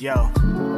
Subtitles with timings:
[0.00, 0.77] Yo.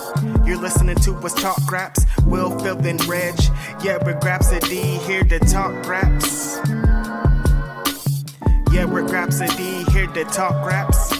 [0.43, 2.03] You're listening to us talk raps.
[2.25, 3.35] Will, Phil, and Reg.
[3.83, 6.57] Yeah, we're Grapsody here to talk raps.
[8.71, 11.13] Yeah, we're Grapsody here to talk raps.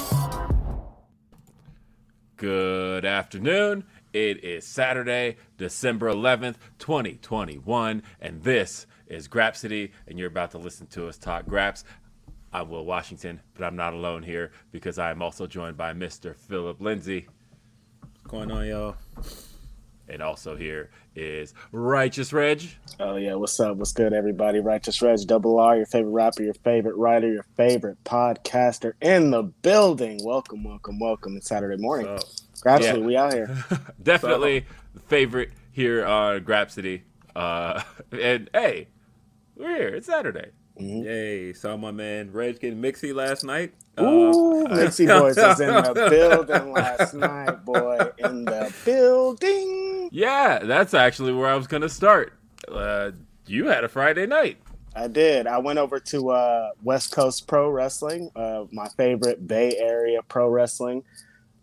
[2.36, 3.84] Good afternoon.
[4.12, 10.88] It is Saturday, December 11th, 2021, and this is Grapsody, and you're about to listen
[10.88, 11.84] to us talk Graps.
[12.52, 16.36] I'm Will Washington, but I'm not alone here because I am also joined by Mr.
[16.36, 17.28] Philip Lindsay.
[18.24, 18.96] What's going on, y'all?
[20.08, 22.64] And also here is Righteous Reg.
[23.00, 23.78] Oh yeah, what's up?
[23.78, 24.60] What's good, everybody?
[24.60, 29.44] Righteous Reg, Double R, your favorite rapper, your favorite writer, your favorite podcaster in the
[29.44, 30.20] building.
[30.24, 31.36] Welcome, welcome, welcome.
[31.36, 32.08] It's Saturday morning.
[32.08, 32.20] Oh,
[32.64, 33.06] Grapsody, yeah.
[33.06, 33.66] we out here.
[34.04, 37.02] Definitely the favorite here on Grapsody.
[37.36, 38.88] Uh, and hey,
[39.56, 39.90] we're here.
[39.90, 40.52] It's Saturday.
[40.82, 41.54] Yay!
[41.54, 43.74] Saw my man Reg getting mixy last night.
[44.00, 47.98] Ooh, Uh, Mixie Boys was in the building last night, boy.
[48.20, 50.10] In the building.
[50.12, 52.34] Yeah, that's actually where I was going to start.
[52.68, 53.12] Uh,
[53.48, 54.58] you had a Friday night.
[54.96, 55.48] I did.
[55.48, 60.50] I went over to uh, West Coast Pro Wrestling, uh, my favorite Bay Area pro
[60.50, 61.04] wrestling.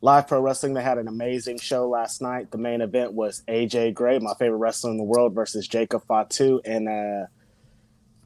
[0.01, 2.51] Live Pro Wrestling, they had an amazing show last night.
[2.53, 6.61] The main event was AJ Gray, my favorite wrestler in the world, versus Jacob Fatu.
[6.65, 7.27] And uh,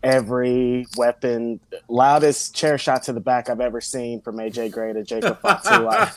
[0.03, 5.03] every weapon, loudest chair shot to the back I've ever seen from AJ Gray to
[5.03, 5.89] Jacob Fatu.
[5.89, 6.11] I,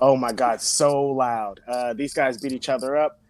[0.00, 1.60] oh my God, so loud.
[1.66, 3.20] Uh, these guys beat each other up.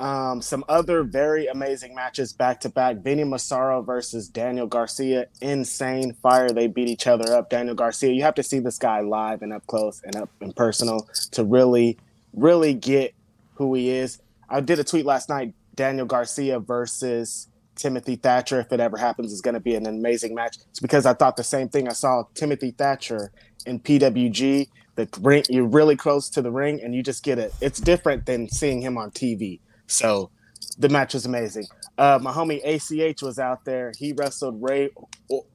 [0.00, 2.96] Um, some other very amazing matches back to back.
[2.98, 5.26] Vinny Massaro versus Daniel Garcia.
[5.40, 6.50] Insane fire.
[6.50, 7.50] They beat each other up.
[7.50, 10.54] Daniel Garcia, you have to see this guy live and up close and up and
[10.56, 11.98] personal to really,
[12.32, 13.14] really get
[13.54, 14.20] who he is.
[14.48, 15.54] I did a tweet last night.
[15.74, 20.34] Daniel Garcia versus Timothy Thatcher, if it ever happens, is going to be an amazing
[20.34, 20.58] match.
[20.70, 21.88] It's because I thought the same thing.
[21.88, 23.32] I saw Timothy Thatcher
[23.66, 24.68] in PWG.
[24.96, 27.52] The ring, you're really close to the ring, and you just get it.
[27.60, 29.60] It's different than seeing him on TV.
[29.86, 30.30] So
[30.78, 31.66] the match was amazing.
[31.98, 33.92] Uh, my homie ACH was out there.
[33.98, 34.90] He wrestled Rey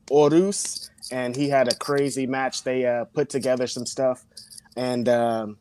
[0.09, 2.63] Horus, and he had a crazy match.
[2.63, 4.25] They uh, put together some stuff,
[4.75, 5.57] and um,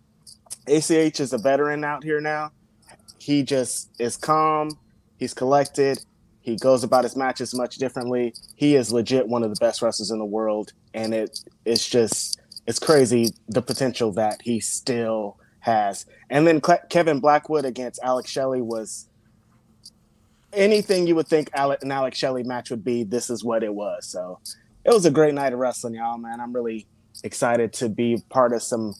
[0.66, 0.90] ACH
[1.20, 2.52] is a veteran out here now.
[3.19, 4.78] He just is calm.
[5.19, 5.98] He's collected.
[6.48, 8.32] He goes about his matches much differently.
[8.56, 12.41] He is legit one of the best wrestlers in the world, and it it's just
[12.66, 16.06] it's crazy the potential that he still has.
[16.31, 19.10] And then Cle- Kevin Blackwood against Alex Shelley was
[20.54, 23.04] anything you would think Ale- an Alex Shelley match would be.
[23.04, 24.06] This is what it was.
[24.06, 24.41] So
[24.87, 26.16] it was a great night of wrestling, y'all.
[26.16, 26.87] Man, I'm really
[27.25, 28.94] excited to be part of some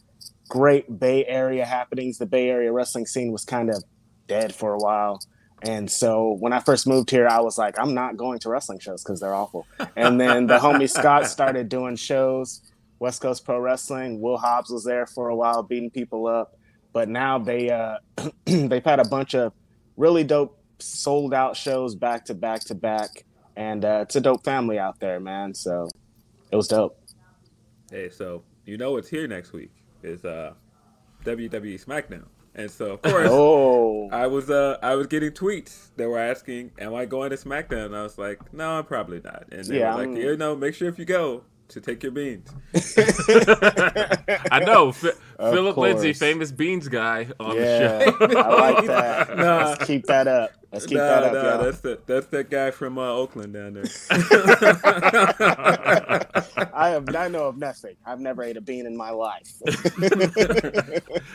[0.50, 2.19] great Bay Area happenings.
[2.19, 3.82] The Bay Area wrestling scene was kind of
[4.26, 5.20] dead for a while.
[5.62, 8.78] And so when I first moved here, I was like, I'm not going to wrestling
[8.78, 9.66] shows because they're awful.
[9.96, 12.62] And then the homie Scott started doing shows,
[13.00, 14.20] West Coast Pro Wrestling.
[14.20, 16.56] Will Hobbs was there for a while, beating people up.
[16.92, 17.98] But now they uh,
[18.44, 19.52] they've had a bunch of
[19.96, 23.25] really dope sold out shows back to back to back,
[23.56, 25.54] and uh, it's a dope family out there, man.
[25.54, 25.88] So
[26.50, 26.98] it was dope.
[27.90, 29.70] Hey, so you know what's here next week
[30.02, 30.54] is uh,
[31.25, 32.26] WWE SmackDown,
[32.58, 36.72] and so of course Oh, I was uh I was getting tweets that were asking,
[36.78, 39.78] "Am I going to SmackDown?" And I was like, "No, I'm probably not." And they
[39.78, 42.50] Yeah, were like, "You know, make sure if you go to take your beans."
[44.50, 44.90] I know.
[44.90, 45.04] F-
[45.38, 48.38] Of Philip Lindsay, famous beans guy on yeah, the show.
[48.38, 49.36] I like that.
[49.36, 49.68] Nah.
[49.68, 50.50] Let's keep that up.
[50.72, 51.62] Let's keep nah, that up, nah, y'all.
[51.64, 53.84] that's the that's that guy from uh, Oakland down there.
[56.74, 57.96] I have I know of nothing.
[58.04, 59.54] I've never ate a bean in my life.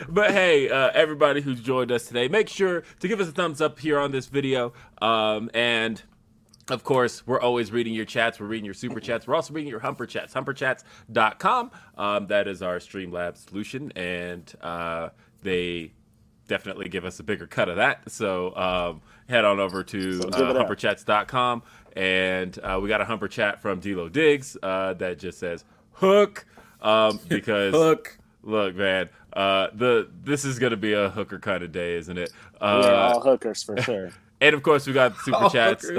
[0.08, 3.60] but hey, uh, everybody who's joined us today, make sure to give us a thumbs
[3.60, 4.72] up here on this video.
[5.02, 6.00] Um, and
[6.70, 8.40] of course, we're always reading your chats.
[8.40, 9.26] We're reading your super chats.
[9.26, 10.32] We're also reading your Humper chats.
[10.34, 11.70] Humperchats.com.
[11.98, 13.92] Um, that is our Streamlabs solution.
[13.96, 15.10] And uh,
[15.42, 15.92] they
[16.48, 18.10] definitely give us a bigger cut of that.
[18.10, 21.62] So um, head on over to uh, humperchats.com.
[21.96, 26.46] And uh, we got a Humper chat from D'Lo Diggs uh, that just says hook
[26.80, 28.18] um, because Hook.
[28.46, 32.30] Look, man, uh, the this is gonna be a hooker kind of day, isn't it?
[32.60, 34.10] We're Uh, all hookers for sure.
[34.42, 35.90] and of course, we got super All chats.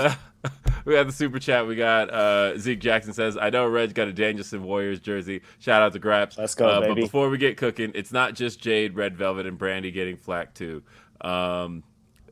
[0.85, 1.65] We got the super chat.
[1.67, 5.41] We got uh, Zeke Jackson says, "I know Reg got a Danielson Warriors jersey.
[5.59, 6.37] Shout out to Graps.
[6.37, 9.57] Let's go, uh, But before we get cooking, it's not just Jade, Red Velvet, and
[9.57, 10.83] Brandi getting flack too.
[11.21, 11.83] Um,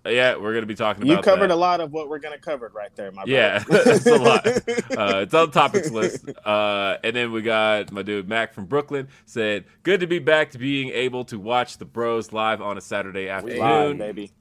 [0.05, 1.15] yeah, we're gonna be talking about.
[1.15, 1.53] You covered that.
[1.53, 3.91] a lot of what we're gonna cover right there, my Yeah, brother.
[3.91, 4.45] it's a lot.
[4.93, 6.29] Uh, it's on the topics list.
[6.45, 10.51] Uh, and then we got my dude Mac from Brooklyn said, "Good to be back
[10.51, 14.31] to being able to watch the Bros live on a Saturday afternoon." live, baby.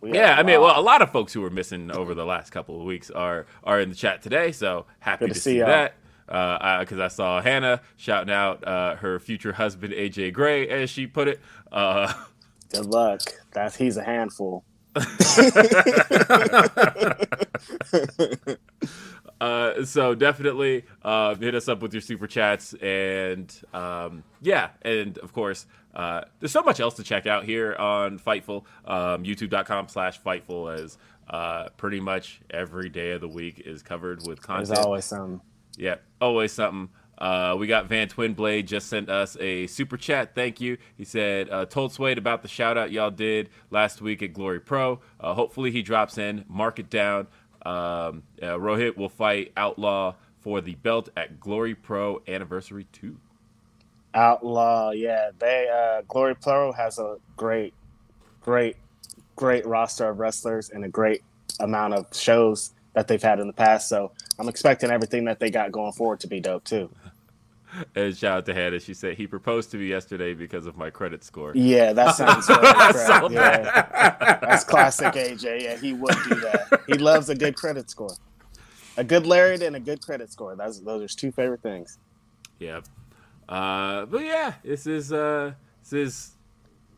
[0.00, 2.50] We Yeah, I mean, well, a lot of folks who were missing over the last
[2.50, 5.66] couple of weeks are are in the chat today, so happy to, to see, y'all.
[5.66, 5.94] that.
[6.26, 11.28] Because I saw Hannah shouting out uh, her future husband AJ Gray, as she put
[11.28, 11.40] it.
[11.70, 12.12] Uh,
[12.72, 13.20] good luck.
[13.52, 14.64] That's he's a handful.
[19.40, 25.18] uh, so definitely uh, hit us up with your super chats, and um, yeah, and
[25.18, 28.64] of course, uh, there's so much else to check out here on Fightful.
[28.84, 30.98] Um, YouTube.com/slash Fightful, as
[31.28, 34.68] uh, pretty much every day of the week is covered with content.
[34.68, 35.42] There's always some.
[35.76, 36.90] Yeah, always something.
[37.20, 40.34] Uh, we got Van Twinblade just sent us a super chat.
[40.34, 40.78] Thank you.
[40.96, 44.60] He said, uh, told Suede about the shout out y'all did last week at Glory
[44.60, 45.00] Pro.
[45.20, 47.26] Uh, hopefully he drops in, mark it down.
[47.64, 53.18] Um, uh, Rohit will fight Outlaw for the belt at Glory Pro Anniversary 2.
[54.14, 55.30] Outlaw, yeah.
[55.38, 57.74] They uh Glory Pro has a great,
[58.40, 58.76] great,
[59.36, 61.22] great roster of wrestlers and a great
[61.60, 63.88] amount of shows that they've had in the past.
[63.88, 66.90] So I'm expecting everything that they got going forward to be dope too.
[67.94, 68.80] And shout out to Hannah.
[68.80, 71.52] She said, he proposed to me yesterday because of my credit score.
[71.54, 72.58] Yeah, that sounds right.
[72.64, 73.06] I correct.
[73.06, 74.38] saw Yeah.
[74.40, 75.62] That's classic AJ.
[75.62, 76.82] Yeah, he would do that.
[76.88, 78.10] He loves a good credit score.
[78.96, 80.56] A good lariat and a good credit score.
[80.56, 81.98] That's those are his two favorite things.
[82.58, 82.80] Yeah.
[83.50, 85.52] Uh, but yeah, this is uh,
[85.82, 86.30] this is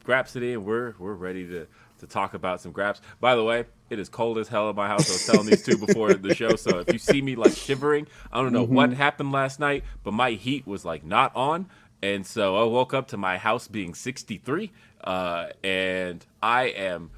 [0.05, 1.67] Grapsody, and we're we're ready to
[2.01, 3.01] to talk about some graps.
[3.21, 5.09] By the way, it is cold as hell in my house.
[5.09, 8.07] I was telling these two before the show, so if you see me like shivering,
[8.33, 11.71] I don't know what happened last night, but my heat was like not on,
[12.03, 14.73] and so I woke up to my house being 63,
[15.05, 17.11] uh, and I am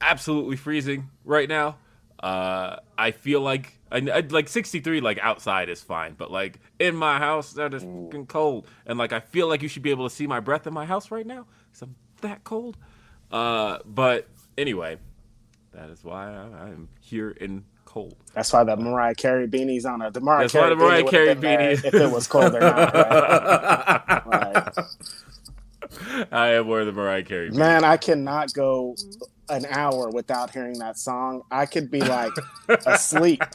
[0.00, 1.76] absolutely freezing right now.
[2.18, 6.94] Uh, I feel like I, I like 63 like outside is fine, but like in
[6.96, 10.08] my house that is fucking cold, and like I feel like you should be able
[10.08, 12.76] to see my breath in my house right now because I'm that cold.
[13.32, 14.28] Uh, but
[14.58, 14.98] anyway,
[15.72, 18.16] that is why I, I'm here in cold.
[18.34, 20.14] That's why the Mariah Carey beanie's on it.
[20.14, 22.60] The Mariah That's why Carey the Mariah beanie Carey beanie- if it was cold or
[22.60, 24.26] not.
[24.26, 24.74] Right?
[24.78, 24.78] Right.
[26.30, 27.50] I am wearing the Mariah Carey.
[27.50, 28.94] Man, I cannot go
[29.50, 31.42] an hour without hearing that song.
[31.50, 32.32] I could be like
[32.86, 33.42] asleep.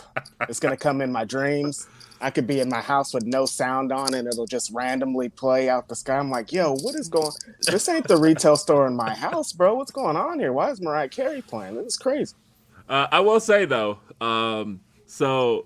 [0.48, 1.88] It's gonna come in my dreams.
[2.22, 5.70] I could be in my house with no sound on and it'll just randomly play
[5.70, 6.18] out the sky.
[6.18, 7.32] I'm like, yo, what is going
[7.62, 9.76] this ain't the retail store in my house, bro.
[9.76, 10.54] What's going on here?
[10.54, 11.76] Why is Mariah Carey playing?
[11.76, 12.36] This is crazy.
[12.88, 15.66] Uh, I will say though, um, so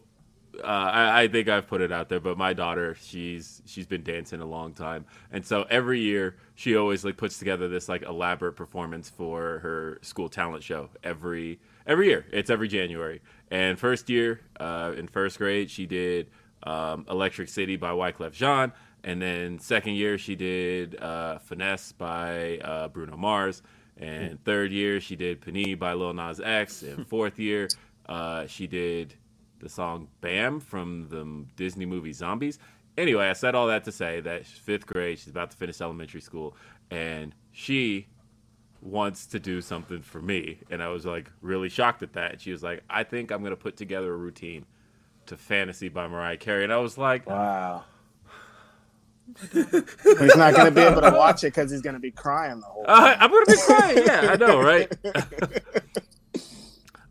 [0.59, 4.03] uh, I, I think I've put it out there, but my daughter, she's she's been
[4.03, 8.03] dancing a long time, and so every year she always like puts together this like
[8.03, 12.25] elaborate performance for her school talent show every every year.
[12.31, 16.29] It's every January, and first year uh, in first grade she did
[16.63, 18.71] um, Electric City by Wyclef Jean,
[19.03, 23.61] and then second year she did uh, Finesse by uh, Bruno Mars.
[24.01, 26.83] And third year, she did Panini by Lil Nas X.
[26.83, 27.67] And fourth year,
[28.07, 29.15] uh, she did
[29.59, 32.59] the song Bam from the Disney movie Zombies.
[32.97, 35.80] Anyway, I said all that to say that she's fifth grade, she's about to finish
[35.80, 36.56] elementary school,
[36.92, 38.07] and she
[38.81, 40.59] wants to do something for me.
[40.69, 42.33] And I was like really shocked at that.
[42.33, 44.66] And she was like, I think I'm going to put together a routine
[45.28, 46.63] to Fantasy by Mariah Carey.
[46.63, 47.83] And I was like, Wow.
[49.54, 52.83] he's not gonna be able to watch it because he's gonna be crying the whole
[52.83, 53.13] time.
[53.13, 53.97] Uh, I'm gonna be crying.
[54.04, 54.92] Yeah, I know, right?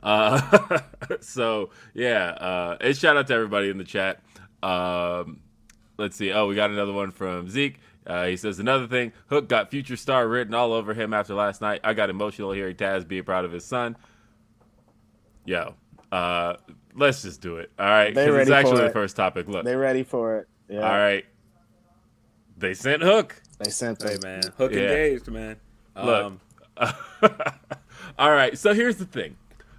[0.02, 0.78] uh,
[1.21, 4.21] so yeah, uh, and shout out to everybody in the chat.
[4.62, 5.40] Um,
[5.97, 6.33] let's see.
[6.33, 7.78] Oh, we got another one from Zeke.
[8.07, 9.12] Uh, he says another thing.
[9.28, 11.81] Hook got future star written all over him after last night.
[11.85, 13.97] I got emotional hearing Taz being proud of his son.
[15.45, 15.75] Yo,
[16.11, 16.55] uh,
[16.95, 17.71] let's just do it.
[17.78, 19.47] All right, They 'cause it's ready for actually the first topic.
[19.49, 20.49] Look, They ready for it.
[20.69, 20.81] Yeah.
[20.83, 21.25] all right.
[22.57, 23.40] They sent Hook.
[23.59, 24.21] They sent Hey them.
[24.23, 24.78] man, hook Yeah.
[24.81, 25.57] engaged, man.
[25.97, 26.25] Look.
[26.25, 26.40] Um,
[28.19, 29.37] All right, so here's the thing.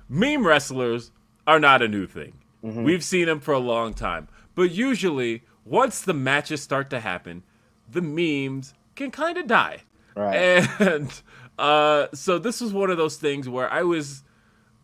[0.10, 1.12] Meme wrestlers
[1.46, 2.34] are not a new thing.
[2.62, 4.28] We've seen them for a long time.
[4.54, 7.44] But usually, once the matches start to happen,
[7.90, 9.84] the memes can kind of die.
[10.16, 10.68] Right.
[10.80, 11.22] And
[11.58, 14.24] uh, so this was one of those things where I was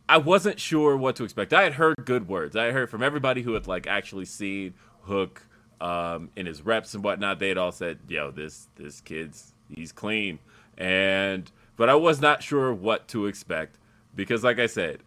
[0.07, 1.53] I wasn't sure what to expect.
[1.53, 2.55] I had heard good words.
[2.55, 5.41] I heard from everybody who had like actually seen Hook
[5.81, 7.39] um, in his reps and whatnot.
[7.39, 10.39] They had all said, "Yo, this this kid's he's clean,"
[10.77, 13.77] and but I was not sure what to expect
[14.15, 14.99] because, like I said,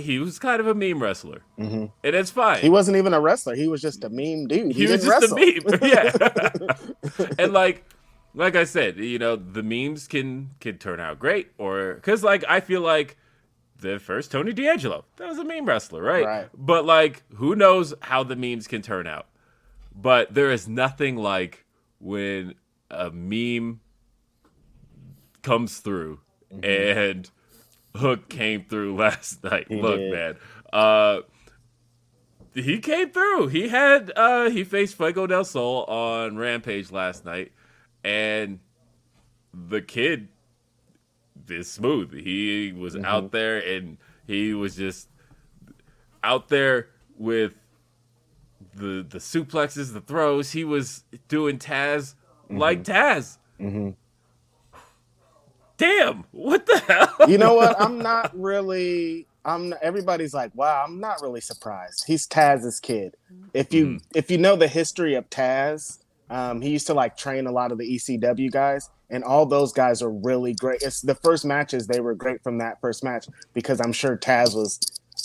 [0.00, 1.86] he was kind of a meme wrestler, mm-hmm.
[2.04, 2.60] and it's fine.
[2.60, 3.54] He wasn't even a wrestler.
[3.54, 4.72] He was just a meme dude.
[4.72, 5.36] He, He, was just wrestle.
[5.36, 5.78] a meme.
[5.82, 7.84] Yeah, and like,
[8.34, 12.44] like I said, you know, the memes can can turn out great, or because like
[12.48, 13.16] I feel like
[13.78, 16.24] the first Tony D'Angelo that was a meme wrestler, right?
[16.24, 16.48] Right.
[16.54, 19.26] But like, who knows how the memes can turn out?
[19.94, 21.64] But there is nothing like
[21.98, 22.54] when
[22.90, 23.80] a meme
[25.42, 26.20] comes through
[26.62, 27.30] and
[27.96, 29.70] Hook came through last night.
[29.70, 30.12] Look, did.
[30.12, 30.36] man.
[30.72, 31.20] Uh
[32.54, 33.48] he came through.
[33.48, 37.52] He had uh he faced Fuego del Sol on Rampage last night
[38.04, 38.60] and
[39.52, 40.28] the kid
[41.48, 42.12] is smooth.
[42.12, 45.08] He was out there and he was just
[46.22, 47.54] out there with
[48.74, 50.52] the the suplexes, the throws.
[50.52, 52.14] He was doing Taz
[52.48, 53.38] like Taz.
[55.80, 56.24] Damn!
[56.32, 57.28] What the hell?
[57.30, 57.80] you know what?
[57.80, 59.26] I'm not really.
[59.46, 59.72] I'm.
[59.80, 60.84] Everybody's like, wow.
[60.86, 62.04] I'm not really surprised.
[62.06, 63.16] He's Taz's kid.
[63.54, 64.02] If you Mm.
[64.14, 67.72] if you know the history of Taz, um, he used to like train a lot
[67.72, 70.82] of the ECW guys, and all those guys are really great.
[70.82, 74.54] It's the first matches they were great from that first match because I'm sure Taz
[74.54, 74.78] was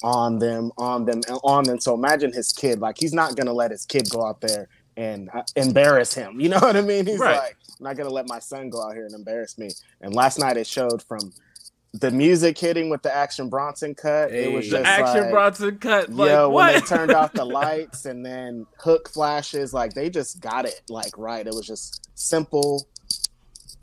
[0.04, 1.82] on them, on them, on them.
[1.82, 2.80] So imagine his kid.
[2.80, 6.40] Like he's not gonna let his kid go out there and uh, embarrass him.
[6.40, 7.06] You know what I mean?
[7.06, 7.38] He's Right.
[7.38, 9.70] like, I'm not gonna let my son go out here and embarrass me.
[10.02, 11.34] And last night it showed from
[11.94, 14.32] the music hitting with the Action Bronson cut.
[14.32, 14.72] it was Hey.
[14.82, 16.10] the action like, Bronson cut.
[16.12, 20.42] Like yo, when they turned off the lights and then hook flashes, like they just
[20.42, 21.46] got it like right.
[21.48, 22.86] It was just simple,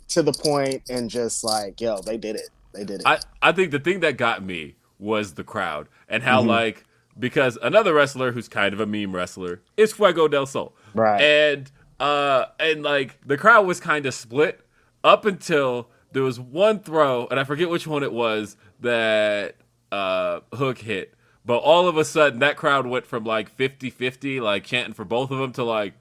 [0.09, 2.49] to the point, and just like yo, they did it.
[2.75, 3.07] They did it.
[3.07, 6.49] I, I think the thing that got me was the crowd and how Mm-hmm.
[6.51, 6.85] like
[7.19, 10.75] because another wrestler who's kind of a meme wrestler is Fuego del Sol.
[10.95, 11.21] Right.
[11.21, 11.71] And
[12.03, 14.61] uh and like the crowd was kind of split
[15.05, 19.55] up until there was one throw and I forget which one it was that
[19.91, 21.15] uh Hook hit.
[21.47, 25.31] But all of a sudden that crowd went from like 50-50 like chanting for both
[25.31, 25.95] of them to like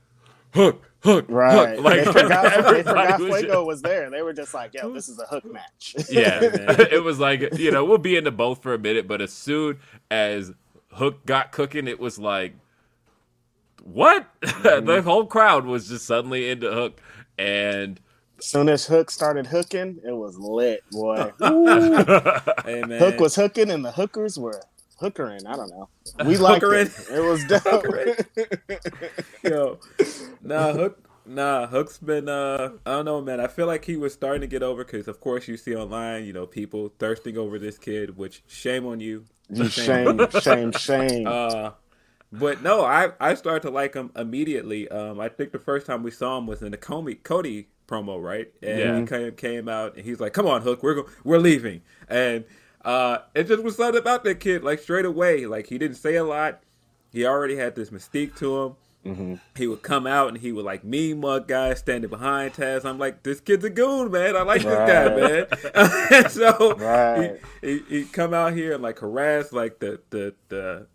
[0.54, 1.76] Hook, Hook, right.
[1.78, 1.86] Hook.
[1.86, 2.44] Like they forgot,
[2.74, 4.10] they forgot was just- was there.
[4.10, 5.96] They were just like, yo, this is a hook match.
[6.10, 9.32] Yeah, it was like you know we'll be into both for a minute, but as
[9.32, 9.80] soon
[10.10, 10.52] as
[10.94, 12.54] Hook got cooking, it was like
[13.84, 14.28] what?
[14.42, 17.02] the whole crowd was just suddenly into Hook,
[17.38, 18.00] and
[18.40, 21.32] soon as Hook started hooking, it was lit, boy.
[22.66, 24.62] Hey man, Hook was hooking, and the hookers were
[25.00, 25.46] hookering.
[25.48, 25.90] I don't know.
[26.26, 26.92] We liked it.
[26.92, 27.18] Hookering.
[27.18, 27.86] It was dope.
[29.44, 29.80] yo,
[30.44, 33.40] nah, Hook, nah, Hook's been, uh, I don't know, man.
[33.40, 36.26] I feel like he was starting to get over because, of course, you see online,
[36.26, 38.18] you know, people thirsting over this kid.
[38.18, 39.26] Which shame on you.
[39.50, 41.28] You shame, shame, shame.
[41.28, 41.72] Uh,
[42.32, 44.88] but no, I I started to like him immediately.
[44.90, 48.22] Um, I think the first time we saw him was in the Cody Cody promo,
[48.22, 48.52] right?
[48.64, 49.00] And Yeah.
[49.00, 52.46] he came came out and he's like, "Come on, Hook, we're go- we're leaving." And
[52.86, 55.46] uh, it just was something about that kid, like straight away.
[55.46, 56.64] Like he didn't say a lot.
[57.12, 58.76] He already had this mystique to him.
[59.06, 59.36] Mm-hmm.
[59.58, 62.86] He would come out and he would like mean mug guys standing behind Taz.
[62.86, 64.36] I'm like, this kid's a goon, man.
[64.38, 66.30] I like this guy, man.
[66.30, 67.40] so Right.
[67.62, 70.88] he, he he come out here and like harass like the the the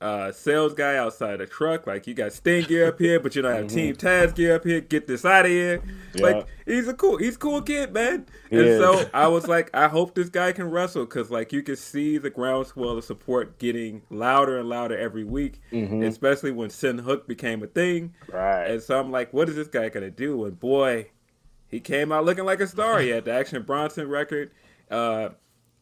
[0.00, 1.86] uh, sales guy outside the truck.
[1.86, 4.64] Like you got Sting gear up here, but you don't have Team Taz gear up
[4.64, 4.80] here.
[4.80, 5.78] Get this out of here.
[5.78, 6.18] Mm-hmm.
[6.18, 6.24] Yeah.
[6.24, 8.26] Like he's a cool, he's a cool kid, man.
[8.50, 11.62] He and so I was like, I hope this guy can wrestle because like you
[11.62, 16.98] can see the groundswell of support getting louder and louder every week, especially when Sin
[16.98, 18.14] Hook became a thing.
[18.26, 18.36] Mm-hmm.
[18.36, 18.70] Right.
[18.70, 20.44] And so I'm like, what is this guy gonna do?
[20.44, 21.08] And boy,
[21.68, 23.00] he came out looking like a star.
[23.00, 24.50] He had the Action Bronson record.
[24.90, 25.30] Uh,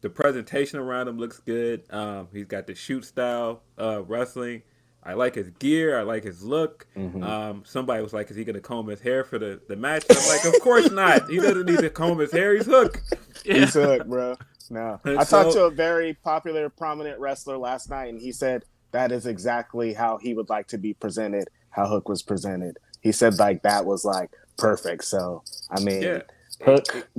[0.05, 1.81] the presentation around him looks good.
[1.89, 4.61] Um, he's got the shoot style uh, wrestling.
[5.03, 5.97] I like his gear.
[5.99, 6.85] I like his look.
[6.95, 7.23] Mm-hmm.
[7.23, 10.05] Um, somebody was like, "Is he going to comb his hair for the, the match?"
[10.07, 11.27] I'm like, "Of course not.
[11.27, 12.53] He doesn't need to comb his hair.
[12.55, 13.01] He's Hook."
[13.43, 14.35] He's hooked, bro.
[14.69, 14.99] No.
[15.05, 19.11] And I talked to a very popular, prominent wrestler last night, and he said that
[19.11, 22.77] is exactly how he would like to be presented, how Hook was presented.
[23.01, 25.03] He said like that was like perfect.
[25.03, 26.21] So I mean, Yeah.
[26.63, 27.09] Hook,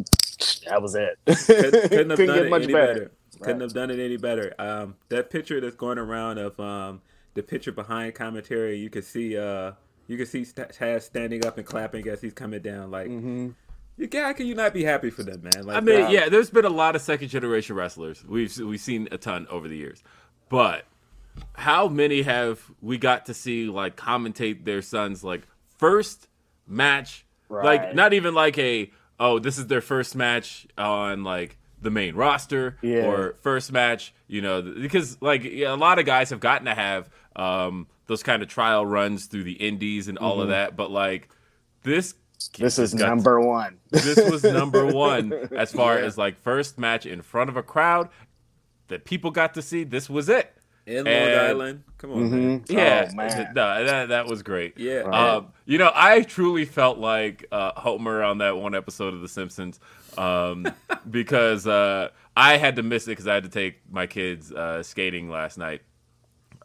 [0.69, 1.19] that was it.
[1.27, 2.93] Couldn't, couldn't have Couldn't done get it much any better.
[2.95, 3.11] better.
[3.41, 4.55] Couldn't have done it any better.
[4.59, 7.03] Um, that picture that's going around of um,
[7.35, 9.73] the picture behind commentary, you can see uh,
[10.07, 12.91] you can see Taz standing up and clapping as he's coming down.
[12.91, 13.49] Like, Mm-hmm.
[13.99, 15.67] you can, can you not be happy for them, man?
[15.67, 18.25] Like, I mean, uh, yeah, there's been a lot of second generation wrestlers.
[18.25, 20.03] We've we've seen a ton over the years,
[20.49, 20.85] but
[21.55, 25.43] how many have we got to see like commentate their sons like
[25.77, 26.29] first
[26.67, 31.91] match, like not even like a oh this is their first match on like the
[31.91, 33.05] main roster Yeah.
[33.07, 36.75] or first match, you know, because like yeah, a lot of guys have gotten to
[36.75, 40.91] have um those kind of trial runs through the indies and all of that, but
[40.91, 41.29] like
[41.83, 42.63] this Mm-hmm.
[42.65, 43.79] This is number one.
[43.91, 46.05] this was number one as far Yeah.
[46.05, 48.11] as like first match in front of a crowd
[48.89, 50.55] that people got to see, this was it.
[50.87, 51.83] In Long And- Island.
[51.99, 52.61] Come on, man.
[52.61, 52.71] Mhm.
[52.71, 53.53] Yeah, Oh, man.
[53.55, 54.79] no, that that was great.
[54.79, 55.01] Yeah.
[55.01, 59.29] Um, you know, I truly felt like uh, Homer on that one episode of The
[59.29, 59.81] Simpsons
[60.17, 60.67] um,
[61.11, 64.83] because uh, I had to miss it because I had to take my kids uh,
[64.83, 65.83] skating last night.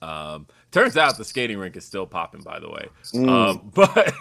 [0.02, 2.88] Um, turns out the skating rink is still popping, by the way.
[3.14, 3.30] Mm.
[3.30, 4.14] Um, but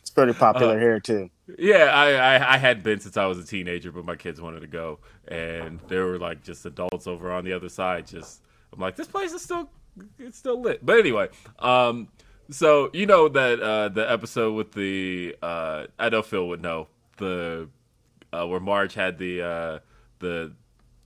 [0.00, 1.30] It's pretty popular Uh, here too.
[1.58, 4.60] yeah, I, I I had been since I was a teenager, but my kids wanted
[4.60, 4.98] to go,
[5.28, 8.06] and there were like just adults over on the other side.
[8.06, 9.70] Just I'm like, this place is still
[10.18, 10.84] it's still lit.
[10.84, 12.08] But anyway, um,
[12.50, 16.88] so you know that uh, the episode with the uh, I know Phil would know
[17.18, 17.68] the
[18.32, 19.78] uh, where Marge had the uh,
[20.18, 20.52] the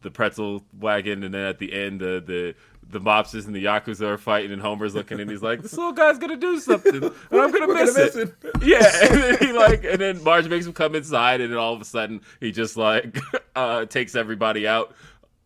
[0.02, 2.54] the pretzel wagon, and then at the end the the
[2.88, 5.92] the mobsters and the yakuza are fighting, and Homer's looking, and he's like, "This little
[5.92, 8.34] guy's gonna do something, and I'm gonna miss gonna it." miss it.
[8.62, 11.72] Yeah, and then he like, and then Marge makes him come inside, and then all
[11.74, 13.18] of a sudden he just like
[13.56, 14.94] uh, takes everybody out.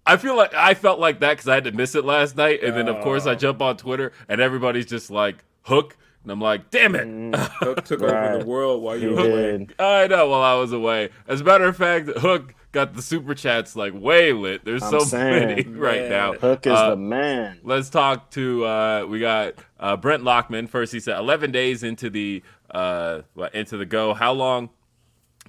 [0.07, 2.63] I feel like I felt like that because I had to miss it last night,
[2.63, 3.35] and then of course I Oh.
[3.35, 8.03] jump on Twitter, and everybody's just like hook, and I'm like, "Damn it!" Hook took
[8.03, 9.67] over the world while you He were away.
[9.79, 10.29] I know.
[10.29, 13.95] While I was away, as a matter of fact, Hook got the super chats like
[13.95, 14.65] way lit.
[14.65, 15.47] There's I'm so saying.
[15.49, 16.35] many right now.
[16.35, 17.59] Hook is Uh, the man.
[17.65, 20.93] Let's talk to uh, we got uh, Brent Lockman first.
[20.93, 23.23] He said 11 days into the uh,
[23.55, 24.13] into the go.
[24.15, 24.71] How long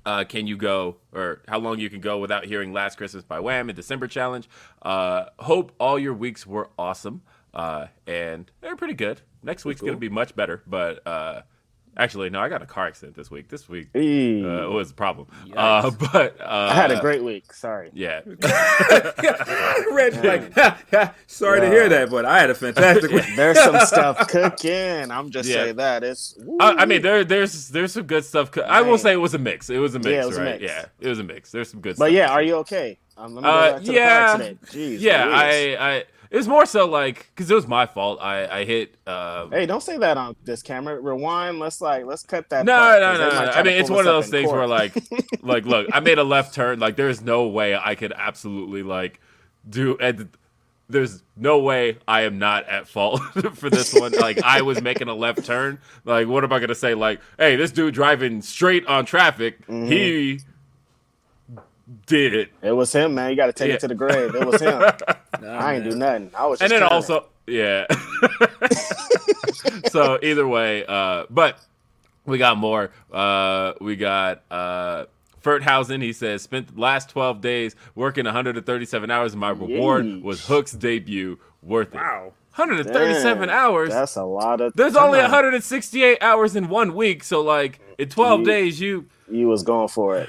[0.07, 3.41] uh, can you go, or how long you can go without hearing "Last Christmas" by
[3.41, 3.67] Wham!
[3.67, 4.47] and December challenge?
[4.81, 7.23] Uh, hope all your weeks were awesome,
[7.53, 9.19] uh, and they're pretty good.
[9.43, 11.41] Next week's gonna be much better, but uh,
[11.97, 13.49] actually, no, I got a car accident this week.
[13.49, 17.51] This week uh, was a problem, uh, but uh, I had a great week.
[17.53, 17.89] Sorry.
[17.93, 18.21] yeah.
[19.91, 23.25] Red like, ha, ha, sorry to hear that, but I had a fantastic week.
[23.35, 25.11] There's some stuff cooking.
[25.11, 25.55] I'm just Yeah.
[25.63, 26.37] saying that it's.
[26.59, 28.51] I, I mean, there, there's, there's some good stuff.
[28.51, 28.99] co- I will Man.
[28.99, 29.69] say it was a mix.
[29.69, 30.61] It was a mix, Yeah, it was a right?
[30.61, 30.63] mix.
[30.63, 31.51] Yeah, it was a mix.
[31.51, 31.95] There's some good.
[31.95, 32.05] Stuff.
[32.05, 32.15] But stuff.
[32.15, 32.97] yeah, are you okay?
[33.17, 34.61] Um, let me go Uh, back to the yeah, car accident.
[34.67, 35.25] Jeez, yeah.
[35.25, 35.35] Louise.
[35.79, 38.19] I, I, it was more so like because it was my fault.
[38.21, 38.95] I, I hit.
[39.07, 40.99] Um, Hey, don't say that on this camera.
[40.99, 41.59] Rewind.
[41.59, 42.65] Let's like let's cut that.
[42.65, 43.51] no, part, no, no, no.
[43.51, 44.59] I mean, it's one of those things court.
[44.59, 44.93] where like,
[45.41, 46.79] like, look, I made a left turn.
[46.79, 49.19] Like, there's no way I could absolutely like
[49.69, 49.97] do.
[49.99, 50.29] And
[50.89, 53.21] there's no way I am not at fault
[53.55, 54.13] for this one.
[54.13, 55.79] Like, I was making a left turn.
[56.05, 56.93] Like, what am I gonna say?
[56.93, 59.61] Like, hey, this dude driving straight on traffic.
[59.67, 59.87] Mm-hmm.
[59.87, 60.39] He
[62.05, 62.51] did it.
[62.61, 63.29] It was him, man.
[63.31, 63.75] You got to take Yeah.
[63.75, 64.35] it to the grave.
[64.35, 64.81] It was him.
[65.41, 65.91] Nah, I ain't man.
[65.91, 66.31] do nothing.
[66.35, 66.93] I was and then turning.
[66.93, 67.85] also yeah
[69.91, 71.59] so either way uh but
[72.25, 75.05] we got more uh we got uh
[75.43, 80.21] Ferthausen, he says, spent the last 12 days working 137 hours, and my reward Yeesh.
[80.21, 81.39] was Hook's debut.
[81.61, 81.97] Worth it.
[81.97, 82.33] Wow.
[82.55, 83.89] 137 Damn, hours.
[83.91, 84.73] That's a lot of.
[84.75, 89.47] There's only 168 hours in one week, so like in 12 Ye- days, you You
[89.47, 90.27] was going for it.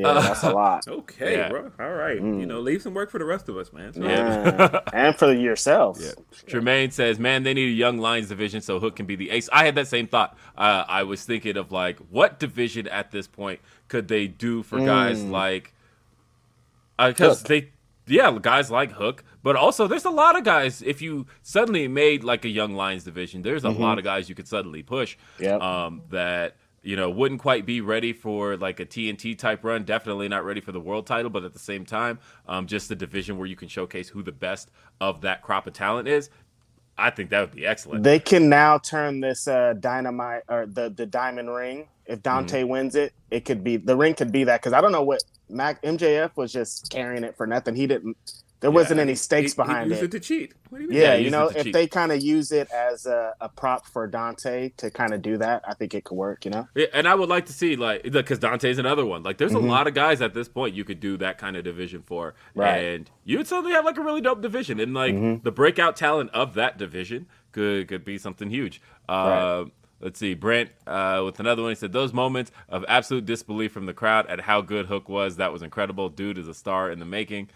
[0.00, 0.86] Yeah, Uh, that's a lot.
[0.88, 1.48] Okay, Yeah.
[1.48, 1.70] bro.
[1.80, 2.16] All right.
[2.16, 3.92] You know, leave some work for the rest of us, man.
[3.94, 4.80] So- Yeah.
[4.92, 5.98] And for yourself.
[6.00, 6.12] Yeah.
[6.46, 9.48] Tremaine says, "Man, they need a young Lions division so Hook can be the ace."
[9.52, 10.36] I had that same thought.
[10.56, 14.78] Uh, I was thinking of like, what division at this point could they do for
[14.78, 15.72] guys like?
[16.98, 17.48] Because Hook.
[17.48, 17.68] they,
[18.06, 20.82] yeah, guys like Hook, but also there's a lot of guys.
[20.82, 24.34] If you suddenly made like a young Lions division, there's a lot of guys you
[24.34, 25.16] could suddenly push.
[25.38, 25.60] Yep.
[25.60, 29.84] Um, that you know wouldn't quite be ready for like a TNT type run.
[29.84, 32.96] Definitely not ready for the world title, but at the same time, um, just the
[32.96, 36.30] division where you can showcase who the best of that crop of talent is.
[36.98, 38.04] I think that would be excellent.
[38.04, 41.88] They can now turn this uh, dynamite or the the diamond ring.
[42.06, 42.64] If Dante Mm-hmm.
[42.64, 45.22] wins it, it could be the ring could be that because I don't know what
[45.48, 47.76] Mac MJF was just carrying it for nothing.
[47.76, 48.16] He didn't.
[48.60, 50.06] There wasn't any stakes He- behind he used it.
[50.14, 50.54] it to cheat.
[50.68, 50.98] What do you mean?
[50.98, 51.72] Yeah, Yeah, you know, if cheat.
[51.72, 55.36] they kind of use it as a, a prop for Dante to kind of do
[55.38, 56.44] that, I think it could work.
[56.44, 59.22] You know, Yeah, and I would like to see like because Dante's another one.
[59.22, 59.64] Like, there's Mhm.
[59.64, 62.34] a lot of guys at this point you could do that kind of division for,
[62.54, 62.78] Right.
[62.78, 65.42] and you would suddenly have like a really dope division, and like Mhm.
[65.44, 68.80] the breakout talent of that division could could be something huge.
[69.08, 69.64] Uh,
[70.00, 71.72] Let's see, Brent uh, with another one.
[71.72, 75.38] He said those moments of absolute disbelief from the crowd at how good Hook was.
[75.38, 76.08] That was incredible.
[76.08, 77.48] Dude is a star in the making.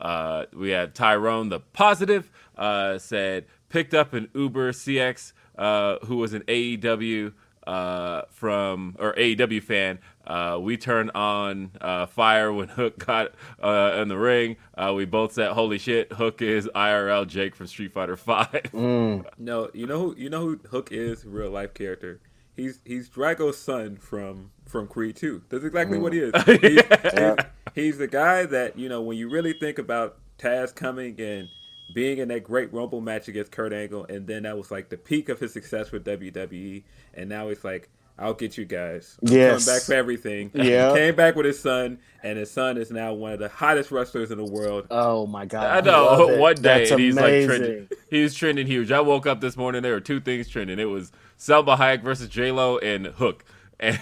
[0.00, 6.16] Uh, we had Tyrone, the positive, uh, said picked up an Uber CX uh, who
[6.16, 7.32] was an AEW
[7.66, 9.98] uh, from or AEW fan.
[10.26, 13.32] Uh, we turned on uh, fire when Hook got
[13.62, 14.56] uh, in the ring.
[14.76, 18.50] Uh, we both said, "Holy shit, Hook is IRL Jake from Street Fighter 5.
[18.72, 19.26] Mm.
[19.38, 22.20] No, you know who you know who Hook is, real life character.
[22.56, 25.42] He's he's Drago's son from from Creed 2.
[25.48, 26.32] That's exactly what he is.
[26.60, 26.82] He's,
[27.14, 27.36] Yeah.
[27.74, 31.48] he's the guy that, you know, when you really think about Taz coming and
[31.94, 34.96] being in that great Rumble match against Kurt Angle, and then that was like the
[34.96, 36.82] peak of his success with WWE,
[37.14, 37.88] and now it's like
[38.18, 39.18] I'll get you guys.
[39.22, 39.64] Yes.
[39.66, 40.50] coming back for everything.
[40.54, 40.90] Yeah.
[40.90, 43.90] He came back with his son, and his son is now one of the hottest
[43.92, 44.86] wrestlers in the world.
[44.90, 45.66] Oh my god!
[45.66, 46.04] I know.
[46.06, 46.38] love it.
[46.40, 47.88] One day That's and he's like trending.
[48.10, 48.90] He was trending huge.
[48.90, 49.82] I woke up this morning.
[49.82, 50.78] There were two things trending.
[50.80, 53.44] It was Salma Hayek versus J Lo and Hook.
[53.78, 53.98] And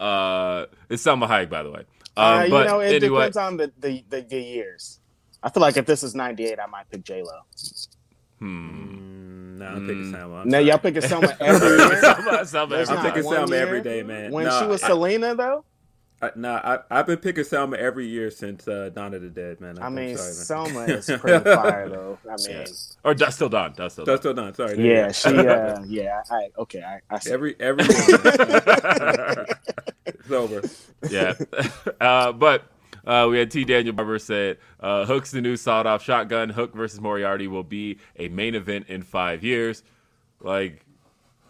[0.00, 1.84] uh, it's Salma Hayek, by the way.
[2.16, 5.00] Um, Uh, you but know, it anyway, depends on the, the, the, the years.
[5.42, 7.40] I feel like if this is '98, I might pick J Lo.
[8.40, 10.40] Mm, no, I'm picking Salma.
[10.42, 10.64] I'm Now sorry.
[10.68, 11.88] y'all picking Salma every year.
[12.02, 14.32] Salma, Salma every I'm picking Salma every year day, man.
[14.32, 15.64] When No, she was I- Selena, though,
[16.22, 19.60] I, nah, I, I've been picking Salma every year since uh, Dawn of the Dead,
[19.60, 19.78] man.
[19.78, 20.44] I I'm mean, sorry, man.
[20.86, 22.18] Salma is pretty fire, though.
[22.30, 22.66] I mean,
[23.04, 23.72] Or Dusk Till Dawn.
[23.74, 24.08] Dusk Till Dawn.
[24.12, 24.54] That's still done.
[24.54, 24.76] Sorry.
[24.76, 27.32] there yeah, she, uh, yeah, I, okay, I, I see.
[27.32, 27.84] Every every
[30.06, 30.62] it's over.
[31.10, 31.34] yeah.
[32.00, 32.64] uh, but
[33.06, 33.64] uh, we had T.
[33.64, 36.50] Daniel Barber said uh, Hook's the new sawed off shotgun.
[36.50, 39.82] Hook versus Moriarty will be a main event in five years.
[40.40, 40.83] Like, that-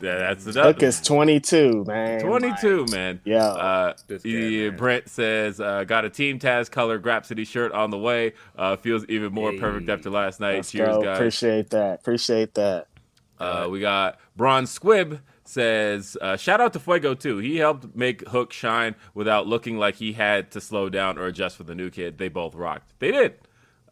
[0.05, 2.21] that's the Hook is 22, man.
[2.21, 3.21] 22, man.
[3.25, 3.45] Yeah.
[3.45, 4.77] Uh, This guy, yeah, man.
[4.77, 8.35] Brent says, uh, got a Team Taz color Grapsody shirt on the way.
[8.57, 10.57] Uh, feels even more perfect after last night.
[10.57, 11.03] Let's Cheers, go.
[11.03, 11.17] guys.
[11.19, 12.01] Appreciate that.
[12.01, 12.87] Appreciate that.
[13.39, 17.39] Uh, we got Bron Squibb says, uh, shout out to Fuego too.
[17.39, 21.57] He helped make Hook shine without looking like he had to slow down or adjust
[21.57, 22.17] for the new kid.
[22.19, 22.93] They both rocked.
[22.99, 23.35] They did.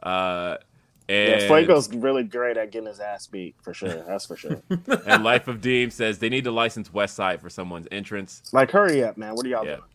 [0.03, 0.57] Uh,
[1.13, 4.03] and, Yeah, Fuego's really great at getting his ass beat, for sure.
[4.07, 4.63] That's for sure.
[5.07, 8.43] and Life of Deem says they need to license West Side for someone's entrance.
[8.53, 9.35] like, hurry up, man.
[9.35, 9.77] What are y'all Yeah.
[9.77, 9.89] doing?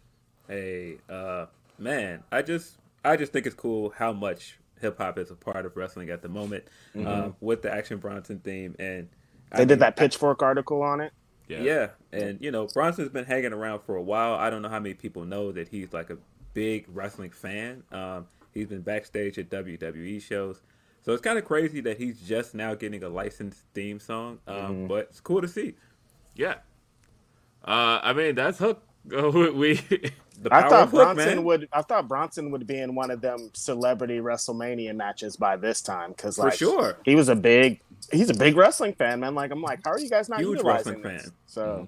[0.48, 5.32] Hey, uh, man, I just I just think it's cool how much hip hop is
[5.32, 6.64] a part of wrestling at the moment
[7.06, 9.10] um, with the Action Bronson theme, and
[9.56, 11.12] They did that Pitchfork article on it.
[11.48, 11.62] Yeah.
[11.62, 14.34] Yeah, and you know Bronson's been hanging around for a while.
[14.36, 16.18] I don't know how many people know that he's like a
[16.54, 17.84] big wrestling fan.
[17.92, 20.62] Um, he's been backstage at WWE shows,
[21.08, 24.40] so it's kind of crazy that he's just now getting a licensed theme song.
[24.46, 25.76] Um, But it's cool to see.
[26.36, 26.56] Yeah.
[27.64, 28.84] Uh, I mean, that's Hook.
[29.06, 29.76] we
[30.42, 31.44] The I thought of Hook, Bronson man.
[31.46, 31.70] would.
[31.72, 36.12] I thought Bronson would be in one of them celebrity WrestleMania matches by this time
[36.12, 36.98] because, For sure.
[37.06, 37.80] he was a big.
[38.12, 39.34] He's a big wrestling fan, man.
[39.34, 41.24] Like, I'm like, how are you guys not Huge utilizing wrestling this?
[41.24, 41.88] Huge wrestling fan.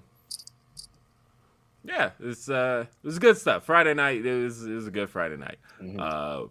[1.84, 3.66] yeah, it's uh, it was good stuff.
[3.66, 5.58] Friday night, it was it was a good Friday night,
[5.98, 6.44] uh,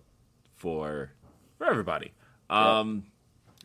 [0.55, 1.09] for
[1.57, 2.11] for everybody.
[2.49, 3.05] Um,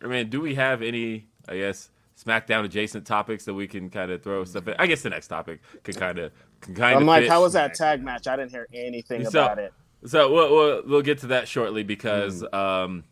[0.02, 1.26] I mean, do we have any?
[1.48, 1.90] I guess
[2.22, 4.74] SmackDown adjacent topics that we can kind of throw stuff in.
[4.78, 7.00] I guess the next topic could kind of can kind of.
[7.02, 8.26] I'm like, how was that tag match?
[8.26, 9.72] I didn't hear anything So- about it.
[10.06, 13.04] So we'll, we'll we'll get to that shortly because um,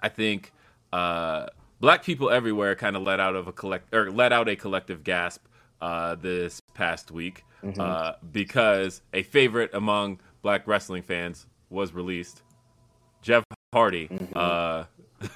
[0.00, 0.52] I think
[0.92, 1.46] uh,
[1.78, 5.04] black people everywhere kind of let out of a collect or let out a collective
[5.04, 5.44] gasp
[5.80, 7.44] uh, this past week
[7.78, 12.42] uh, because a favorite among black wrestling fans was released.
[13.72, 14.08] Hardy.
[14.34, 14.84] Uh,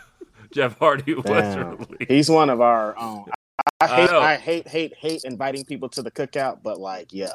[0.52, 1.86] Jeff Hardy was.
[2.08, 3.26] He's one of our own.
[3.80, 4.20] I, I hate, know.
[4.20, 7.28] I hate, hate, hate inviting people to the cookout, but like, yo,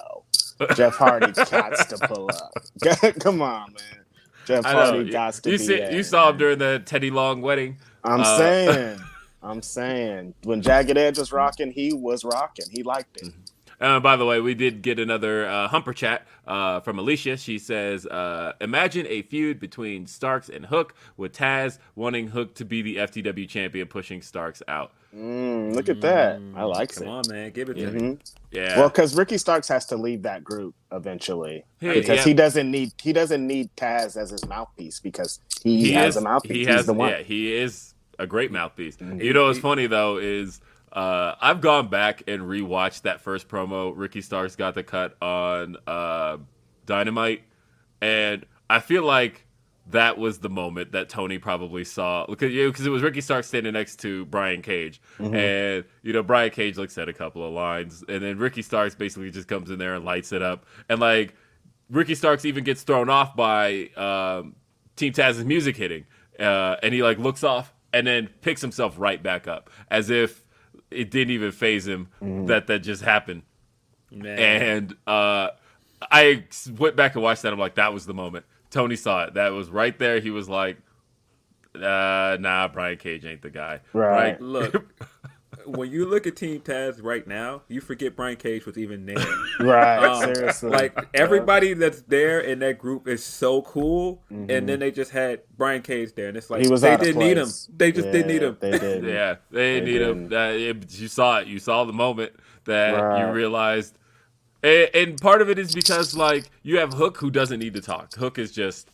[0.75, 3.15] Jeff Hardy got to pull up.
[3.19, 4.03] Come on, man.
[4.45, 7.41] Jeff Hardy got to you be see, there, you saw him during the Teddy Long
[7.41, 7.77] wedding.
[8.03, 8.99] I'm uh, saying,
[9.43, 12.65] I'm saying, when Jagged Edge was rocking, he was rocking.
[12.71, 13.33] He liked it.
[13.79, 17.37] Uh, by the way, we did get another uh, humper chat uh, from Alicia.
[17.37, 22.65] She says, uh, "Imagine a feud between Starks and Hook, with Taz wanting Hook to
[22.65, 26.41] be the FTW champion, pushing Starks out." Mm, look at that.
[26.55, 26.95] I like it.
[26.97, 27.99] Come on, man, give it to me.
[28.01, 28.19] Mhm.
[28.51, 32.23] Yeah, Well, because Ricky Starks has to leave that group eventually He- because yeah.
[32.23, 36.21] he doesn't need he doesn't need Taz as his mouthpiece because he, has is, a
[36.21, 36.51] mouthpiece.
[36.51, 37.09] He He's has, the one.
[37.11, 37.19] Mm-hmm.
[37.19, 38.97] yeah, he is a great mouthpiece.
[38.99, 40.61] You know what's funny though is
[40.93, 43.93] uh, I've gone back and rewatched that first promo.
[43.95, 46.37] Ricky Starks got the cut on uh,
[46.85, 47.43] Dynamite,
[48.01, 49.45] and I feel like
[49.89, 53.47] that was the moment that Tony probably saw because you because it was Ricky Starks
[53.47, 55.35] standing next to Brian Cage, Mm-hmm.
[55.35, 58.95] and you know Brian Cage looks at a couple of lines, and then Ricky Starks
[58.95, 61.35] basically just comes in there and lights it up, and like
[61.89, 64.55] Ricky Starks even gets thrown off by um,
[64.97, 66.05] Team Taz's music hitting,
[66.39, 69.69] uh, and he like looks off and then picks himself right back up.
[69.89, 70.43] As if
[70.91, 73.43] it didn't even phase him that that just happened.
[74.11, 74.39] Man.
[74.39, 75.49] And uh,
[76.01, 76.45] I
[76.77, 77.53] went back and watched that.
[77.53, 78.45] I'm like, that was the moment.
[78.69, 79.33] Tony saw it.
[79.33, 80.19] That was right there.
[80.19, 80.77] He was like,
[81.75, 83.81] uh, nah, Brian Cage ain't the guy.
[83.93, 84.39] Right.
[84.41, 84.93] Look,
[85.67, 89.17] when you look at Team Taz right now, you forget Brian Cage was even there.
[89.59, 89.97] Right.
[90.03, 90.69] Um, seriously.
[90.69, 94.49] Like everybody that's there in that group is so cool, Mm-hmm.
[94.51, 97.19] and then they just had Brian Cage there, and it's like He was they didn't
[97.19, 97.49] need him.
[97.75, 98.57] They just didn't need him.
[98.59, 99.03] They did.
[99.17, 100.27] Yeah, they, They need him.
[100.29, 100.33] didn't.
[100.33, 100.51] Uh,
[100.83, 101.47] it- you saw it.
[101.47, 102.33] You saw the moment
[102.65, 103.27] that Right.
[103.27, 103.97] you realized,
[104.63, 107.81] and, and part of it is because like you have Hook who doesn't need to
[107.81, 108.13] talk.
[108.15, 108.89] Hook is just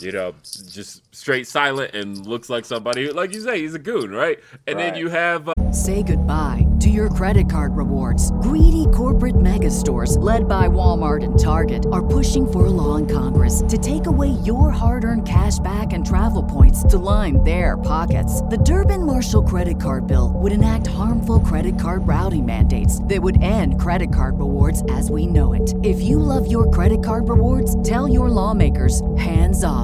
[0.00, 0.34] you know,
[0.70, 4.38] just straight silent and looks like somebody, like you say, he's a goon, right?
[4.66, 5.48] And then you have.
[5.48, 8.30] Uh, Say goodbye to your credit card rewards.
[8.42, 13.06] Greedy corporate mega stores, led by Walmart and Target, are pushing for a law in
[13.06, 17.76] Congress to take away your hard earned cash back and travel points to line their
[17.78, 18.42] pockets.
[18.42, 23.42] The Durbin Marshall credit card bill would enact harmful credit card routing mandates that would
[23.42, 25.74] end credit card rewards as we know it.
[25.82, 29.83] If you love your credit card rewards, tell your lawmakers hands off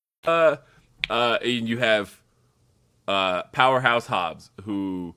[0.25, 0.57] Uh,
[1.09, 2.21] uh, and you have
[3.07, 5.15] uh, Powerhouse Hobbs, who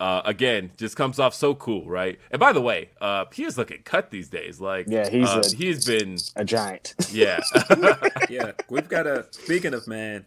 [0.00, 2.18] uh, again just comes off so cool, right?
[2.30, 4.60] And by the way, uh, he is looking cut these days.
[4.60, 6.94] Like, Yeah, he's uh, a- he's been A giant.
[7.12, 7.40] yeah.
[8.30, 9.26] yeah, we've got a.
[9.30, 10.26] Speaking of man,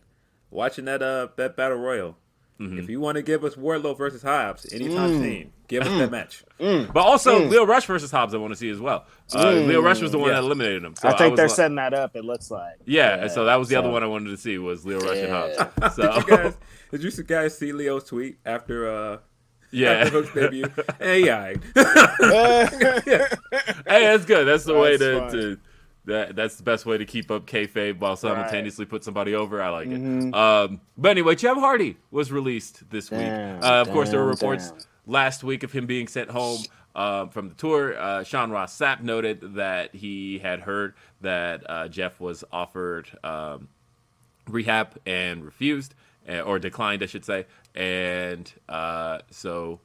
[0.50, 2.18] watching that uh that battle royal.
[2.60, 2.80] Mm-hmm.
[2.80, 5.20] If you want to give us Wardlow versus Hobbs anytime Mm.
[5.22, 6.44] soon, give us that match.
[6.58, 9.06] but also Lio Rush versus Hobbs, I want to see as well.
[9.34, 10.36] Uh, Lio Rush was the one Yeah.
[10.36, 10.96] that eliminated him.
[10.96, 12.16] So I think was they're like- setting that up.
[12.16, 12.76] It looks like.
[12.86, 15.18] Yeah, and so that was the other one I wanted to see was Lio Rush
[15.18, 15.24] Yeah.
[15.46, 15.96] and Hobbs.
[15.96, 16.58] So Did you guys?
[16.92, 19.18] Did you guys see Lio's tweet after uh
[19.72, 20.66] yeah, Hook's debut?
[21.00, 21.54] hey, yeah.
[21.76, 23.28] hey,
[23.86, 24.46] that's good.
[24.48, 25.58] That's the way to, That's to
[26.06, 26.36] that.
[26.36, 29.62] That's the best way to keep up kayfabe while simultaneously put somebody over.
[29.62, 30.28] I like Mm-hmm.
[30.30, 30.36] it.
[30.36, 33.22] Um, but anyway, Jeff Hardy was released this week.
[33.22, 34.80] Uh, of course, there were reports damn.
[35.08, 36.60] last week of him being sent home.
[36.96, 41.88] Um, from the tour, uh, Sean Ross Sapp noted that he had heard that uh,
[41.90, 43.68] Jeff was offered um,
[44.48, 45.94] rehab and refused,
[46.30, 47.48] uh, or declined, I should say.
[47.76, 49.82] And uh, so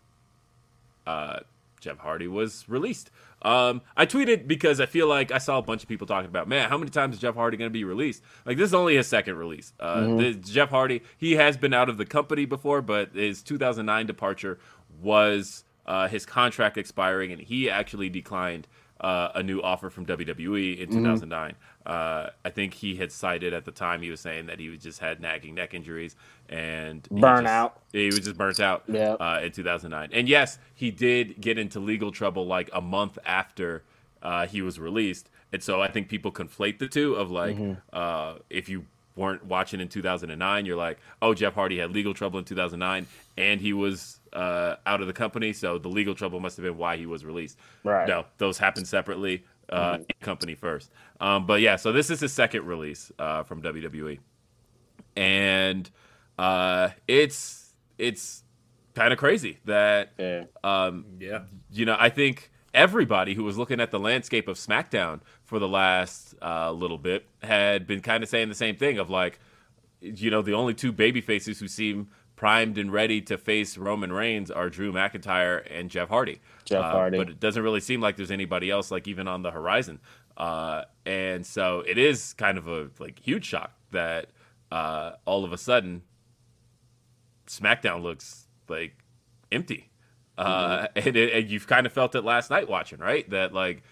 [1.04, 1.40] uh,
[1.80, 3.10] Jeff Hardy was released.
[3.42, 6.48] Um, I tweeted because I feel like I saw a bunch of people talking about,
[6.48, 8.22] man, how many times is Jeff Hardy going to be released?
[8.44, 9.72] Like this is only his second release.
[9.80, 14.06] Uh, the, Jeff Hardy, he has been out of the company before, but his 2009
[14.06, 14.58] departure
[15.00, 18.66] was uh, his contract expiring, and he actually declined
[19.00, 21.54] uh, a new offer from WWE in 2009.
[21.86, 24.80] Uh, I think he had cited at the time he was saying that he was
[24.82, 26.14] just had nagging neck injuries
[26.48, 27.72] and Burnout.
[27.72, 29.12] just- he was just burnt out Yeah.
[29.14, 30.10] uh, in 2009.
[30.12, 33.82] And yes, he did get into legal trouble like a month after
[34.22, 35.30] uh, he was released.
[35.52, 37.56] And so I think people conflate the two of like,
[37.92, 38.84] uh, if you
[39.16, 43.06] weren't watching in 2009, you're like, oh, Jeff Hardy had legal trouble in 2009
[43.38, 45.52] and he was uh, out of the company.
[45.52, 47.58] So the legal trouble must have been why he was released.
[47.82, 48.06] Right.
[48.06, 49.44] No, those happened separately.
[49.70, 50.90] Uh, Company first.
[51.20, 54.18] Um, but yeah, so this is his second release uh, from WWE
[55.16, 55.90] and
[56.38, 58.42] uh, it's it's
[58.94, 60.44] kind of crazy that Yeah.
[60.64, 61.40] um, Yeah.
[61.70, 65.68] you know I think everybody who was looking at the landscape of SmackDown for the
[65.68, 69.38] last uh, little bit had been kind of saying the same thing of like
[70.00, 72.08] you know the only two baby faces who seem
[72.40, 76.40] primed and ready to face Roman Reigns are Drew McIntyre and Jeff Hardy.
[76.64, 77.18] Jeff Uh, Hardy.
[77.18, 80.00] but it doesn't really seem like there's anybody else like even on the horizon.
[80.38, 84.28] Uh, and so it is kind of a like huge shock that
[84.72, 86.00] uh, all of a sudden
[87.46, 88.94] SmackDown looks like
[89.52, 89.90] empty.
[90.38, 93.28] Uh, and, it, and you've kind of felt it last night watching, right?
[93.28, 93.82] That like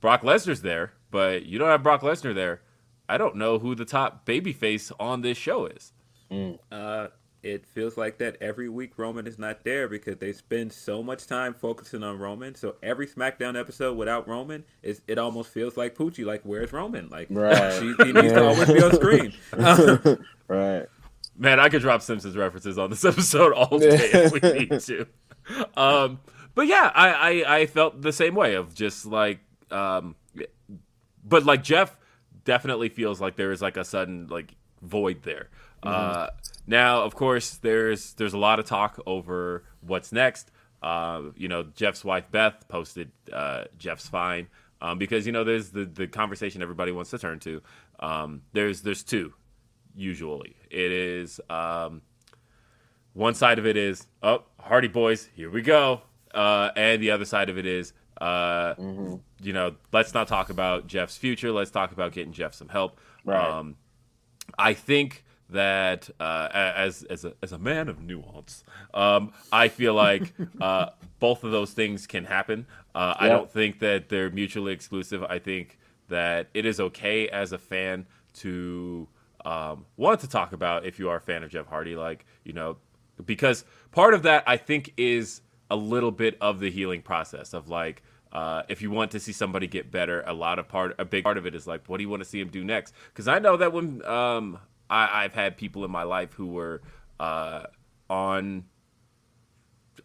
[0.00, 2.62] Brock Lesnar's there, but you don't have Brock Lesnar there.
[3.06, 5.92] I don't know who the top babyface on this show is.
[6.72, 7.08] Uh,
[7.42, 11.26] it feels like that every week Roman is not there because they spend so much
[11.26, 12.54] time focusing on Roman.
[12.54, 16.24] So every SmackDown episode without Roman, is it almost feels like Poochie.
[16.24, 17.08] Like, where's Roman?
[17.08, 17.72] Like, Right.
[17.74, 19.32] she, he needs to always be on screen.
[20.48, 20.86] Right.
[21.36, 25.06] Man, I could drop Simpsons references on this episode all day if we need to.
[25.76, 26.20] Um,
[26.54, 27.12] but yeah, I,
[27.44, 29.38] I, I felt the same way of just like,
[29.70, 30.16] um,
[31.24, 31.96] but like Jeff
[32.44, 35.48] definitely feels like there is like a sudden like void there.
[35.82, 36.28] Uh,
[36.66, 40.50] now, of course, there's there's a lot of talk over what's next.
[40.82, 44.48] Uh, you know, Jeff's wife Beth posted uh, Jeff's fine
[44.80, 47.62] um, because you know there's the the conversation everybody wants to turn to.
[48.00, 49.32] Um, there's there's two
[49.96, 50.56] usually.
[50.70, 52.02] It is um,
[53.14, 56.02] one side of it is oh Hardy Boys, here we go,
[56.34, 60.86] uh, and the other side of it is uh, you know let's not talk about
[60.86, 61.50] Jeff's future.
[61.50, 63.00] Let's talk about getting Jeff some help.
[63.24, 63.42] Right.
[63.42, 63.76] Um,
[64.56, 69.94] I think that uh, as as a, as a man of nuance, um, I feel
[69.94, 72.66] like uh, both of those things can happen.
[72.94, 75.22] Uh, I don't think that they're mutually exclusive.
[75.22, 79.08] I think that it is okay as a fan to
[79.44, 82.52] um, want to talk about if you are a fan of Jeff Hardy, like you
[82.52, 82.76] know,
[83.24, 87.68] because part of that I think is a little bit of the healing process of
[87.68, 91.04] like uh, if you want to see somebody get better, a lot of part, a
[91.04, 92.94] big part of it is like, what do you want to see him do next?
[93.08, 94.58] Because I know that when um,
[94.90, 96.82] I, have had people in my life who were
[97.20, 97.64] uh,
[98.08, 98.64] on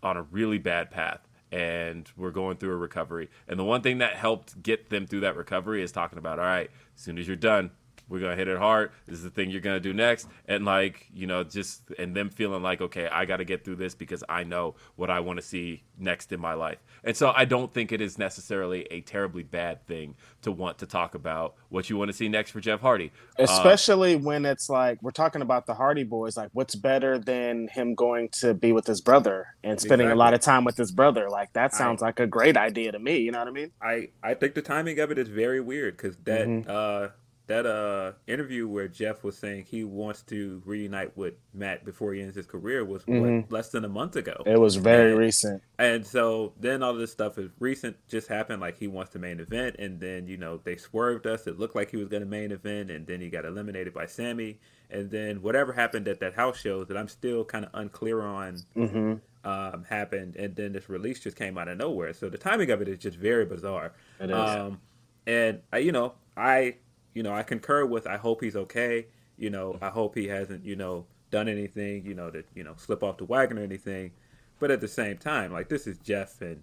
[0.02, 3.30] on a really bad path and we're going through a recovery.
[3.48, 6.46] And the one thing that helped get them through that recovery is talking about, all
[6.46, 7.70] right, as soon as you're done,
[8.10, 8.92] we're gonna hit it hard.
[9.06, 12.30] This is the thing you're gonna do next, and like you know, just and them
[12.30, 15.40] feeling like, okay, I got to get through this because I know what I want
[15.40, 16.80] to see next in my life.
[17.04, 20.86] And so I don't think it is necessarily a terribly bad thing to want to
[20.86, 24.46] talk about what you want to see next for Jeff Hardy, uh, especially uh, when
[24.46, 26.38] it's like we're talking about the Hardy Boys.
[26.38, 30.20] Like, what's better than him going to be with his brother and spending exactly.
[30.20, 31.30] a lot of time with his brother?
[31.30, 33.18] Like, that sounds I, like a great idea to me.
[33.18, 33.72] You know what I mean?
[33.82, 36.48] I I think the timing of it is very weird because that.
[36.48, 36.70] Mm-hmm.
[36.70, 37.10] uh
[37.54, 42.22] that uh interview where Jeff was saying he wants to reunite with Matt before he
[42.22, 43.42] ends his career was mm-hmm.
[43.42, 44.42] what, less than a month ago.
[44.46, 45.64] It was very and, recent.
[45.78, 49.40] And so then all this stuff is recent just happened like he wants to main
[49.40, 51.46] event and then you know they swerved us.
[51.46, 54.08] It looked like he was going to main event and then he got eliminated by
[54.08, 58.22] Sammy and then whatever happened at that house show that I'm still kind of unclear
[58.22, 59.48] on mm-hmm.
[59.48, 62.14] um, happened and then this release just came out of nowhere.
[62.14, 63.94] So the timing of it is just very bizarre.
[64.20, 64.36] It is.
[64.36, 64.80] Um,
[65.26, 66.76] and I, you know, I
[67.14, 68.08] you know, I concur with.
[68.08, 69.08] I hope he's okay.
[69.38, 72.76] You know, I hope he hasn't, you know, done anything, you know, to you know
[72.78, 74.12] slip off the wagon or anything.
[74.60, 76.62] But at the same time, like this is Jeff and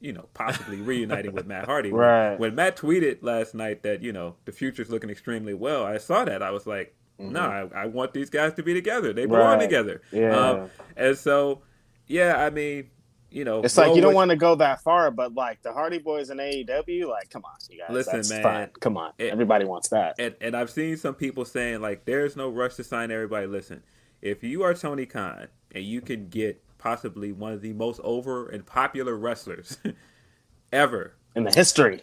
[0.00, 1.90] you know possibly reuniting with Matt Hardy.
[1.90, 2.38] Right.
[2.38, 6.24] When, Matt tweeted last night that you know the future's looking extremely well, I saw
[6.24, 6.42] that.
[6.42, 7.32] I was like, mm-hmm.
[7.32, 9.12] no, I, I, want these guys to be together.
[9.12, 9.60] They belong right.
[9.60, 10.00] together.
[10.12, 10.38] Yeah.
[10.38, 11.62] Um, and so,
[12.06, 12.90] yeah, I mean,
[13.30, 15.98] you know, it's like you don't want to go that far, but like the Hardy
[15.98, 18.70] Boys in AEW, like, come on, you guys, listen, that's man, fine.
[18.80, 20.14] come on, it, everybody wants that.
[20.18, 23.46] And, and I've seen some people saying like, there's no rush to sign everybody.
[23.46, 23.82] Listen,
[24.22, 28.48] if you are Tony Khan and you can get possibly one of the most over
[28.48, 29.76] and popular wrestlers
[30.72, 32.00] ever in the history,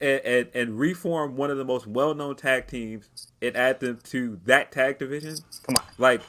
[0.00, 3.08] and, and, and, reform one of the most well-known tag teams
[3.42, 6.20] and add them to that tag division, come on, like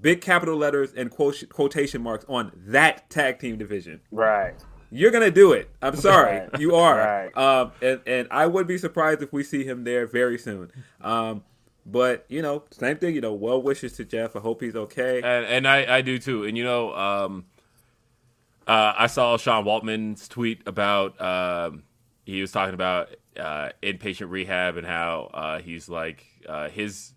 [0.00, 4.00] big capital letters and quotation marks on that tag team division.
[4.10, 4.54] Right.
[4.90, 5.70] You're gonna do it.
[5.80, 6.60] I'm sorry, right.
[6.60, 6.98] you are.
[6.98, 7.36] Right.
[7.36, 10.72] Um, and and I would be surprised if we see him there very soon.
[11.00, 11.44] Um,
[11.86, 13.14] but you know, same thing.
[13.14, 14.34] You know, well wishes to Jeff.
[14.34, 15.18] I hope he's okay.
[15.22, 16.44] And, and I I do too.
[16.44, 17.46] And you know, um,
[18.66, 21.84] uh, I saw Sean Waltman's tweet about um,
[22.26, 27.12] he was talking about uh, inpatient rehab and how uh, he's like uh, his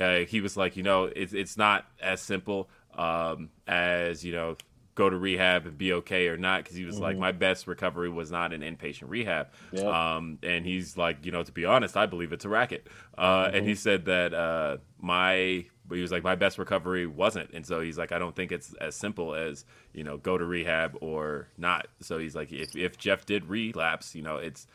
[0.00, 4.56] uh, he was like, you know, it's it's not as simple um, as you know
[4.94, 7.04] go to rehab and be okay or not because he was mm-hmm.
[7.04, 9.84] like my best recovery was not an inpatient rehab yep.
[9.84, 12.86] um, and he's like you know to be honest i believe it's a racket
[13.18, 13.56] uh, mm-hmm.
[13.56, 17.80] and he said that uh, my he was like my best recovery wasn't and so
[17.80, 21.46] he's like i don't think it's as simple as you know go to rehab or
[21.58, 24.66] not so he's like if, if jeff did relapse you know it's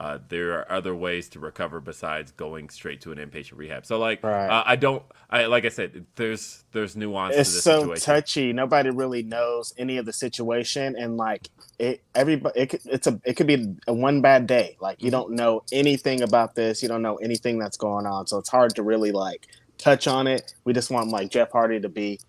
[0.00, 3.84] uh, there are other ways to recover besides going straight to an inpatient rehab.
[3.84, 4.48] So like right.
[4.48, 8.02] uh, I don't I like I said there's there's nuance it's so situation.
[8.02, 8.52] touchy.
[8.54, 13.34] Nobody really knows any of the situation and like it everybody it, it's a it
[13.34, 14.78] could be a one bad day.
[14.80, 15.20] Like you mm-hmm.
[15.20, 18.26] don't know anything about this, you don't know anything that's going on.
[18.26, 20.54] So it's hard to really like touch on it.
[20.64, 22.20] We just want like Jeff Hardy to be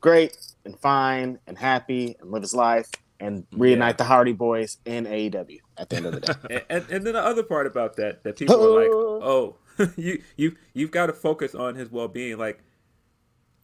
[0.00, 2.88] great and fine and happy and live his life
[3.20, 3.96] and reunite yeah.
[3.96, 6.62] the Hardy Boys in AEW at the end of the day.
[6.70, 9.56] and, and, then the other part about that that people are like, oh,
[9.96, 12.38] you you you've got to focus on his well being.
[12.38, 12.62] Like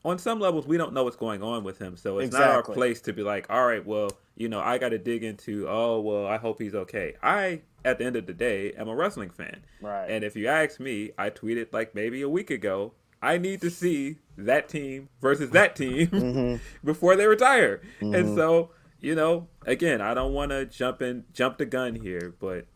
[0.05, 2.47] on some levels, we don't know what's going on with him, so it's exactly.
[2.47, 5.25] not our place to be like, all right, well, you know, I got to dig
[5.25, 5.67] into.
[5.69, 7.15] Oh, well, I hope he's okay.
[7.23, 10.11] I at the end of the day am a wrestling fan, right?
[10.11, 12.95] And if you ask me, I tweeted like maybe a week ago.
[13.25, 16.57] I need to see that team versus that team mm-hmm.
[16.85, 17.81] before they retire.
[18.01, 18.15] Mm-hmm.
[18.17, 18.71] And so
[19.03, 22.67] you know, again, I don't want to jump in, jump the gun here, but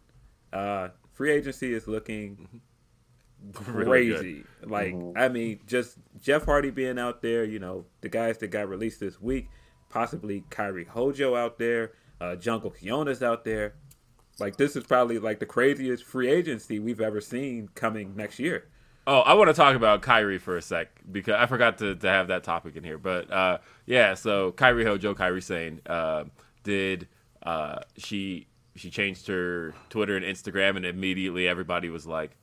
[0.52, 2.60] uh, free agency is looking
[3.54, 4.42] crazy.
[4.64, 5.16] like, mm-hmm.
[5.16, 8.98] I mean, just Jeff Hardy being out there, you know, the guys that got released
[8.98, 9.48] this week,
[9.88, 13.74] possibly Kairi Hojo out there, uh, Jungle Kyona's out there.
[14.40, 18.66] Like, this is probably like the craziest free agency we've ever seen coming next year.
[19.07, 22.09] Oh, I want to talk about Kairi for a sec because I forgot to, to
[22.09, 22.98] have that topic in here.
[22.98, 26.25] But uh, yeah, so Kairi Hojo, Kairi Sane, uh,
[26.65, 27.07] did
[27.42, 32.37] uh, she she changed her Twitter and Instagram, and immediately everybody was like,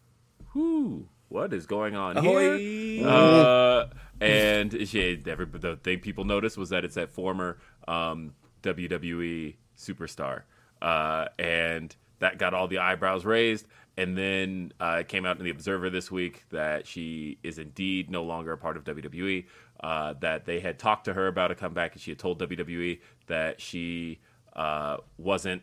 [0.53, 2.57] "Whoo, what is going on Ahoy.
[2.57, 3.07] here?
[3.07, 3.87] Uh,
[4.21, 7.57] and she, every, the thing people noticed was that it's that former
[7.87, 10.43] um, WWE superstar,
[10.81, 13.67] uh, and that got all the eyebrows raised.
[13.95, 18.09] And then uh, it came out in the Observer this week that she is indeed
[18.09, 19.45] no longer a part of WWE.
[19.79, 22.99] Uh, that they had talked to her about a comeback, and she had told WWE
[23.27, 24.19] that she
[24.55, 25.61] uh, wasn't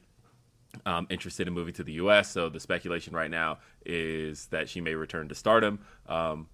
[0.86, 2.30] um, interested in moving to the U.S.
[2.30, 5.80] So the speculation right now is that she may return to Stardom.
[6.06, 6.48] Um,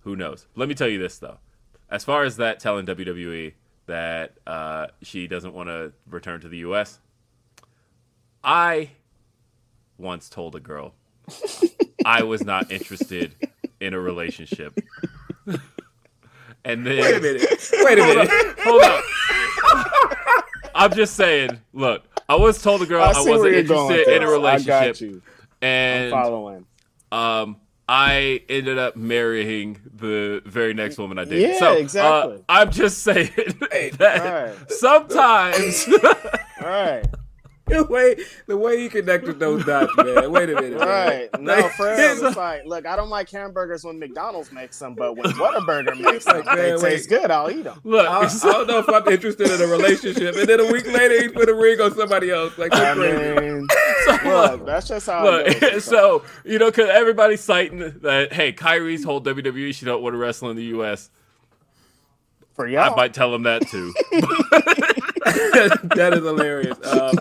[0.00, 0.46] who knows?
[0.56, 1.38] Let me tell you this though,
[1.90, 3.52] as far as that telling WWE
[3.86, 7.00] that uh, she doesn't want to return to the U.S.,
[8.42, 8.92] I
[9.98, 10.94] once told a girl
[12.04, 13.34] I was not interested
[13.80, 14.78] in a relationship.
[16.64, 17.70] and then Wait a minute.
[17.72, 18.30] Wait a minute.
[18.60, 19.04] hold up.
[20.74, 21.60] I'm just saying.
[21.72, 25.22] Look, I was told a girl I I, wasn't interested in a relationship,
[25.60, 26.64] and Following.
[27.12, 27.56] um,
[27.88, 31.50] I ended up marrying the very next woman I dated.
[31.50, 32.36] Yeah, so, exactly.
[32.36, 33.30] Uh, I'm just saying
[33.98, 34.70] that Right.
[34.70, 35.88] sometimes.
[36.62, 37.04] All right.
[37.78, 38.16] the way
[38.46, 40.30] the way you connected those dots, man.
[40.30, 40.78] Wait a minute.
[40.78, 40.88] man.
[40.88, 41.40] Right.
[41.40, 41.96] No, Like, for real.
[42.26, 46.24] It's like, look, I don't like hamburgers when McDonald's makes them, but when Whataburger makes
[46.24, 47.20] them, Like, they man, taste wait.
[47.20, 47.30] good.
[47.30, 47.80] I'll eat them.
[47.84, 50.36] Look, I, I don't know if I'm interested in a relationship.
[50.36, 52.56] And then a week later, he put a ring on somebody else.
[52.58, 53.66] Like, I mean,
[54.24, 55.84] look, that's just how it Look, goes.
[55.84, 60.18] so you know, because everybody's citing that, hey, Kairi's whole WWE, she don't want to
[60.18, 61.10] wrestle in the U.S.
[62.54, 63.94] for y'all, I might tell him that too.
[65.24, 66.78] that is hilarious.
[66.86, 67.14] Um,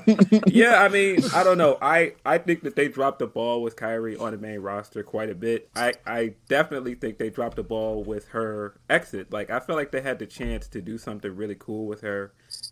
[0.48, 1.78] yeah, I mean, I don't know.
[1.82, 5.30] I, I think that they dropped the ball with Kairi on the main roster quite
[5.30, 5.70] a bit.
[5.76, 9.32] I, I definitely think they dropped the ball with her exit.
[9.34, 12.32] Like, I feel like they had the chance to do something really cool with her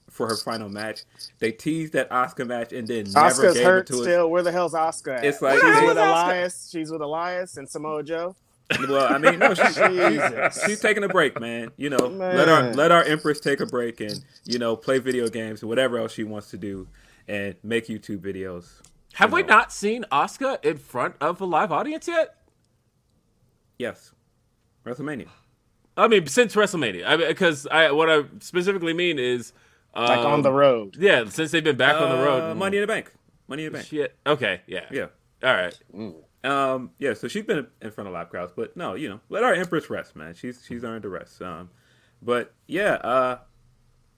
[0.09, 1.01] for her final match.
[1.39, 4.01] They teased that Oscar match and then never Oscar's gave hurt it to us.
[4.03, 4.29] still.
[4.31, 5.11] Where the hell's Oscar?
[5.11, 5.25] At?
[5.25, 5.99] It's like- she's with Oscar?
[5.99, 6.69] Elias.
[6.71, 8.35] She's with Elias and Samoa Joe.
[8.87, 10.63] Well, I mean, no, she, Jesus.
[10.65, 11.71] she's taking a break, man.
[11.77, 15.27] You know, let our let our Empress take a break and you know play video
[15.29, 16.87] games or whatever else she wants to do,
[17.27, 18.81] and make YouTube videos.
[19.13, 19.47] Have You we know.
[19.47, 22.35] not seen Oscar in front of a live audience yet?
[23.79, 24.11] Yes,
[24.85, 25.27] WrestleMania.
[25.95, 29.53] I mean, since WrestleMania, I because I what I specifically mean is
[29.93, 30.95] um, Like on the road.
[30.99, 32.51] Yeah, since they've been back on the road.
[32.51, 33.11] Uh, Money in the Bank.
[33.47, 33.87] Money in the Bank.
[33.89, 34.15] Shit.
[34.27, 34.61] Okay.
[34.67, 34.85] Yeah.
[34.91, 35.07] Yeah.
[35.43, 35.77] All right.
[36.47, 36.91] Um.
[36.99, 37.13] Yeah.
[37.13, 39.89] So she's been in front of live crowds, but no, you know, let our Empress
[39.89, 40.33] rest, man.
[40.33, 41.41] She's she's earned a rest.
[41.41, 41.69] Um.
[42.21, 42.93] But yeah.
[42.95, 43.39] Uh.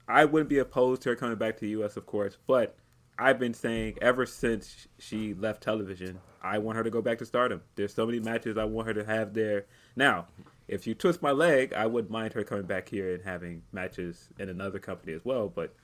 [0.08, 1.96] I wouldn't be opposed to her coming back to the U.S.
[1.96, 2.76] Of course, but
[3.16, 7.26] I've been saying ever since she left television, I want her to go back to
[7.26, 7.62] Stardom.
[7.76, 9.66] There's so many matches I want her to have there.
[9.94, 10.26] Now,
[10.66, 14.30] if you twist my leg, I wouldn't mind her coming back here and having matches
[14.38, 15.48] in another company as well.
[15.48, 15.74] But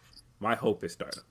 [0.41, 1.23] my hope is Stardom.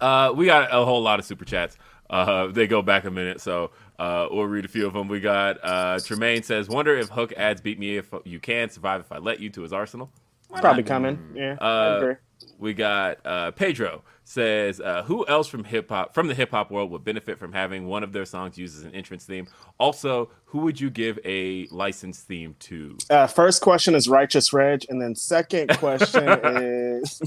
[0.00, 1.76] Uh, we got a whole lot of super chats.
[2.10, 5.08] Uh, they go back a minute, so uh, we'll read a few of them.
[5.08, 9.00] We got uh, Tremaine says, "Wonder if Hook adds beat me if you can survive
[9.00, 10.10] if I let you to his arsenal."
[10.50, 11.18] It's probably coming.
[11.34, 12.14] Yeah, I Uh, agree.
[12.58, 16.70] We got uh, Pedro says, uh, "Who else from hip hop from the hip hop
[16.70, 19.48] world would benefit from having one of their songs used as an entrance theme?
[19.78, 24.84] Also, who would you give a license theme to?" Uh, first question is Righteous Reg,
[24.90, 27.20] and then second question is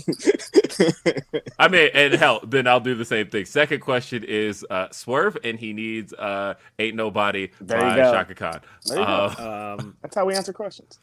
[1.58, 3.46] I mean, and hell, then I'll do the same thing.
[3.46, 7.96] Second question is uh, Swerve, and he needs uh, "Ain't Nobody" There by.
[7.98, 8.62] Chaka Khan.
[8.86, 9.12] There you go.
[9.12, 9.98] Uh, Um.
[10.02, 11.00] that's how we answer questions.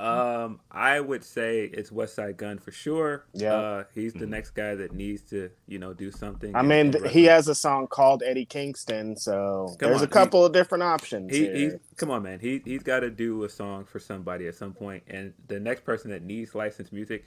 [0.00, 3.26] Um, I would say it's Westside Gunn for sure.
[3.34, 3.54] Yeah.
[3.54, 6.56] uh, he's the next guy that needs to, you know, do something.
[6.56, 7.20] I mean, in th- wrestling.
[7.22, 10.82] he has a song called Eddie Kingston, so Come there's on, a couple of different
[10.84, 11.34] options.
[11.34, 12.40] He, he's come on, man.
[12.40, 15.84] He he's got to do a song for somebody at some point, and the next
[15.84, 17.24] person that needs licensed music.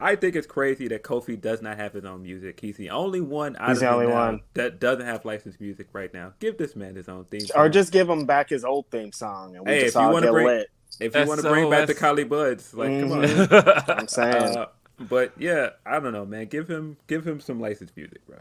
[0.00, 2.60] I think it's crazy that Kofi does not have his own music.
[2.60, 4.42] He's the only one out He's the only one.
[4.54, 6.34] that doesn't have licensed music right now.
[6.38, 7.40] Give this man his own theme.
[7.56, 10.30] or just give him back his old theme song, and we Hey, just all get
[10.30, 10.68] bring- lit.
[11.00, 12.00] If you want to bring back the SOS.
[12.00, 13.22] Kali Buds, like come on.
[13.24, 13.88] Mhm.
[13.98, 14.56] I'm saying.
[14.56, 14.66] Uh,
[15.00, 16.46] but yeah, I don't know, man.
[16.46, 18.38] Give him give him some licensed music, bro.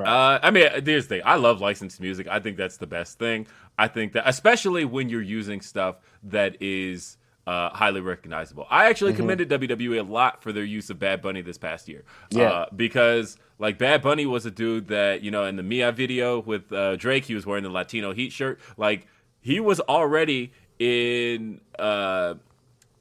[0.00, 1.22] Uh, I mean, here's the thing.
[1.24, 2.28] I love licensed music.
[2.28, 3.46] I think that's the best thing.
[3.78, 7.16] I think that, especially when you're using stuff that is
[7.48, 8.66] uh, highly recognizable.
[8.70, 9.20] I actually Mm-hmm.
[9.22, 12.04] commended WWE a lot for their use of Bad Bunny this past year.
[12.30, 12.50] Yeah.
[12.50, 16.40] Uh, because, like, Bad Bunny was a dude that, you know, in the Mia video
[16.40, 18.60] with uh, Drake, he was wearing the Latino Heat shirt.
[18.76, 19.06] Like,
[19.40, 22.34] he was already in, uh,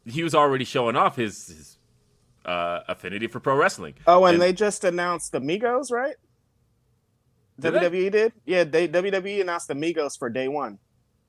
[0.05, 1.77] he was already showing off his, his
[2.45, 3.95] uh, affinity for pro wrestling.
[4.07, 6.15] Oh, and, and- they just announced the Migos, right?
[7.59, 7.79] Did they?
[7.89, 8.33] WWE did.
[8.45, 10.77] Yeah, they WWE announced the Migos for day one.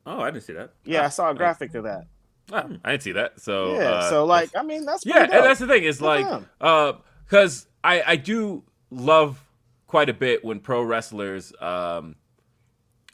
[0.07, 0.73] Oh, I didn't see that.
[0.85, 2.07] Yeah, I saw a graphic of that.
[2.53, 3.41] Ah, I didn't see that.
[3.41, 6.01] So, Yeah, uh, so like, I mean, that's yeah pretty and that's the thing is
[6.01, 6.93] like for uh
[7.25, 9.45] because i i do love
[9.87, 12.17] quite a bit when pro wrestlers um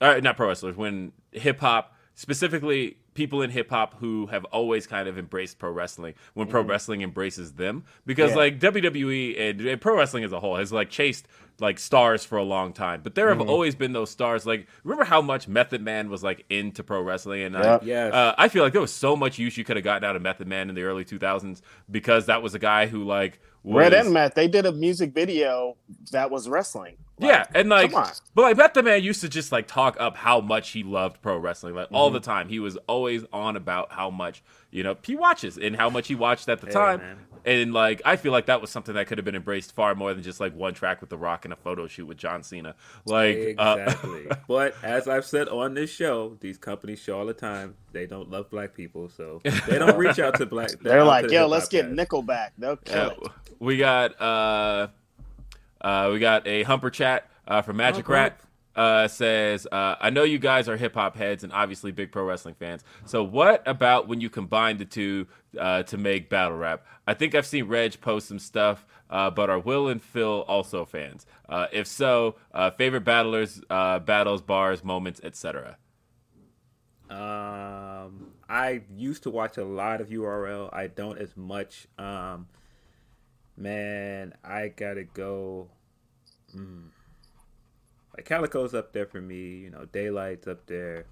[0.01, 5.09] uh, not pro wrestlers when hip-hop specifically people in hip hop who have always kind
[5.09, 8.37] of embraced pro wrestling when pro wrestling embraces them because Yeah.
[8.37, 11.27] like WWE and, and pro wrestling as a whole has like chased
[11.61, 15.05] like stars for a long time but there have always been those stars like remember
[15.05, 17.83] how much Method Man was like into pro wrestling and Yep.
[17.83, 18.12] I, Yes.
[18.12, 20.23] uh, I feel like there was so much use you could have gotten out of
[20.23, 23.95] Method Man in the early 2000s because that was a guy who like was, Red
[23.95, 25.77] and Meth, they did a music video
[26.12, 26.97] that was wrestling.
[27.19, 30.71] yeah, and like, but like Method Man used to just like talk up how much
[30.71, 32.31] he loved pro wrestling, like all the Mm-hmm.
[32.31, 32.49] time.
[32.49, 36.15] He was always on about how much you know he watches and how much he
[36.15, 37.01] watched at the Yeah, time.
[37.01, 37.17] man.
[37.45, 40.14] And like, I feel like that was something that could have been embraced far more
[40.14, 42.74] than just like one track with The Rock and a photo shoot with John Cena.
[43.05, 44.26] Like, uh, Exactly.
[44.49, 48.30] but as I've said on this show, these companies show all the time they don't
[48.30, 50.70] love black people, so they don't reach out to black.
[50.80, 52.07] They're out like, yo, let's get guys.
[52.07, 52.51] Nickelback.
[52.59, 53.32] They'll kill uh, it.
[53.59, 54.88] we got uh,
[55.80, 58.40] uh, we got a humper chat uh, from Magic Hump, Rat.
[58.77, 62.25] Uh, says, uh, I know you guys are hip hop heads and obviously big pro
[62.25, 62.83] wrestling fans.
[63.05, 66.85] So, what about when you combine the two uh, to make battle rap?
[67.07, 70.85] I think I've seen Reg post some stuff, uh, but are Will and Phil also
[70.85, 71.25] fans?
[71.49, 75.77] Uh, if so, uh, favorite battlers, battles, bars, moments, etc.
[77.11, 80.68] Um, I used to watch a lot of URL.
[80.72, 81.87] I don't as much.
[81.99, 82.49] Um,
[83.57, 85.68] man, I gotta go.
[86.55, 86.89] Mm.
[88.15, 89.57] Like Calicoe's up there for me.
[89.57, 91.05] You know, Daylyt's up there.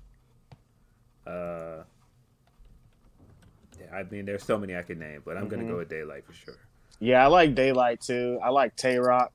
[1.27, 1.83] Uh,
[3.81, 6.25] yeah, I mean, there's so many I could name, but I'm gonna go with Daylyt
[6.25, 6.57] for sure.
[7.01, 8.39] Yeah, I like Daylyt too.
[8.43, 9.33] I like Tay Rock.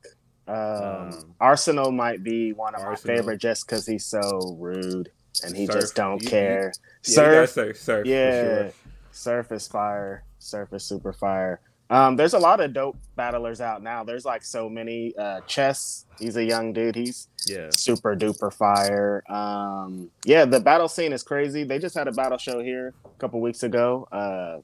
[0.47, 2.85] Um, Um, Arsonal might be one of Arsonal.
[2.89, 5.11] my favorite just because he's so rude
[5.43, 5.75] and he Surf.
[5.75, 6.61] just don't You- care.
[6.61, 6.67] Yeah,
[7.05, 8.71] you Surf, surf, surf for yeah, sure.
[9.11, 10.23] Surf is fire.
[10.39, 11.59] Surf is super fire.
[11.89, 14.03] Um, there's a lot of dope battlers out now.
[14.03, 15.15] There's like so many.
[15.17, 16.95] Uh, Chess, he's a young dude.
[16.95, 17.69] He's Yeah.
[17.71, 19.23] super duper fire.
[19.31, 21.63] Um, yeah, the battle scene is crazy.
[21.63, 24.57] They just had a battle show here a couple weeks ago, uh,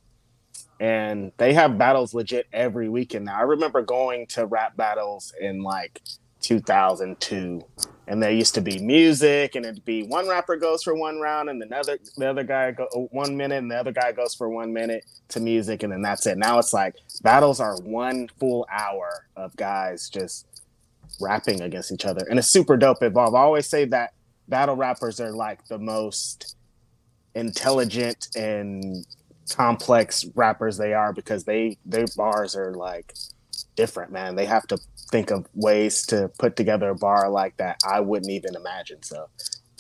[0.82, 3.38] and they have battles legit every weekend now.
[3.38, 6.02] I remember going to rap battles in like
[6.44, 7.62] 2002,
[8.08, 11.50] and there used to be music, and it'd be one rapper goes for one round,
[11.50, 14.50] and another the other guy go oh, one minute, and the other guy goes for
[14.50, 16.38] one minute to music, and then that's it.
[16.38, 20.46] Now it's like battles are one full hour of guys just
[21.22, 23.04] rapping against each other and it's super dope.
[23.04, 24.14] Evolve i always say that
[24.48, 26.56] battle rappers are like the most
[27.36, 29.06] intelligent and
[29.50, 33.14] complex rappers they are because they their bars are like
[33.76, 34.36] different man.
[34.36, 34.78] They have to
[35.14, 39.30] think of ways to put together a bar like that i wouldn't even imagine so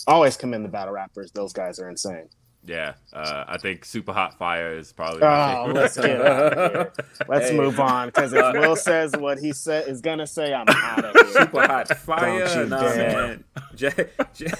[0.07, 2.29] always commend the battle rappers those guys are insane
[2.65, 6.93] Yeah, uh, I think Super Hot Fire is probably oh let's get out of here
[7.27, 7.57] let's Hey.
[7.57, 11.11] move on because if will says what he said is gonna say i'm out of
[11.19, 12.65] here Super hot fire.
[12.67, 13.43] Nah, man.
[13.75, 14.51] Jay, Jay,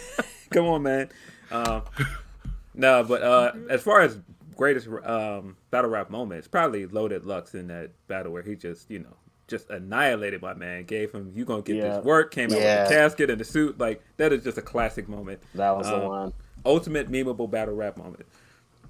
[0.52, 1.08] come on, man.
[1.52, 1.84] Um,
[2.74, 4.18] no, but uh, as far as
[4.58, 9.00] greatest um, battle rap moments, probably Loaded Lux in that battle where he just, you
[9.00, 9.16] know,
[9.48, 10.84] just annihilated my man.
[10.86, 11.96] Gave him, you gonna get Yeah.
[11.98, 12.32] this work.
[12.32, 12.82] Came out Yeah.
[12.84, 13.78] with the casket and the suit.
[13.80, 15.42] Like that is just a classic moment.
[15.56, 16.34] that was the Um, one
[16.66, 18.26] Ultimate memeable battle rap moment.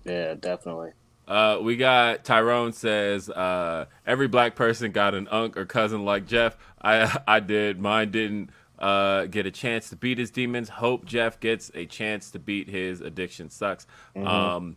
[0.06, 0.92] yeah definitely
[1.28, 6.26] Uh, we got Tyrone says uh, every black person got an unc or cousin like
[6.28, 6.58] Jeff.
[6.82, 7.80] I I did.
[7.80, 10.68] Mine didn't uh, get a chance to beat his demons.
[10.68, 13.50] Hope Jeff gets a chance to beat his addiction.
[13.50, 13.88] Sucks.
[14.18, 14.76] Um,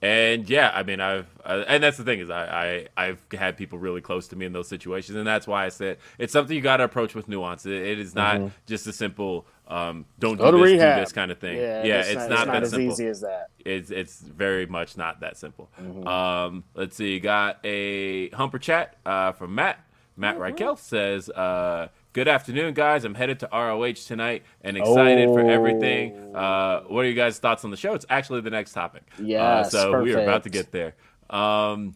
[0.00, 3.56] and yeah, I mean, I've uh, and that's the thing is I, I I've had
[3.56, 6.54] people really close to me in those situations, and that's why I said it's something
[6.54, 7.66] you got to approach with nuance.
[7.66, 11.38] It, it is not just a simple um, don't do this, do this kind of
[11.38, 11.56] thing.
[11.58, 13.48] Yeah, Yeah, it's, it's, not, not, it's not that as simple easy as that.
[13.64, 15.68] it's it's very much not that simple.
[15.80, 16.06] Mm-hmm.
[16.06, 19.84] Um, let's see, got a humper chat uh, from Matt.
[20.16, 20.62] Matt Mm-hmm.
[20.62, 23.04] Reichel says, uh, "Good afternoon, guys.
[23.04, 26.34] I'm headed to ROH tonight and excited for everything.
[26.34, 27.94] Uh, what are you guys' thoughts on the show?
[27.94, 29.02] It's actually the next topic.
[29.18, 30.94] uh, Yes, so we are about to get there.
[31.30, 31.94] Um,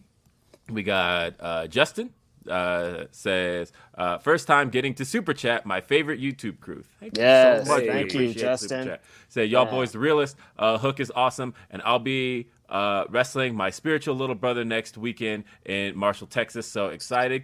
[0.69, 2.11] we got uh, Justin."
[2.45, 6.83] Uh, says uh, first time getting to super chat my favorite YouTube crew.
[6.99, 7.85] Thank Yes, you so much.
[7.87, 8.97] Thank you, Justin.
[9.29, 9.71] Say y'all Yeah.
[9.71, 10.35] boys the realest.
[10.59, 15.45] Uh, Hook is awesome, and I'll be uh, wrestling my spiritual little brother next weekend
[15.65, 16.67] in Marshall, Texas.
[16.67, 17.43] So excited!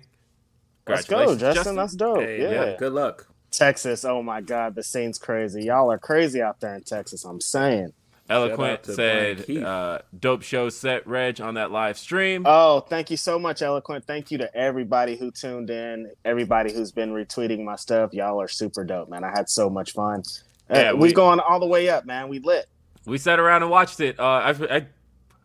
[0.88, 1.76] Let's go, Congratulations, Justin.
[1.76, 2.20] That's dope.
[2.20, 2.52] Hey, yeah.
[2.52, 2.78] yeah.
[2.78, 3.28] Good luck.
[3.52, 4.06] Texas.
[4.06, 5.64] Oh my God, the scene's crazy.
[5.64, 7.26] Y'all are crazy out there in Texas.
[7.26, 7.94] I'm saying.
[8.30, 13.40] Eloquent said, uh, "Dope show set Reg on that live stream." Oh, thank you so
[13.40, 14.06] much, Eloquent.
[14.06, 18.14] Thank you to everybody who tuned in, everybody who's been retweeting my stuff.
[18.14, 19.24] Y'all are super dope, man.
[19.24, 20.22] I had so much fun.
[20.70, 22.30] Uh, Yeah, we, we- going all the way up, man.
[22.30, 22.68] We lit.
[23.08, 24.20] we sat around and watched it.
[24.20, 24.88] Uh, I, I,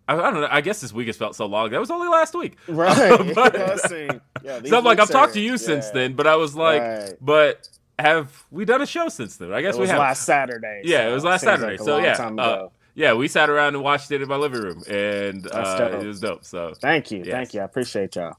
[0.06, 0.48] I, I don't know.
[0.50, 1.70] I guess this week has felt so long.
[1.70, 2.56] That was only last week.
[2.68, 3.18] Right.
[3.34, 3.54] But-
[4.44, 7.14] Yeah, so I'm like, I've talked to you since then, but I was like, Right.
[7.20, 7.66] but
[7.98, 9.52] have we done a show since then?
[9.54, 10.00] I guess It we was have.
[10.00, 10.82] last Saturday.
[10.84, 11.78] Yeah, so it was last Saturday.
[11.78, 14.82] like so yeah, uh, yeah, we sat around and watched it in my living room,
[14.86, 16.44] and uh, it was dope.
[16.44, 17.28] So, Thank you, Yes.
[17.30, 17.60] thank you.
[17.60, 18.36] I appreciate y'all.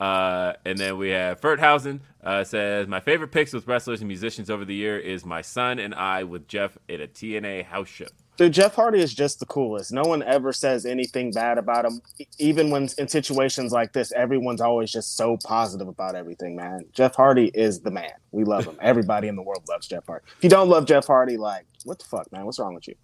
[0.00, 4.48] uh, and then we have Ferthausen uh, says my favorite picks with wrestlers and musicians
[4.48, 8.06] over the year is my son and I with Jeff at a TNA house show.
[8.38, 9.90] Dude, Jeff Hardy is just the coolest.
[9.92, 12.00] No one ever says anything bad about him.
[12.38, 16.84] Even when in situations like this, everyone's always just so positive about everything, man.
[16.92, 18.12] Jeff Hardy is the man.
[18.30, 18.76] We love him.
[18.80, 20.24] Everybody in the world loves Jeff Hardy.
[20.36, 22.46] If you don't love Jeff Hardy, like, what the fuck, man?
[22.46, 22.94] What's wrong with you?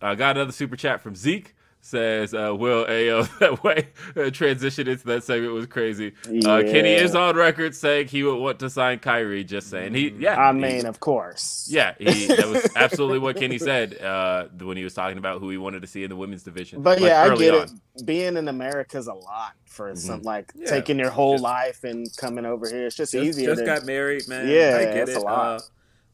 [0.00, 1.55] I got another super chat from Zeke.
[1.86, 6.14] Says uh, Will Ayo that way uh, transition into that segment was crazy.
[6.26, 9.46] Uh, Kenny is on record saying he would want to sign Kairi.
[9.46, 10.36] Just saying he yeah.
[10.36, 11.68] I he- mean, of course.
[11.70, 15.48] yeah, he, that was absolutely what Kenny said uh, when he was talking about who
[15.48, 16.82] he wanted to see in the women's division.
[16.82, 17.62] But like, yeah, I get on.
[17.94, 18.04] it.
[18.04, 20.66] Being in America is a lot for some like Yeah.
[20.66, 22.86] taking your whole Just- life and coming over here.
[22.88, 23.50] It's just, just, easier.
[23.50, 24.48] just to, got married, man.
[24.48, 25.16] Yeah, I get it.
[25.16, 25.38] a lot.
[25.38, 25.60] Uh,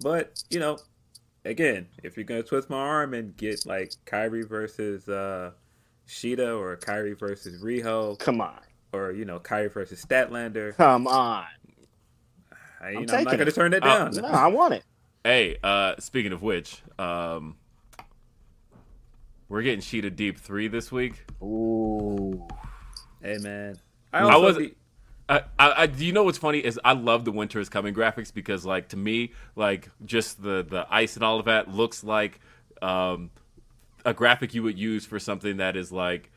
[0.02, 0.76] but you know,
[1.46, 5.52] again, if you're gonna twist my arm and get like Kairi versus uh,
[6.08, 8.58] Shida or Kairi versus Riho Come on,
[8.92, 11.44] or you know Kairi versus Statlander, come on.
[12.80, 14.14] I, you I'm know, I'm not gonna turn that Uh, down.
[14.22, 14.84] No, I want it.
[15.24, 17.56] Hey, uh, speaking of which, um,
[19.48, 21.24] we're getting Shida Deeb three this week.
[21.42, 22.46] Ooh.
[23.22, 23.76] Hey man,
[24.12, 24.74] I, I was- be-
[25.28, 27.94] I, I, I, do you know what's funny is I love the winter is coming
[27.94, 32.02] graphics because like to me like just the the ice and all of that looks
[32.02, 32.40] like
[32.82, 33.30] um,
[34.04, 36.30] a graphic you would use for something that is like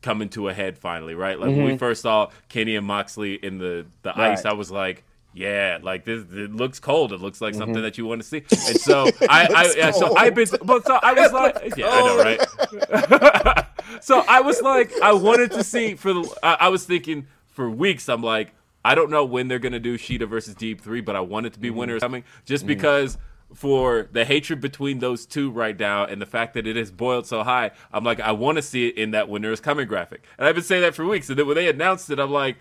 [0.00, 1.38] coming to a head finally right?
[1.38, 5.04] Like when we first saw Kenny and Moxley in the the ice I was like
[5.34, 7.12] yeah like this it looks cold.
[7.12, 8.44] It looks like something that you want to see.
[8.50, 12.00] And so I I yeah, so I've been but so I was like yeah I
[12.00, 13.66] know right?
[14.00, 16.38] So I was like, I wanted to see for the.
[16.42, 18.08] I, I was thinking for weeks.
[18.08, 18.52] I'm like,
[18.84, 21.52] I don't know when they're gonna do Shida versus Deeb Three, but I want it
[21.54, 23.18] to be winter is coming, just because
[23.54, 27.26] for the hatred between those two right now and the fact that it has boiled
[27.26, 27.70] so high.
[27.92, 30.54] I'm like, I want to see it in that winter is coming graphic, and I've
[30.54, 31.28] been saying that for weeks.
[31.28, 32.56] And then when they announced it, I'm like.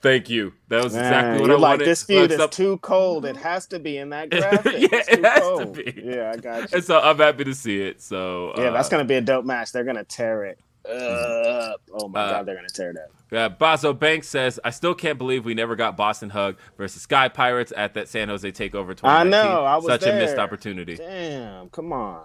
[0.00, 0.52] Thank you.
[0.68, 1.86] That was exactly Man, what I like wanted.
[1.88, 3.24] this feud Like, is too cold.
[3.24, 4.74] It has to be in that graphic.
[4.78, 5.74] Yeah, It's it too has to cold.
[5.74, 6.00] be.
[6.04, 6.76] Yeah, I got you.
[6.76, 8.00] and so I'm happy to see it.
[8.00, 9.72] So Yeah, uh, that's gonna be a dope match.
[9.72, 11.80] They're gonna tear it up.
[11.92, 13.10] Oh my Uh, god, they're gonna tear it up.
[13.30, 17.02] Uh, Bazo Banks says, I still can't believe we never got Boss 'n' Hug versus
[17.02, 19.04] Sky Pirates at that San Jose Takeover 2019.
[19.10, 20.96] I know, I was Such a missed opportunity.
[20.96, 22.22] Damn, come on.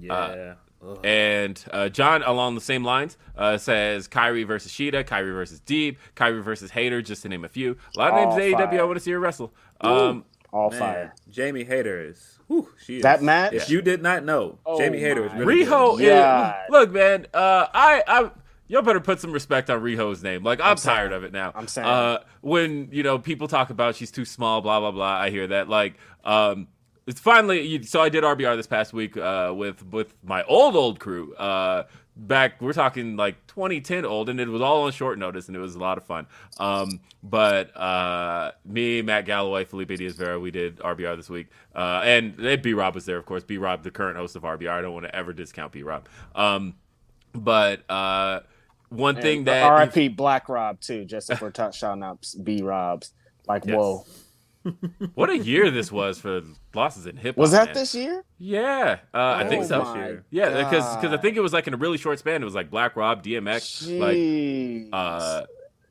[0.00, 0.54] yeah.
[0.86, 1.00] Ugh.
[1.04, 5.96] And uh, John, along the same lines, uh, says Kairi versus Shida, Kairi versus Deeb,
[6.14, 7.76] Kairi versus Hayter, just to name a few.
[7.96, 9.52] A lot of All names in AEW I want to see her wrestle.
[9.80, 11.14] Um, All Man, fire.
[11.30, 12.35] Jamie Hayter is.
[12.48, 13.02] Whew, she is.
[13.02, 13.52] That match?
[13.54, 16.06] If you did not know, Oh Jamie Hayter is really Riho, good.
[16.06, 16.50] Yeah.
[16.64, 18.30] is, look, man, uh, I, I,
[18.68, 20.44] y'all better put some respect on Riho's name.
[20.44, 20.96] Like, I'm, saying.
[20.96, 21.52] tired of it now.
[21.54, 21.88] I'm saying.
[21.88, 25.16] Uh, when you know people talk about she's too small, blah blah blah.
[25.16, 25.68] I hear that.
[25.68, 25.94] Like,
[26.24, 26.68] um,
[27.06, 27.82] it's finally.
[27.82, 31.34] So I did RBR this past week uh, with with my old old crew.
[31.34, 31.84] Uh,
[32.16, 35.60] back we're talking like 2010 old, and it was all on short notice, and it
[35.60, 36.26] was a lot of fun.
[36.58, 42.36] Um, but uh, me, Matt Galloway, Felipe Diaz-Vera, we did RBR this week, uh, and
[42.62, 43.44] B Rob was there, of course.
[43.44, 44.70] B Rob, the current host of RBR.
[44.70, 46.08] I don't want to ever discount B Rob.
[46.34, 46.74] Um,
[47.32, 48.40] but uh,
[48.88, 50.08] one thing that R.I.P.
[50.08, 51.04] Black Rob too.
[51.04, 53.12] Just if we're t- shouting out B Robs.
[53.46, 53.76] Like Yes.
[53.76, 54.04] whoa,
[55.14, 56.42] what a year this was for
[56.74, 57.40] losses in hip hop.
[57.40, 57.74] was that man.
[57.74, 58.24] this year?
[58.38, 59.84] Yeah, uh, I think Oh so.
[59.84, 62.42] my Yeah, because because I think it was like in a really short span.
[62.42, 65.44] It was like Black Rob, DMX, like uh,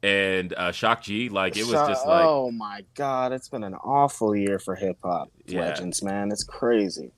[0.03, 1.29] and uh, Shock G.
[1.29, 4.75] Like it was Shut- just like oh my god, it's been an awful year for
[4.75, 5.61] hip hop Yeah.
[5.61, 6.31] legends, man.
[6.31, 7.11] It's crazy.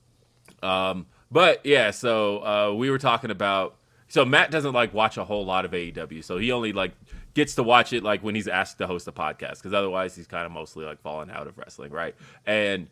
[0.64, 3.76] Um, but yeah, so uh, we were talking about.
[4.10, 6.93] So Matt doesn't like watch a whole lot of AEW, so he only like
[7.38, 10.26] gets to watch it like when he's asked to host a podcast, because otherwise he's
[10.26, 12.16] kind of mostly like falling out of wrestling, right?
[12.48, 12.90] And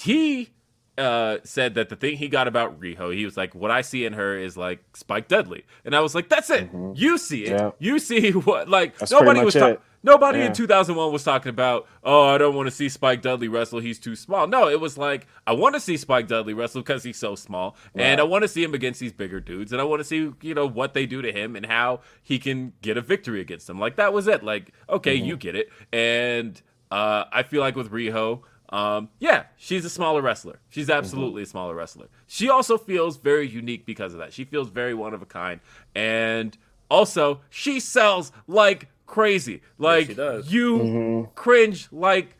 [0.00, 0.50] he
[0.96, 4.04] uh, said that the thing he got about Riho, he was like, "What I see
[4.04, 6.70] in her is like Spike Dudley," and I was like, "That's it.
[6.94, 7.58] You see it.
[7.58, 7.70] Yeah.
[7.80, 10.46] You see what like That's nobody was talking." Nobody Yeah.
[10.46, 13.80] in 2001 was talking about, oh, I don't want to see Spike Dudley wrestle.
[13.80, 14.46] He's too small.
[14.46, 17.74] No, it was like, I want to see Spike Dudley wrestle because he's so small.
[17.94, 19.72] And I want to see him against these bigger dudes.
[19.72, 22.38] And I want to see, you know, what they do to him and how he
[22.38, 23.78] can get a victory against them.
[23.80, 24.44] Like, that was it.
[24.44, 25.26] Like, okay, Mm-hmm.
[25.26, 25.70] you get it.
[25.92, 30.58] And uh, I feel like with Riho, um, yeah, she's a smaller wrestler.
[30.68, 31.48] She's absolutely Mm-hmm.
[31.48, 32.08] a smaller wrestler.
[32.26, 34.32] She also feels very unique because of that.
[34.34, 35.60] She feels very one of a kind.
[35.94, 36.56] And
[36.90, 39.62] also, she sells like crazy.
[39.78, 40.52] Like, she does.
[40.52, 41.30] you Mm-hmm.
[41.34, 42.36] cringe like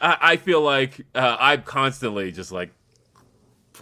[0.00, 2.70] I, I feel like uh, I'm constantly just like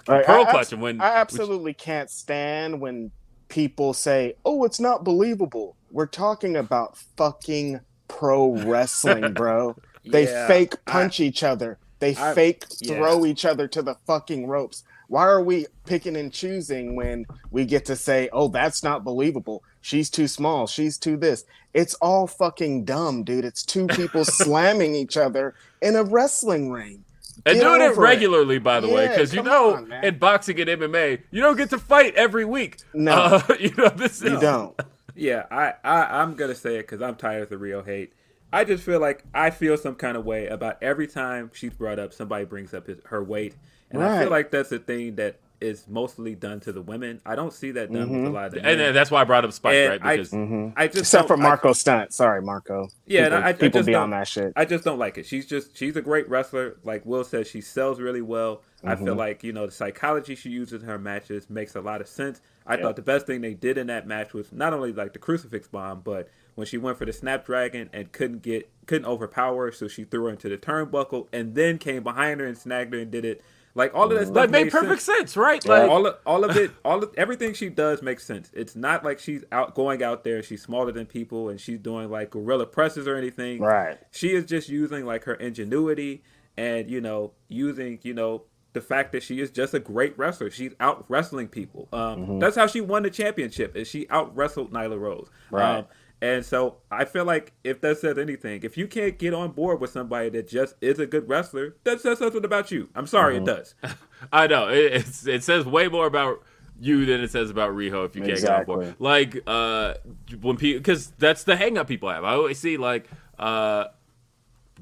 [0.09, 3.11] Like, pearl I, abs- clutching when I absolutely can't stand when
[3.49, 9.77] people say, "Oh, it's not believable." We're talking about fucking pro wrestling, bro.
[10.05, 11.79] They Yeah, fake I- punch each other.
[11.99, 12.97] They I- fake yeah.
[12.97, 14.85] throw each other to the fucking ropes.
[15.09, 19.63] Why are we picking and choosing when we get to say, "Oh, that's not believable.
[19.81, 20.67] She's too small.
[20.67, 23.45] She's too this." It's all fucking dumb, dude.
[23.45, 27.05] It's two people slamming each other in a wrestling ring.
[27.47, 30.61] And Get doing it over regularly, by the way, because you know, on, in boxing
[30.61, 32.79] and MMA, you don't get to fight every week.
[32.93, 33.13] No.
[33.13, 34.79] Uh, you know this You is don't.
[35.15, 38.13] Yeah, I, I I'm gonna say it because I'm tired of the real hate.
[38.53, 41.99] I just feel like I feel some kind of way about every time she's brought
[41.99, 43.55] up, somebody brings up his, her weight,
[43.91, 47.21] and I feel like that's a thing that is mostly done to the women.
[47.27, 48.81] I don't see that done with a lot of the and, men.
[48.89, 50.03] and that's why I brought up Spike, And right?
[50.03, 50.33] I- Because
[50.77, 52.13] I just Except for don't- I- Marko Stunt.
[52.13, 52.89] Sorry, Marko.
[53.07, 54.53] Yeah, people, and I, I people just be don't, on that shit.
[54.57, 55.27] I just don't like it.
[55.27, 56.77] She's just she's a great wrestler.
[56.85, 58.63] Like Will says, she sells really well.
[58.83, 59.05] I Mm-hmm.
[59.05, 62.09] feel like you know the psychology she uses in her matches makes a lot of
[62.09, 62.41] sense.
[62.67, 65.19] I thought the best thing they did in that match was not only like the
[65.19, 69.73] crucifix bomb, but when she went for the snapdragon and couldn't get couldn't overpower, her,
[69.73, 73.01] so she threw her into the turnbuckle and then came behind her and snagged her
[73.01, 73.43] and did it.
[73.75, 75.65] Like all of that stuff that made perfect sense, right?
[75.65, 78.51] Like, all of, all of it, all of everything she does makes sense.
[78.53, 80.43] It's not like she's out going out there.
[80.43, 83.61] She's smaller than people, and she's doing like gorilla presses or anything.
[83.61, 83.99] Right.
[84.11, 86.23] She is just using like her ingenuity
[86.57, 88.43] and you know using you know
[88.73, 90.51] the fact that she is just a great wrestler.
[90.51, 91.89] She's out wrestling people.
[91.93, 92.39] Um, Mm-hmm.
[92.39, 93.77] That's how she won the championship.
[93.77, 95.29] Is she out wrestled Nyla Rose?
[95.51, 95.79] Right.
[95.79, 95.87] Um,
[96.23, 99.81] and so I feel like if that says anything, if you can't get on board
[99.81, 102.89] with somebody that just is a good wrestler, that says something about you.
[102.95, 103.49] I'm sorry, Mm-hmm.
[103.49, 103.75] it does.
[104.33, 106.43] I know it, it's, it says way more about
[106.79, 108.95] you than it says about Riho if you can't get on board.
[108.99, 109.95] Like uh,
[110.41, 112.25] when people, because that's the hang up people have.
[112.25, 113.09] I always see like
[113.39, 113.87] uh,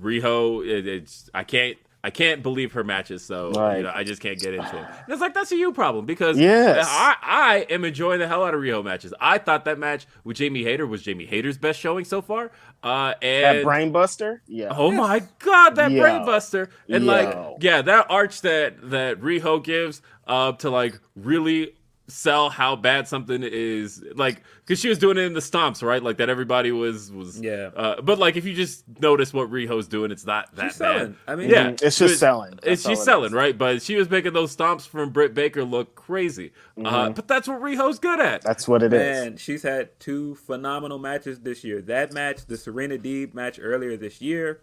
[0.01, 0.67] Riho.
[0.67, 1.77] It, it's I can't.
[2.05, 3.79] I can't believe her matches, so Right.
[3.79, 4.85] you know I just can't get into it.
[4.85, 6.87] And it's like that's a you problem because Yes.
[6.89, 9.13] I, I am enjoying the hell out of Riho matches.
[9.21, 12.53] I thought that match with Jamie Hayter was Jamie Hayter's best showing so far.
[12.85, 14.41] Uh, and that brainbuster?
[14.47, 14.69] Yeah.
[14.71, 16.01] Oh my god, that Yo.
[16.03, 16.69] brainbuster!
[16.89, 17.11] And Yo.
[17.13, 21.75] like, yeah, that arch that that Riho gives uh, to like really
[22.11, 26.03] sell how bad something is, like, because she was doing it in the stomps, right?
[26.03, 27.71] Like that everybody was was Yeah.
[27.77, 30.97] Uh, but like, if you just notice what Riho's doing, it's not that She's bad.
[30.99, 31.17] selling.
[31.27, 31.73] I mean- yeah, Mhm.
[31.75, 32.55] It's just was- selling.
[32.63, 33.33] It's That's all she's it selling, is.
[33.33, 33.57] right?
[33.59, 36.53] But she was making those stomps from Britt Baker look crazy.
[36.83, 38.43] Uh, but that's what Riho's good at.
[38.43, 38.99] That's what it is.
[38.99, 41.83] Man, she's had two phenomenal matches this year.
[41.83, 44.61] That match, the Serena Deeb match earlier this year.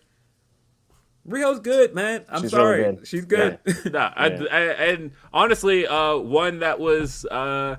[1.27, 2.23] Riho's good, man.
[2.29, 2.81] I'm She's sorry.
[2.83, 3.07] really good.
[3.07, 3.59] She's good.
[3.91, 4.59] nah, I, I,
[4.91, 7.77] and honestly, uh, one that was uh,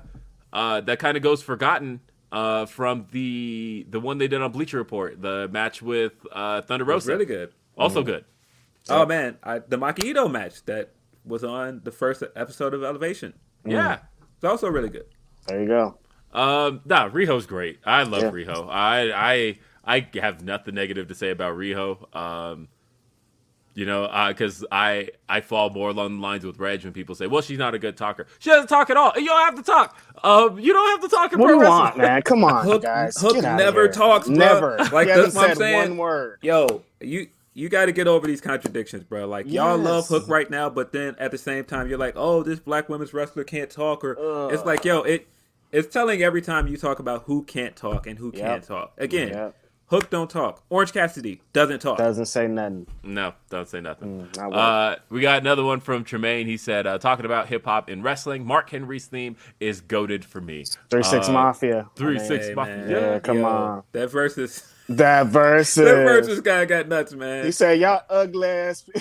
[0.51, 4.77] uh, that kind of goes forgotten uh, from the the one they did on Bleacher
[4.77, 7.11] Report, the match with uh, Thunder It Rosa.
[7.11, 7.53] really good.
[7.77, 8.25] Also good.
[8.89, 10.91] Oh man, I, the Maki Itoh match that
[11.25, 13.33] was on the first episode of Elevation.
[13.65, 13.99] Yeah.
[14.35, 15.05] It's also really good.
[15.47, 15.97] there you go.
[16.33, 17.79] Um, nah, Riho's great.
[17.85, 18.31] I love Yeah.
[18.31, 18.67] Riho.
[18.69, 19.11] I
[19.85, 22.13] I I have nothing negative to say about Riho.
[22.15, 22.67] Um,
[23.77, 27.27] you know, because I I fall more along the lines with Reg when people say,
[27.27, 29.13] "Well, she's not a good talker." She doesn't talk at all.
[29.15, 29.95] You don't have to talk.
[30.23, 31.79] Um, you don't have to talk in What do pro you wrestling.
[31.83, 32.21] want, man?
[32.23, 33.15] Come on, Hook- guys.
[33.21, 34.35] Hook never talks, bro.
[34.35, 34.77] Never.
[34.91, 35.89] Like, that's hasn't what I'm saying.
[35.91, 36.39] one word.
[36.41, 39.27] Yo, you you got to get over these contradictions, bro.
[39.27, 42.41] Like y'all love Hook right now, but then at the same time you're like, oh,
[42.41, 45.27] this black women's wrestler can't talk, or it's like, yo, it
[45.71, 48.41] it's telling every time you talk about who can't talk and who Yep.
[48.43, 48.93] can't talk.
[48.97, 49.55] Again, Yep.
[49.89, 50.61] Hook don't talk.
[50.69, 51.97] Orange Cassidy doesn't talk.
[51.97, 52.87] Doesn't say nothing.
[53.03, 54.27] No, don't say nothing.
[54.35, 56.45] not uh, we got another one from Tremaine.
[56.45, 60.41] He said, uh, talking about hip hop and wrestling, Mark Henry's theme is goaded for
[60.41, 60.65] me.
[60.89, 61.89] Three Six Uh, Mafia.
[61.95, 62.75] Three I mean, Six Mafia.
[62.77, 62.89] man.
[62.89, 63.83] Yeah, come Yo, on.
[63.93, 64.73] That verse is.
[64.89, 65.75] That versus.
[65.85, 67.45] that versus guy got nuts, man.
[67.45, 68.83] He said, "Y'all ugly ass."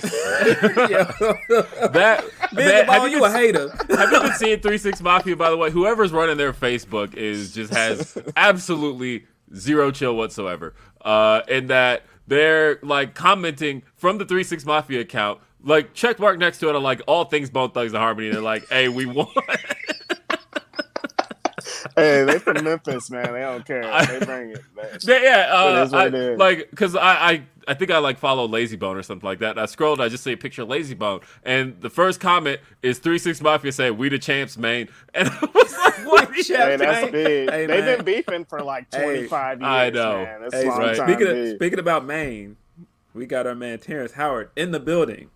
[1.92, 3.68] That, Man, that- Jamal, have you you a been- hater.
[3.96, 5.36] Have you been seeing Three Six Mafia?
[5.36, 10.74] By the way, whoever's running their Facebook is just has absolutely zero chill whatsoever.
[11.00, 16.38] Uh, in that they're like commenting from the Three Six Mafia account, like check mark
[16.38, 18.30] next to it, are like all things Bone Thugs and Harmony.
[18.30, 19.28] They're like, hey, we won.
[21.94, 23.32] Hey, they from Memphis, man.
[23.32, 23.82] They don't care.
[24.06, 24.62] They bring it.
[24.74, 24.86] man.
[25.02, 26.38] Yeah, yeah, uh, It is what I- it is.
[26.38, 29.50] like because I, I I think I like follow Layzie Bone or something like that.
[29.52, 32.60] And I scrolled, I just see a picture of Layzie Bone, and the first comment
[32.82, 36.36] is Three Six Mafia say, "We the champs, man," and I was like, "What?" We
[36.38, 37.12] the- champs, Hey, that's man.
[37.12, 37.50] big.
[37.50, 37.96] Hey, They've man.
[37.96, 39.68] been beefing for like Hey, 25 years.
[39.68, 40.24] I know.
[40.24, 40.40] Man.
[40.42, 40.96] That's Hey, long right.
[40.96, 41.08] time.
[41.08, 42.56] speaking of speaking about Maine,
[43.14, 45.30] we got our man Terrence Howard in the building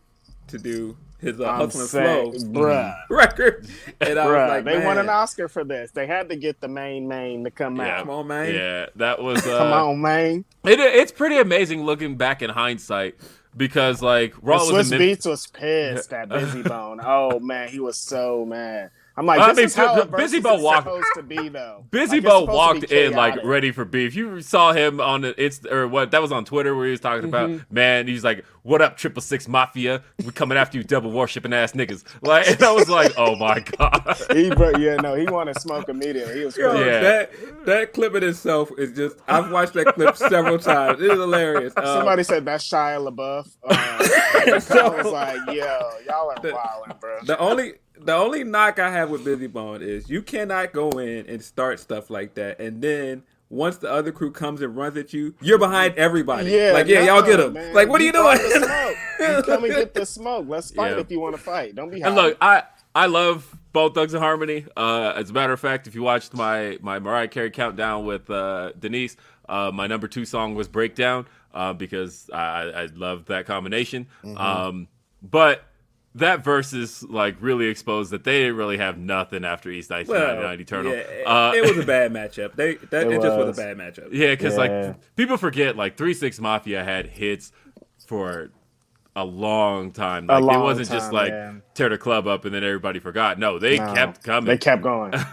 [0.49, 2.95] to do his uh, I'm hustle and flow bruh.
[3.11, 3.67] record,
[4.01, 5.91] and I was like, they won an Oscar for this.
[5.91, 7.97] They had to get the main main to come Yeah.
[7.97, 7.99] out.
[8.01, 8.55] Come on, man.
[8.55, 9.45] Yeah, that was.
[9.51, 10.45] Uh, Come on, man.
[10.65, 13.17] It, it's pretty amazing looking back in hindsight
[13.57, 15.17] because like Raw And was Swiss in Memphis.
[15.17, 17.01] Beats was pissed at Bizzy Bone.
[17.03, 18.91] Oh man, he was so mad.
[19.17, 21.23] I'm like, I this mean, is how B- a B- Bizzy Bo walked- supposed to
[21.23, 21.85] be, though.
[21.91, 24.15] Bizzy Like, Bo walked in like ready for beef.
[24.15, 27.01] You saw him on the it's or what that was on Twitter where he was
[27.01, 27.55] talking Mm-hmm.
[27.55, 28.07] about man.
[28.07, 30.03] He's like, "What up, Triple Six Mafia?
[30.25, 33.61] We coming after you, double worshipping ass niggas." Like, and I was like, "Oh my
[33.79, 36.39] god." He, bro, yeah, no, he wanted smoke immediately.
[36.39, 36.73] He was Yo.
[36.79, 37.01] Yeah.
[37.01, 37.31] that
[37.67, 39.17] that clip in itself is just.
[39.29, 41.01] I've watched that clip several times.
[41.01, 41.73] It is hilarious.
[41.77, 43.47] Um, Somebody said that's Shia LaBeouf.
[43.65, 43.77] Um,
[44.41, 47.19] I was like, yo, y'all are wilding, bro.
[47.25, 47.75] the only
[48.05, 51.81] the only knock I have with Bizzy Bone is you cannot go in and start
[51.81, 55.59] stuff like that, and then once the other crew comes and runs at you, you're
[55.59, 56.51] behind everybody.
[56.51, 57.53] Yeah, like yeah, no, y'all get him.
[57.53, 57.75] man.
[57.75, 58.63] Like what are you brought doing?
[59.21, 60.47] You come and get the smoke.
[60.49, 61.01] Let's fight Yeah.
[61.01, 61.75] if you want to fight.
[61.75, 62.01] Don't be.
[62.01, 62.63] And look, I
[62.95, 64.67] I love both Thugs and Harmony.
[64.77, 68.31] Uh, as a matter of fact, if you watched my my Mariah Carey countdown with
[68.31, 69.17] uh, Denise,
[69.49, 74.07] uh, my number two song was Breakdown uh, because I I love that combination.
[74.23, 74.37] Mm-hmm.
[74.39, 74.89] Um,
[75.23, 75.65] but
[76.17, 80.93] that versus like really exposed that they didn't really have nothing after East 1999 Eternal.
[80.95, 82.55] yeah, uh, it was a bad matchup.
[82.57, 83.59] They that It it, just was was.
[83.59, 84.09] a bad matchup.
[84.13, 84.59] Yeah, because Yeah.
[84.59, 87.53] like people forget like Three Six Mafia had hits
[88.07, 88.51] for
[89.17, 90.29] a long time.
[90.31, 91.55] A Like it wasn't just like yeah.
[91.75, 93.39] tear the club up and then everybody forgot.
[93.39, 94.47] No, they No, kept coming.
[94.49, 95.13] They kept going.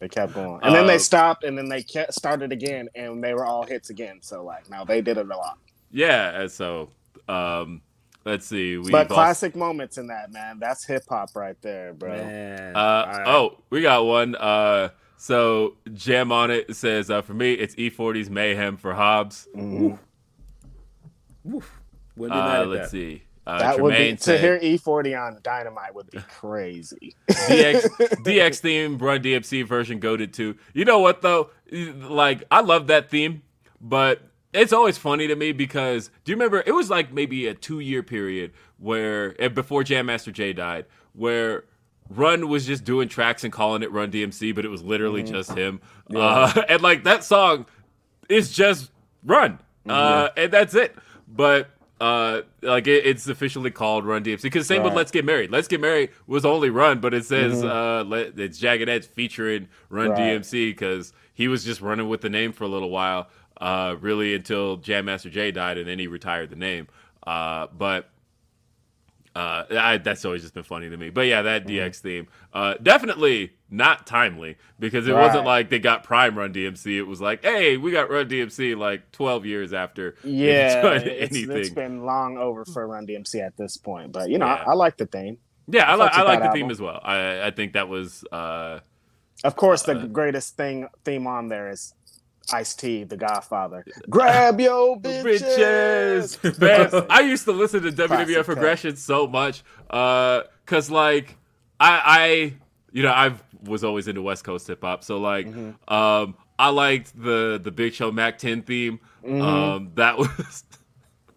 [0.00, 3.22] They kept going, and then Uh, they stopped, and then they kept, started again, and
[3.22, 4.20] they were all hits again.
[4.22, 5.58] So like, now they did it a lot.
[5.90, 6.88] yeah, and so
[7.28, 7.82] um,
[8.24, 8.76] let's see.
[8.78, 10.58] We But classic moments in that man.
[10.58, 12.16] That's hip hop right there, bro.
[12.16, 12.76] Man.
[12.76, 14.34] Uh, I- oh, we got one.
[14.36, 19.48] Uh, so Jam on it says uh, for me it's E40's Mayhem for Hobbs.
[19.56, 19.98] Mhm.
[21.44, 21.62] wouldn't
[22.16, 22.90] be mad Uh, let's that.
[22.90, 23.22] see.
[23.46, 27.14] Uh, That would be Tremaine to said, hear E40 on Dynamite would be crazy.
[27.30, 27.88] DX
[28.22, 30.56] DX theme Run DMC version goaded too.
[30.74, 31.50] You know what though?
[31.72, 33.42] Like I love that theme,
[33.80, 34.20] but
[34.52, 37.80] it's always funny to me because do you remember it was like maybe a two
[37.80, 41.64] year period where eh, before Jam Master Jay died, where
[42.08, 45.52] Run was just doing tracks and calling it Run DMC, but it was literally just
[45.52, 45.80] him.
[46.14, 47.66] Uh, and like that song
[48.28, 48.90] is just
[49.24, 50.96] Run, uh, and that's it.
[51.28, 51.70] But
[52.00, 55.50] uh, like it, it's officially called Run DMC because same with Let's Get Married.
[55.50, 59.68] Let's Get Married was only Run, but it says uh, let, it's Jagged Edge featuring
[59.88, 60.18] Run Right.
[60.18, 63.28] DMC because he was just running with the name for a little while,
[63.58, 66.86] uh, really until Jam Master Jay died, and then he retired the name.
[67.26, 68.10] Uh, but
[69.34, 71.08] uh, I, that's always just been funny to me.
[71.08, 76.04] But yeah, that DX theme, uh, definitely not timely because it wasn't like they got
[76.04, 76.98] Prime Run DMC.
[76.98, 80.16] It was like, hey, we got Run DMC like 12 years after.
[80.24, 81.56] Yeah, it's, anything.
[81.56, 84.12] it's been long over for Run DMC at this point.
[84.12, 84.64] But you know, Yeah.
[84.66, 85.38] I, I like the theme.
[85.68, 87.00] yeah, I, like I like the that theme as well.
[87.02, 88.80] I, I think that was uh,
[89.44, 91.94] Of course, the greatest thing theme on there is
[92.52, 93.84] Ice T, The Godfather.
[94.08, 96.38] Grab your bitches.
[96.38, 96.60] bitches.
[96.60, 98.48] Man, I used to listen to WWF.
[98.48, 101.36] Aggression so much, uh, cause like
[101.78, 102.54] I, I,
[102.92, 103.32] you know, I
[103.64, 105.92] was always into West Coast hip hop, so like, Mm-hmm.
[105.94, 109.00] um, I liked the the Big Show Mack Ten theme.
[109.24, 109.40] Mm-hmm.
[109.40, 110.64] Um, that was,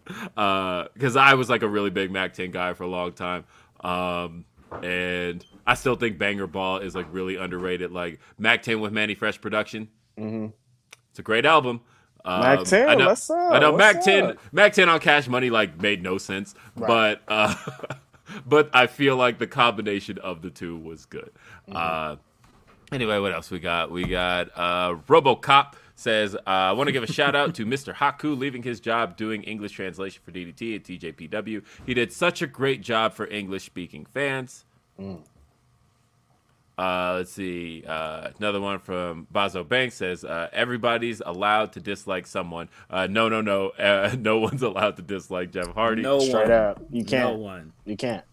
[0.36, 3.44] uh, cause I was like a really big Mack Ten guy for a long time.
[3.80, 4.44] Um,
[4.82, 7.92] and I still think Bang or Ball is like really underrated.
[7.92, 9.88] Like Mack Ten with Mannie Fresh production.
[11.10, 11.80] It's a great album.
[12.24, 13.52] Um, Mack 10, I know, what's up?
[13.52, 14.36] I know What's Mack 10?
[14.50, 17.54] Mack 10 on Cash Money like made no sense, but uh
[18.46, 21.30] but I feel like the combination of the two was good.
[21.68, 21.76] Mm-hmm.
[21.76, 22.16] Uh
[22.92, 23.90] anyway, what else we got?
[23.90, 27.94] We got uh RoboCop says, uh, I want to give a shout out to Mr.
[27.94, 31.62] Haku leaving his job doing English translation for DDT at TJPW.
[31.86, 34.64] He did such a great job for English speaking fans.
[36.76, 37.84] Uh, let's see.
[37.86, 42.68] Uh, another one from Bazo Banks says uh, everybody's allowed to dislike someone.
[42.90, 43.68] Uh, no, no, no.
[43.70, 46.02] Uh, no one's allowed to dislike Jeff Hardy.
[46.02, 46.52] No Straight one.
[46.52, 46.82] up.
[46.90, 47.34] You can't.
[47.34, 47.72] No one.
[47.84, 48.24] You can't.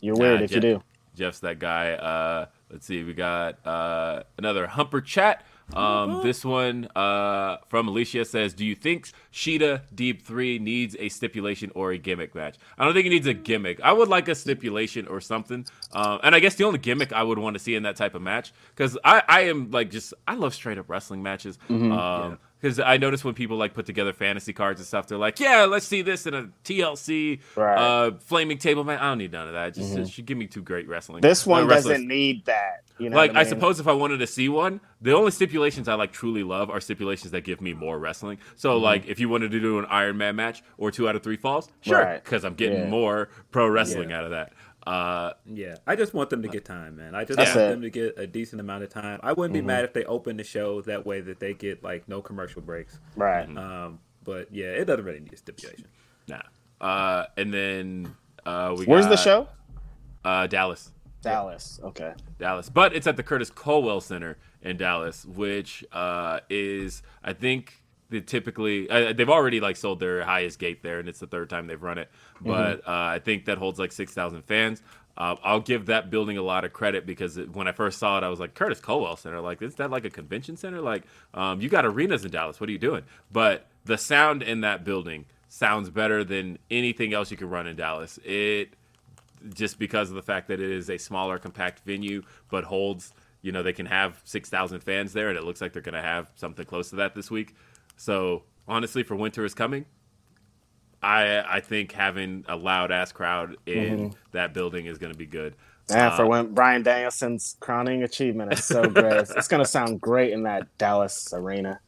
[0.00, 0.82] You're weird Nah, if you do.
[1.16, 1.92] Jeff's that guy.
[1.92, 3.02] Uh, let's see.
[3.02, 5.44] We got uh, another Humper chat.
[5.74, 11.08] Um, this one uh, from Alicia says, "Do you think Shida Deeb Three needs a
[11.10, 12.56] stipulation or a gimmick match?
[12.78, 13.80] I don't think it needs a gimmick.
[13.82, 15.66] I would like a stipulation or something.
[15.92, 18.14] Um, and I guess the only gimmick I would want to see in that type
[18.14, 21.58] of match, because I, I am like just I love straight up wrestling matches.
[21.68, 25.38] Um, because I notice when people like put together fantasy cards and stuff, they're like,
[25.38, 27.76] "Yeah, let's see this in a TLC Right.
[27.78, 29.74] uh, flaming table match." I don't need none of that.
[29.74, 31.20] Just, just give me two great wrestling.
[31.20, 31.94] This uh, one wrestlers.
[31.94, 32.82] doesn't need that.
[32.98, 35.30] You know like what I, I, suppose if I wanted to see one, the only
[35.30, 38.38] stipulations I like truly love are stipulations that give me more wrestling.
[38.56, 38.84] So Mm-hmm.
[38.84, 41.36] like if you wanted to do an Iron Man match or two out of three
[41.36, 42.22] falls, sure, Right.
[42.24, 42.88] because I'm getting Yeah.
[42.88, 44.18] more pro wrestling Yeah.
[44.18, 44.52] out of that.
[44.86, 47.14] Uh, Yeah, I just want them to get time, man.
[47.14, 47.54] I just want it.
[47.70, 49.20] them to get a decent amount of time.
[49.22, 52.08] I wouldn't be mad if they opened the show that way that they get like
[52.08, 52.98] no commercial breaks.
[53.14, 53.44] Right.
[53.56, 55.86] Um, but yeah, it doesn't really need a stipulation.
[56.26, 56.40] nah.
[56.80, 58.14] Uh, and then
[58.46, 59.48] uh, we Where's got, the show?
[60.24, 60.90] Uh, Dallas.
[61.20, 61.80] Dallas.
[61.82, 62.14] Okay.
[62.38, 67.82] Dallas, but it's at the Curtis Culwell Center in Dallas, which uh, is I think
[68.10, 71.50] they typically uh, they've already like sold their highest gate there, and it's the third
[71.50, 72.10] time they've run it.
[72.40, 74.82] But uh, I think that holds like six thousand fans.
[75.16, 78.18] Uh, I'll give that building a lot of credit because it, when I first saw
[78.18, 80.80] it, I was like Curtis Culwell Center, like is that like a convention center?
[80.80, 81.02] Like
[81.34, 83.02] um, you got arenas in Dallas, what are you doing?
[83.32, 87.74] But the sound in that building sounds better than anything else you can run in
[87.74, 88.18] Dallas.
[88.24, 88.74] It
[89.54, 93.12] just because of the fact that it is a smaller, compact venue, but holds,
[93.42, 96.02] you know, they can have 6,000 fans there, and it looks like they're going to
[96.02, 97.54] have something close to that this week.
[97.96, 99.86] So, honestly, for winter is coming,
[101.02, 105.26] I I think having a loud ass crowd in that building is going to be
[105.26, 105.54] good.
[105.90, 109.16] Yeah, for Uh, when Bryan Danielson's crowning achievement, is so great.
[109.16, 111.80] It's, it's going to sound great in that Dallas arena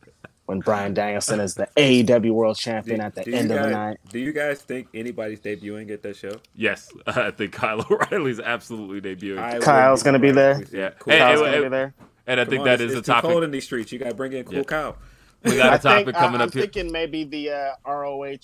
[0.51, 3.71] when Bryan Danielson is the AEW World Champion at the do you end of the
[3.71, 3.99] night.
[4.11, 6.41] Do you guys think anybody's debuting at that show?
[6.57, 9.39] Yes, I think Kyle O'Reilly's absolutely debuting.
[9.39, 10.55] I Kyle's gonna be there?
[10.57, 10.91] surprised if we see Yeah.
[10.99, 11.95] Cool Hey, Kyle's hey, going to hey, be there.
[12.27, 13.31] and I Come think on, that it's, is a it's too topic.
[13.31, 13.93] cold in these streets.
[13.93, 14.63] You got to bring in Cool Yeah.
[14.65, 14.97] Kyle.
[15.45, 16.63] We got a topic think, coming I, up I'm here.
[16.63, 18.37] thinking maybe the uh, ROH,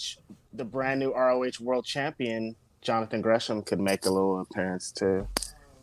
[0.55, 5.27] the brand new ROH World Champion, Jonathan Gresham, could make a little appearance too.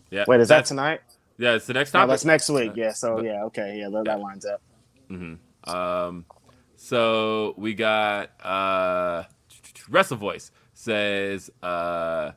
[0.09, 1.01] Yeah, Wait, is that tonight?
[1.37, 2.09] Yeah, it's the next No, topic.
[2.11, 2.71] that's next week.
[2.75, 2.93] Yeah.
[2.93, 4.61] So yeah, okay, yeah, that, that lines up.
[5.65, 6.25] Um,
[6.75, 9.23] so we got uh,
[9.89, 12.31] Wrestle Voice says uh,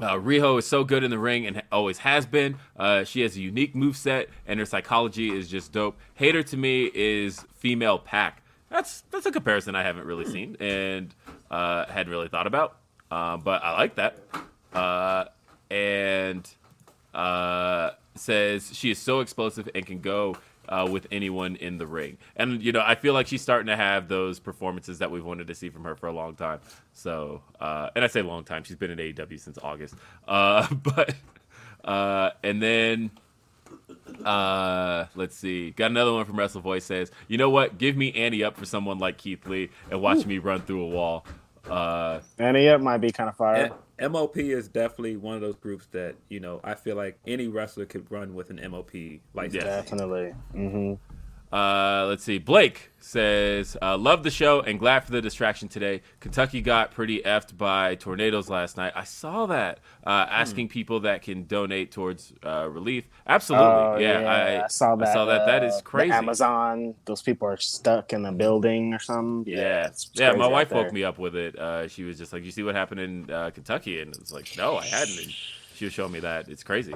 [0.00, 2.56] uh, Riho is so good in the ring and always has been.
[2.76, 5.98] Uh, she has a unique move set and her psychology is just dope.
[6.14, 8.42] Hayter to me is female Pack.
[8.70, 11.14] That's that's a comparison I haven't really seen and
[11.50, 12.76] uh, hadn't really thought about.
[13.10, 14.18] Uh, but I like that.
[14.72, 15.24] Uh,
[15.70, 16.48] and
[17.14, 20.36] uh, says she is so explosive and can go
[20.68, 22.18] uh, with anyone in the ring.
[22.36, 25.46] And you know, I feel like she's starting to have those performances that we've wanted
[25.48, 26.60] to see from her for a long time.
[26.92, 29.94] So, uh, and I say long time; she's been in AEW since August.
[30.26, 31.14] Uh, but
[31.84, 33.10] uh, and then
[34.24, 35.70] uh, let's see.
[35.70, 37.78] Got another one from Wrestle Voice says, "You know what?
[37.78, 40.88] Give me Annie up for someone like Keith Lee and watch me run through a
[40.88, 41.26] wall."
[41.68, 43.72] Uh, And yeah, might be kind of fire.
[44.00, 47.84] MOP is definitely one of those groups that you know I feel like any wrestler
[47.84, 48.92] could run with an MOP
[49.34, 49.64] license.
[49.64, 50.30] Definitely.
[50.52, 50.94] hmm
[51.52, 52.38] Uh, let's see.
[52.38, 56.02] Blake says, uh, "Love the show and glad for the distraction today.
[56.20, 58.92] Kentucky got pretty effed by tornadoes last night.
[58.94, 59.78] I saw that.
[60.06, 63.04] Uh, asking people that can donate towards uh, relief.
[63.26, 63.66] Absolutely.
[63.66, 65.08] Oh, yeah, I, saw that.
[65.08, 65.46] I saw that.
[65.46, 66.12] that uh, is the crazy.
[66.12, 66.94] Amazon.
[67.06, 69.50] Those people are stuck in a building or something.
[69.50, 70.32] Yeah, it's yeah.
[70.32, 71.58] My wife woke me up with it.
[71.58, 74.54] Uh, she was just like, "You see what happened in uh, Kentucky?" And it's like,
[74.56, 75.34] "No, I hadn't." And
[75.74, 76.48] she was showing me that.
[76.48, 76.94] It's crazy.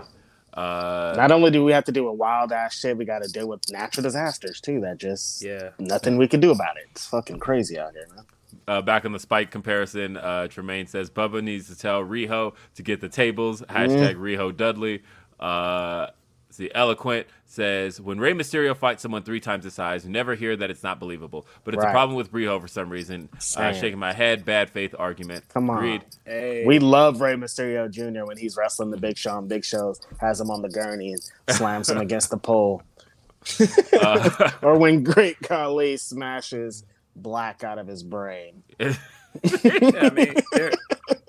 [0.54, 3.28] Uh, Not only do we have to deal with wild ass shit, we got to
[3.28, 4.80] deal with natural disasters too.
[4.80, 5.70] That just Yeah.
[5.78, 6.84] nothing we can do about it.
[6.90, 8.24] It's fucking crazy out here, man.
[8.68, 12.82] uh, back on the spike comparison, uh, Tremaine says Bubba needs to tell Riho to
[12.82, 13.62] get the tables.
[13.62, 15.02] Hashtag Riho Dudley.
[15.40, 16.08] Uh,
[16.52, 20.56] see, Eloquent says when Rey Mysterio fights someone three times his size, you never hear
[20.56, 21.46] that it's not believable.
[21.64, 23.28] But it's a problem with Riho for some reason.
[23.34, 23.74] Uh, Same.
[23.74, 25.44] shaking my head, bad faith argument.
[25.48, 25.78] Come on.
[25.78, 26.04] Agreed.
[26.24, 28.24] Hey, We love Rey Mysterio Jr.
[28.24, 31.22] when he's wrestling the Big Show on Big Shows, has him on the gurney and
[31.56, 32.82] slams him against the pole,
[34.00, 36.84] Uh, or when Great Khali smashes
[37.16, 38.62] Black out of his brain.
[39.44, 40.72] I mean, there,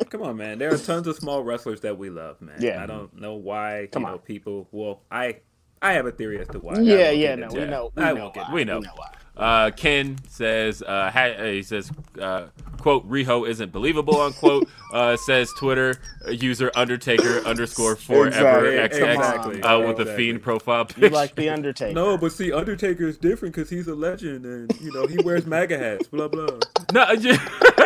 [0.10, 0.58] come on, man.
[0.58, 2.58] There are tons of small wrestlers that we love, man.
[2.60, 2.82] Yeah.
[2.84, 3.90] I don't know why.
[3.92, 4.20] Come you know, on.
[4.20, 4.68] people.
[4.72, 5.40] Well, I,
[5.82, 6.80] I have a theory as to why.
[6.80, 8.54] Yeah, yeah, no, we know, we I know, won't get why.
[8.54, 8.82] we know.
[8.96, 9.12] why.
[9.36, 11.90] Uh, Ken says, uh, ha- uh, he says,
[12.22, 12.46] uh,
[12.80, 15.96] quote, Riho isn't believable, unquote, uh, says Twitter
[16.30, 19.00] user Undertaker underscore forever Exactly.
[19.02, 19.62] XX Exactly.
[19.64, 20.16] uh, with a Exactly.
[20.16, 21.10] fiend profile You picture.
[21.10, 21.96] like the Undertaker?
[21.96, 25.48] No, but see, Undertaker is different because he's a legend, and you know he wears
[25.48, 26.08] MAGA hats.
[26.10, 26.60] Blah blah.
[26.94, 27.38] no, yeah.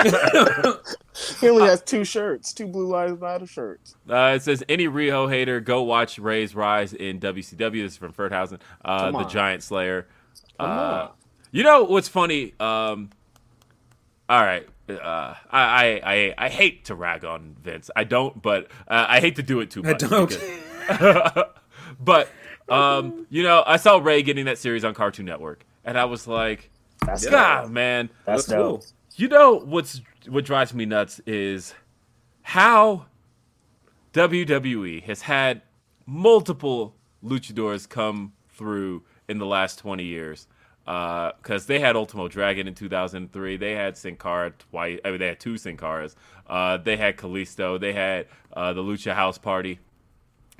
[1.39, 3.95] He only has two shirts, two Blue Lives Matter shirts.
[4.09, 7.83] uh, it says, any Riho hater, go watch Rey's Rise in WCW.
[7.83, 9.23] This is from Furthausen, uh, the.
[9.23, 10.07] Giant Slayer.
[10.59, 11.09] Come Uh, on.
[11.51, 12.53] You know what's funny?
[12.59, 13.09] Um,
[14.29, 17.89] all right, uh, I, I I I hate to rag on Vince.
[17.95, 19.99] I don't, but uh, I hate to do it too I much.
[19.99, 20.29] don't.
[20.29, 21.43] because-
[21.99, 22.29] but
[22.69, 26.27] um, you know, I saw Rey getting that series on Cartoon Network, and I was
[26.27, 26.69] like,
[27.05, 27.71] That's God, dope.
[27.71, 28.09] man.
[28.25, 28.55] That's cool.
[28.77, 28.83] dope.
[29.15, 31.73] You know what's what drives me nuts is
[32.41, 33.05] how
[34.13, 35.61] WWE has had
[36.05, 40.47] multiple luchadors come through in the last 20 years.
[40.87, 44.99] Because they had Ultimo Dragon in 2003, they had Sin Cara twice.
[45.03, 46.15] I mean, they had two Sin Caras.
[46.47, 47.77] Uh, they had Kalisto.
[47.77, 49.79] They had uh, the Lucha House Party.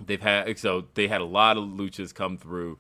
[0.06, 2.78] They've had so they had a lot of luchas come through,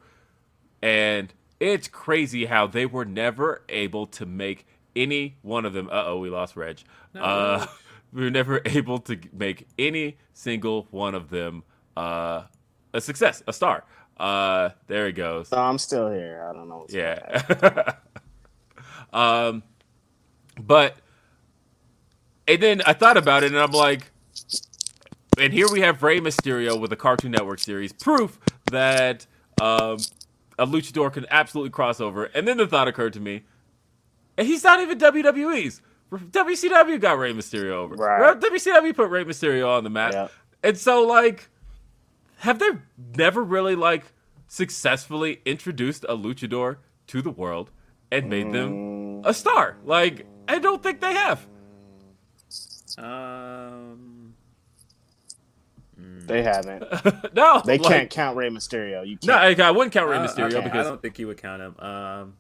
[0.84, 5.90] and it's crazy how they were never able to make any one of them.
[5.90, 6.80] Uh oh, we lost Reg.
[7.16, 7.66] Uh,
[8.14, 11.64] we were never able to make any single one of them
[11.96, 12.44] uh,
[12.94, 13.84] a success, a star.
[14.20, 15.52] Uh, there he goes.
[15.52, 16.46] No, I'm still here.
[16.50, 16.80] I don't know.
[16.80, 16.94] What's.
[16.94, 17.94] Yeah.
[19.14, 19.64] um,
[20.60, 20.98] but
[22.48, 24.12] and then I thought about it, and I'm like,
[25.38, 28.40] and here we have Rey Mysterio with a Cartoon Network series, proof
[28.72, 29.28] that
[29.62, 29.98] um,
[30.58, 32.26] a luchador can absolutely cross over.
[32.26, 33.44] And then the thought occurred to me,
[34.38, 35.82] and he's not even WWE's.
[36.12, 37.96] WCW got Rey Mysterio over.
[37.96, 38.40] Right.
[38.40, 40.14] WCW put Rey Mysterio on the map.
[40.14, 40.32] Yep.
[40.64, 41.50] And so, like,
[42.40, 42.70] have they
[43.16, 44.06] never really, like,
[44.48, 46.78] successfully introduced a luchador
[47.08, 47.72] to the world
[48.12, 49.78] and made them a star?
[49.86, 51.46] Like, I don't think they have.
[52.98, 54.34] Um,
[55.98, 56.84] They haven't.
[57.36, 57.62] no.
[57.66, 59.06] They like- can't count Rey Mysterio.
[59.08, 59.60] You No, can't.
[59.60, 61.76] I, I wouldn't count Rey I- Mysterio okay, I don't think you would count him.
[61.80, 62.34] Um,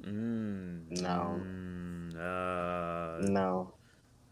[0.00, 3.72] mm, No, mm, uh, no.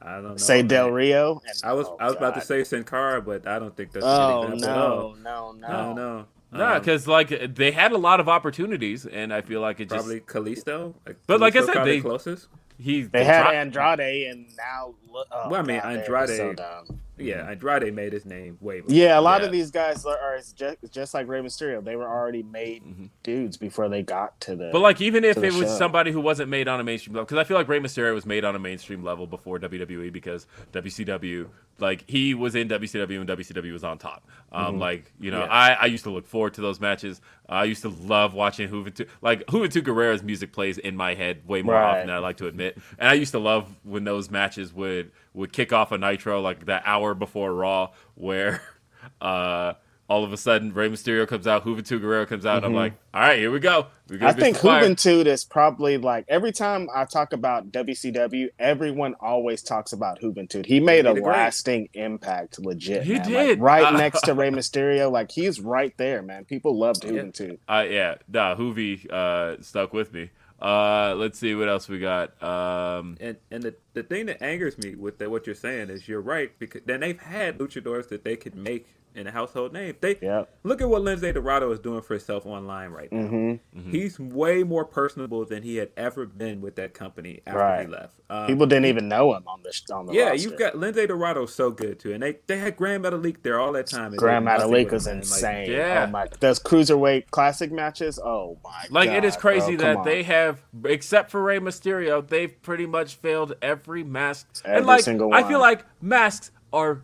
[0.04, 0.36] I don't know.
[0.36, 0.66] Say man.
[0.68, 1.40] Del Rio.
[1.46, 3.92] And, I was oh, I was about to say Sin Cara, but I don't think
[3.92, 6.26] that's Oh a no, no, no, no, no, no.
[6.52, 9.88] no, Um, because like they had a lot of opportunities, and I feel like it
[9.88, 10.94] just probably Kalisto.
[11.26, 12.48] But like I said, probably they- closest.
[12.82, 15.26] He They had tried- Andrade, and now look.
[15.30, 16.98] Oh, Well, I mean, God, they were so Andrade- dumb.
[17.18, 18.78] Yeah, Andrade made his name way.
[18.80, 18.88] Before.
[18.88, 18.96] Mm-hmm.
[18.98, 19.46] Yeah, a lot Yeah.
[19.46, 21.84] of these guys are, are just, just like Rey Mysterio.
[21.84, 22.82] They were already made
[23.22, 24.70] dudes before they got to the.
[24.72, 25.76] But like, even if it was show.
[25.78, 28.26] somebody who wasn't made on a mainstream level, because I feel like Rey Mysterio was
[28.26, 33.28] made on a mainstream level before WWE, because WCW, like he was in WCW and
[33.28, 34.26] WCW was on top.
[34.50, 35.50] Um, like you know, Yeah.
[35.52, 37.20] I, I used to look forward to those matches.
[37.52, 39.08] I used to love watching Juventud.
[39.20, 41.90] Like Juventud Guerrero's music plays in my head way more Right.
[41.90, 45.12] often than I like to admit, and I used to love when those matches would
[45.34, 48.60] would kick off a Nitro like that hour before Raw, where.
[49.20, 49.74] uh
[50.12, 52.58] all of a sudden, Rey Mysterio comes out, Juventud Guerrero comes out.
[52.58, 53.86] and I'm like, all right, here we go.
[54.10, 54.82] We're I think some fire.
[54.84, 60.66] Juventud is probably like every time I talk about WCW, everyone always talks about Juventud.
[60.66, 61.32] He made a made it great.
[61.32, 63.04] lasting impact, legit.
[63.04, 63.20] He man.
[63.20, 63.60] Like, did.
[63.60, 66.44] right Uh, next to Rey Mysterio, like he's right there, man.
[66.44, 67.12] People loved Yeah.
[67.12, 67.58] Juventud.
[67.66, 70.28] Uh, yeah, nah, Juvi uh, stuck with me.
[70.60, 72.40] Uh, let's see what else we got.
[72.42, 76.06] Um, And and the, the thing that angers me with the, what you're saying is
[76.06, 79.94] you're right because then they've had luchadors that they could make in a household name.
[80.00, 80.48] They Yep.
[80.64, 83.28] look at what Lince Dorado is doing for himself online right now.
[83.28, 83.90] Mm-hmm.
[83.90, 87.86] He's way more personable than he had ever been with that company after Right.
[87.86, 88.14] he left.
[88.30, 90.48] Um, People didn't even know him on the on the yeah, roster.
[90.48, 93.72] you've got Lince Dorado so good too, and they they had Grand Metalik there all
[93.72, 94.06] that time.
[94.12, 95.20] and Grand they did nothing Metalik with was him, man.
[95.20, 95.70] Like, insane.
[95.70, 96.04] Yeah.
[96.08, 98.18] Oh my, those cruiserweight classic matches.
[98.18, 100.04] Oh my, like it is crazy bro, that on.
[100.04, 104.46] they have, except for Rey Mysterio, they've pretty much failed every mask.
[104.64, 107.02] and like, single I feel like masks are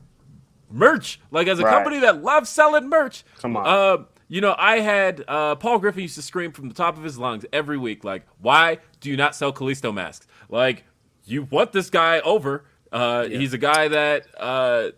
[0.71, 1.21] merch.
[1.31, 1.73] Like as a Right.
[1.73, 3.25] company that loves selling merch.
[3.41, 3.67] Come on.
[3.67, 7.03] Uh, you know, I had uh, Paul Griffin used to scream from the top of
[7.05, 10.27] his lungs every week, like, "Why do you not sell Kalisto masks?
[10.51, 10.85] Like,
[11.25, 12.65] you want this guy over?
[12.93, 14.91] Uh, He's a guy that." Uh,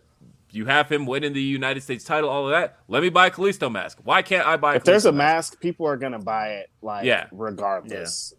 [0.52, 2.76] you have him winning the United States title, all of that.
[2.88, 3.98] Let me buy a Kalisto mask.
[4.02, 4.74] Why can't I buy?
[4.74, 6.70] if there's a Kalisto mask, people are gonna buy it.
[6.82, 7.26] Like Yeah.
[7.30, 8.34] regardless.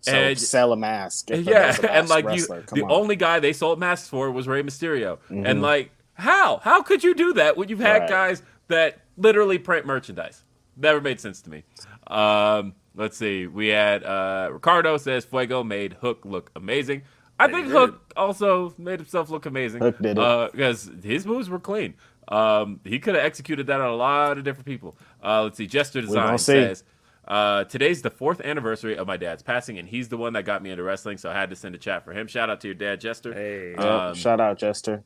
[0.00, 1.28] So And- sell a mask.
[1.28, 2.62] yeah, a and like you, the on.
[2.62, 2.90] Mm-hmm.
[2.90, 5.90] only guy they sold masks for was Rey Mysterio, and like
[6.20, 8.08] how how could you do that when you've had Right.
[8.08, 10.44] guys that literally print merchandise?
[10.76, 11.64] Never made sense to me.
[12.06, 17.02] Um, let's see, we had uh, Ricardo says Fuego made Hook look amazing.
[17.38, 19.80] I he think did Hook also made himself look amazing.
[19.82, 20.52] Hook did it.
[20.52, 21.94] because his moves were clean.
[22.28, 24.96] Um, he could have executed that on a lot of different people.
[25.24, 26.52] Uh, let's see, Jester Design gonna see.
[26.52, 26.84] says.
[27.26, 30.62] Uh, today's the fourth anniversary of my dad's passing, and he's the one that got
[30.62, 31.16] me into wrestling.
[31.16, 32.26] So I had to send a chat for him.
[32.26, 33.32] Shout out to your dad, Jester.
[33.32, 33.74] Hey.
[33.74, 35.02] Um, shout out Jester.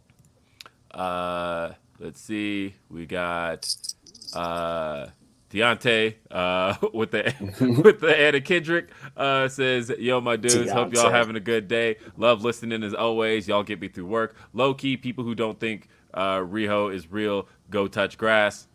[0.94, 3.74] Uh, let's see, we got
[4.34, 5.06] uh,
[5.50, 7.34] Deontay uh, with the
[7.84, 11.96] with the Anna Kendrick uh, says, "Yo, my dudes, hope y'all having a good day.
[12.16, 13.46] Love listening as always.
[13.48, 14.36] Y'all get me through work.
[14.52, 18.66] Low key, people who don't think uh, Riho is real, go touch grass.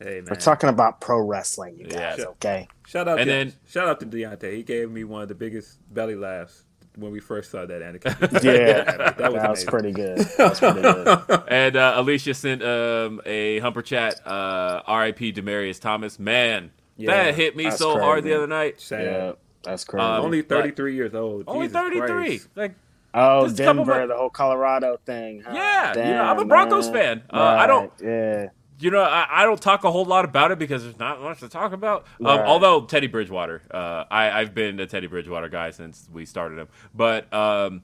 [0.00, 2.16] Hey man, We're talking about pro wrestling, you Yeah.
[2.16, 2.24] guys.
[2.26, 2.68] Okay.
[2.86, 4.56] shout out And to then- shout out to Deontay.
[4.56, 6.64] He gave me one of the biggest belly laughs
[6.96, 8.42] when we first saw that Anakin.
[8.44, 10.18] Yeah, that that was was, pretty good.
[10.36, 11.42] That was pretty good.
[11.48, 14.20] And uh, Alicia sent um, a humper chat.
[14.26, 15.32] Uh, R.I.P.
[15.32, 16.18] Demaryius Thomas.
[16.18, 18.80] Man, Yeah, that hit me that's so hard the other night.
[18.80, 19.04] Sad.
[19.04, 19.32] yeah,
[19.62, 20.04] that's crazy.
[20.04, 21.44] Um, Only 33 years old.
[21.46, 22.40] Only 33.
[22.54, 22.74] Like,
[23.14, 25.42] oh, just Denver, mon- the whole Colorado thing.
[25.46, 25.52] huh?
[25.54, 27.20] Yeah, you know, I'm a Broncos man.
[27.20, 27.22] fan.
[27.30, 28.48] Uh, I don't- Yeah.
[28.78, 31.40] You know, I, I don't talk a whole lot about it because there's not much
[31.40, 32.06] to talk about.
[32.20, 32.40] Um, Right.
[32.46, 36.68] Although Teddy Bridgewater, uh, I, I've been a Teddy Bridgewater guy since we started him.
[36.94, 37.82] But um,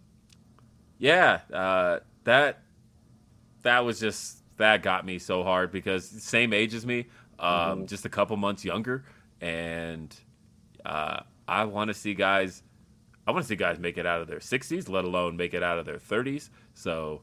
[0.98, 2.62] yeah, uh, that
[3.62, 7.06] that was just that got me so hard because same age as me,
[7.38, 7.48] um,
[7.78, 7.84] Mm-hmm.
[7.86, 9.04] just a couple months younger,
[9.40, 10.14] and
[10.84, 12.62] uh, I want to see guys.
[13.26, 15.62] I want to see guys make it out of their 60s, let alone make it
[15.62, 16.48] out of their 30s.
[16.74, 17.22] So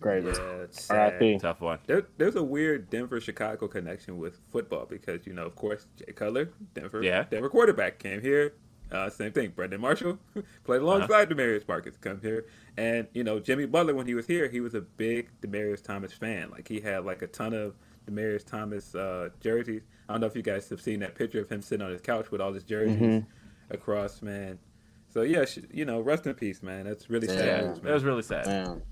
[0.00, 0.24] Great.
[0.24, 0.62] Yeah, Yeah.
[0.62, 1.32] it's R.I.P.
[1.34, 1.40] sad.
[1.40, 1.78] Tough one.
[1.86, 6.12] There, there's a weird Denver Chicago connection with football because you know, of course, Jay
[6.12, 7.24] Cutler, Denver, Yeah.
[7.30, 8.54] Denver quarterback came here.
[8.92, 9.50] Uh, same thing.
[9.56, 10.18] Brandon Marshall
[10.64, 12.44] played alongside Demarius Marcus, come here,
[12.76, 16.12] and you know Jimmy Butler when he was here, he was a big Demaryius Thomas
[16.12, 16.50] fan.
[16.50, 17.74] Like he had like a ton of
[18.08, 19.82] Demaryius Thomas uh, jerseys.
[20.08, 22.02] I don't know if you guys have seen that picture of him sitting on his
[22.02, 23.72] couch with all his jerseys Mm-hmm.
[23.74, 24.58] across, man.
[25.08, 26.84] So yeah, you know, rest in peace, man.
[26.84, 28.46] That's really sad Yeah, news, that was really sad.
[28.46, 28.82] Man.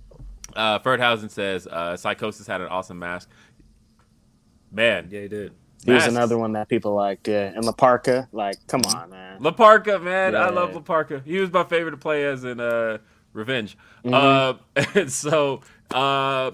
[0.54, 3.28] Uh, Ferdhausen says uh, Psicosis had an awesome mask.
[4.70, 5.52] Man, Yeah, he did.
[5.84, 7.26] He was another one that people liked.
[7.26, 7.46] Yeah.
[7.54, 9.40] And La Parca, like, come on, man.
[9.40, 10.50] Laparca, man, I Yeah.
[10.50, 11.24] love Laparca.
[11.24, 12.98] He was my favorite to play as in uh,
[13.32, 13.76] Revenge.
[14.04, 14.14] Mm-hmm.
[14.76, 15.60] Uh, and so,
[15.92, 16.52] uh,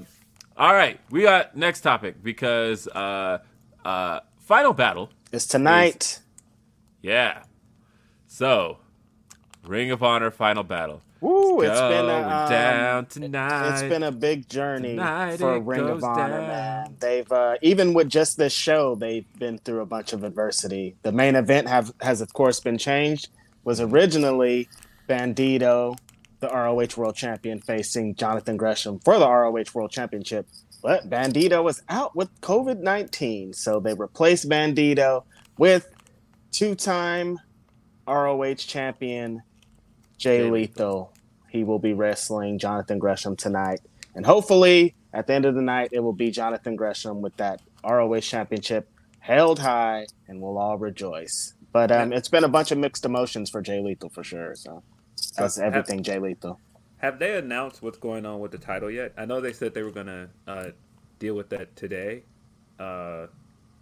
[0.56, 3.38] all right, we got next topic because uh,
[3.84, 5.10] uh, final battle.
[5.30, 6.20] is tonight.
[7.02, 7.42] Yeah.
[8.26, 8.78] So,
[9.62, 11.02] Ring of Honor final battle.
[11.20, 13.72] Woo, it's been a, um, down tonight.
[13.72, 16.46] It's been a big journey Tonight for Ring of Honor, down.
[16.48, 16.96] man.
[17.00, 20.96] They've uh, even with just this show, they've been through a bunch of adversity.
[21.02, 23.28] The main event have has of course been changed.
[23.64, 24.68] Was originally
[25.08, 25.98] Bandito,
[26.40, 30.46] the ROH World Champion, facing Jonathan Gresham for the ROH World Championship.
[30.82, 35.24] But Bandito was out with COVID nineteen, so they replaced Bandito
[35.58, 35.90] with
[36.52, 37.38] two-time
[38.06, 39.42] ROH champion
[40.18, 41.12] Jay Jay Lethal.
[41.48, 43.80] He will be wrestling Jonathan Gresham tonight.
[44.14, 47.62] And hopefully, at the end of the night, it will be Jonathan Gresham with that
[47.84, 48.90] ROH championship
[49.20, 51.54] held high, and we'll all rejoice.
[51.72, 54.54] But um, it's been a bunch of mixed emotions for Jay Lethal for sure.
[54.54, 54.82] So
[55.36, 56.60] that's have- everything Jay Lethal.
[56.98, 59.12] Have they announced what's going on with the title yet?
[59.16, 60.70] I know they said they were gonna uh,
[61.20, 62.24] deal with that today.
[62.76, 63.28] Uh,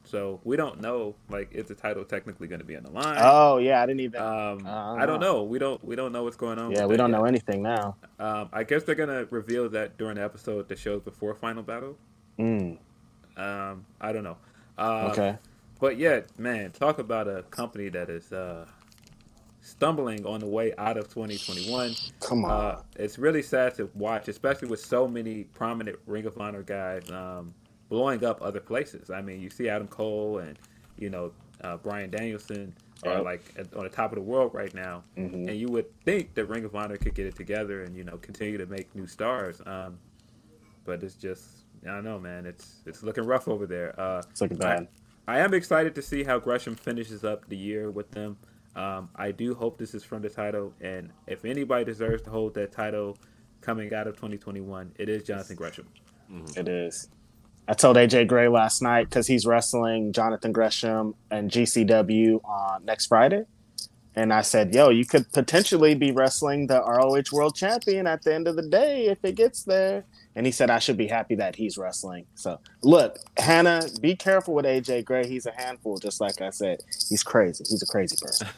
[0.07, 3.17] so we don't know, like, is the title technically going to be on the line?
[3.21, 4.21] Oh yeah, I didn't even.
[4.21, 4.67] um, I don't
[5.01, 5.35] I don't know.
[5.39, 5.43] know.
[5.45, 5.85] We don't.
[5.85, 6.71] We don't know what's going on.
[6.71, 7.19] yeah, we don't yet.
[7.19, 7.97] know anything now.
[8.19, 11.97] Um, I guess they're gonna reveal that during the episode that shows before Final Battle.
[12.39, 12.79] Mm,
[13.37, 14.37] Um, I don't know.
[14.79, 15.39] Uh, okay.
[15.81, 18.67] But yeah, man, talk about a company that is uh,
[19.61, 21.95] stumbling on the way out of 2021.
[22.21, 22.51] Come on.
[22.51, 27.11] Uh, it's really sad to watch, especially with so many prominent Ring of Honor guys
[27.11, 27.53] um,
[27.89, 29.11] blowing up other places.
[29.11, 30.59] I mean, you see Adam Cole and
[30.99, 31.33] you know
[31.63, 33.25] uh, Bryan Danielson are Yep.
[33.25, 35.49] like at, on the top of the world right now, Mhm.
[35.49, 38.17] and you would think that Ring of Honor could get it together and you know
[38.19, 39.61] continue to make new stars.
[39.67, 39.99] Um,
[40.85, 41.45] but it's just
[41.85, 42.47] I don't know, man.
[42.47, 43.99] It's it's looking rough over there.
[44.01, 44.89] Uh, It's looking I- bad.
[45.29, 48.37] I am excited to see how Gresham finishes up the year with them.
[48.77, 52.55] Um, I do hope this is from the title, and if anybody deserves to hold
[52.55, 53.17] that title
[53.61, 55.89] coming out of 2021, it is Jonathan Gresham.
[56.57, 57.09] It is.
[57.69, 62.79] I told AJ Gray last night because he's wrestling Jonathan Gresham and GCW on uh,
[62.85, 63.45] next Friday.
[64.19, 68.35] And I said, yo, you could potentially be wrestling the ROH World Champion at the
[68.35, 70.05] end of the day if it gets there.
[70.35, 72.25] And he said, I should be happy that he's wrestling.
[72.35, 75.27] So, look, Hannah, be careful with AJ Gray.
[75.27, 76.81] He's a handful, just like I said.
[77.11, 77.65] He's crazy.
[77.69, 78.49] He's a crazy person.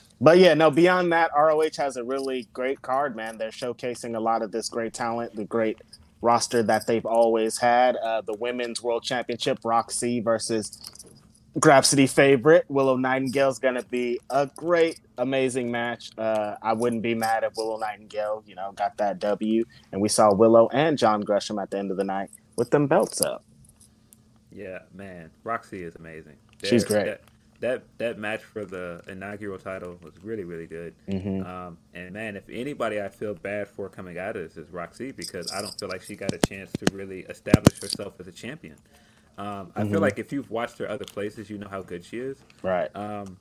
[0.20, 3.36] but yeah, no, beyond that, ROH has a really great card, man.
[3.36, 5.78] They're showcasing a lot of this great talent, the great
[6.20, 7.96] roster that they've always had.
[7.96, 10.80] Uh, the women's world championship, Roxy versus
[11.58, 16.10] Grapsity favorite Willow Nightingale is going to be a great, amazing match.
[16.16, 19.64] Uh, I wouldn't be mad if Willow Nightingale, you know, got that W.
[19.90, 22.86] And we saw Willow and John Gresham at the end of the night with them
[22.86, 23.42] belts up.
[24.52, 26.36] Yeah, man, Roxy is amazing.
[26.64, 27.10] She's They're- great.
[27.10, 27.20] That,
[27.60, 30.94] that that match for the inaugural title was really really good.
[31.08, 31.46] Mhm.
[31.46, 35.12] Um, and man, if anybody I feel bad for coming out of this is Roxy
[35.12, 38.32] because I don't feel like she got a chance to really establish herself as a
[38.32, 38.76] champion.
[39.38, 39.92] Um, I Mm-hmm.
[39.92, 42.44] feel like if you've watched her other places, you know how good she is.
[42.62, 42.94] Right.
[42.94, 43.38] Um,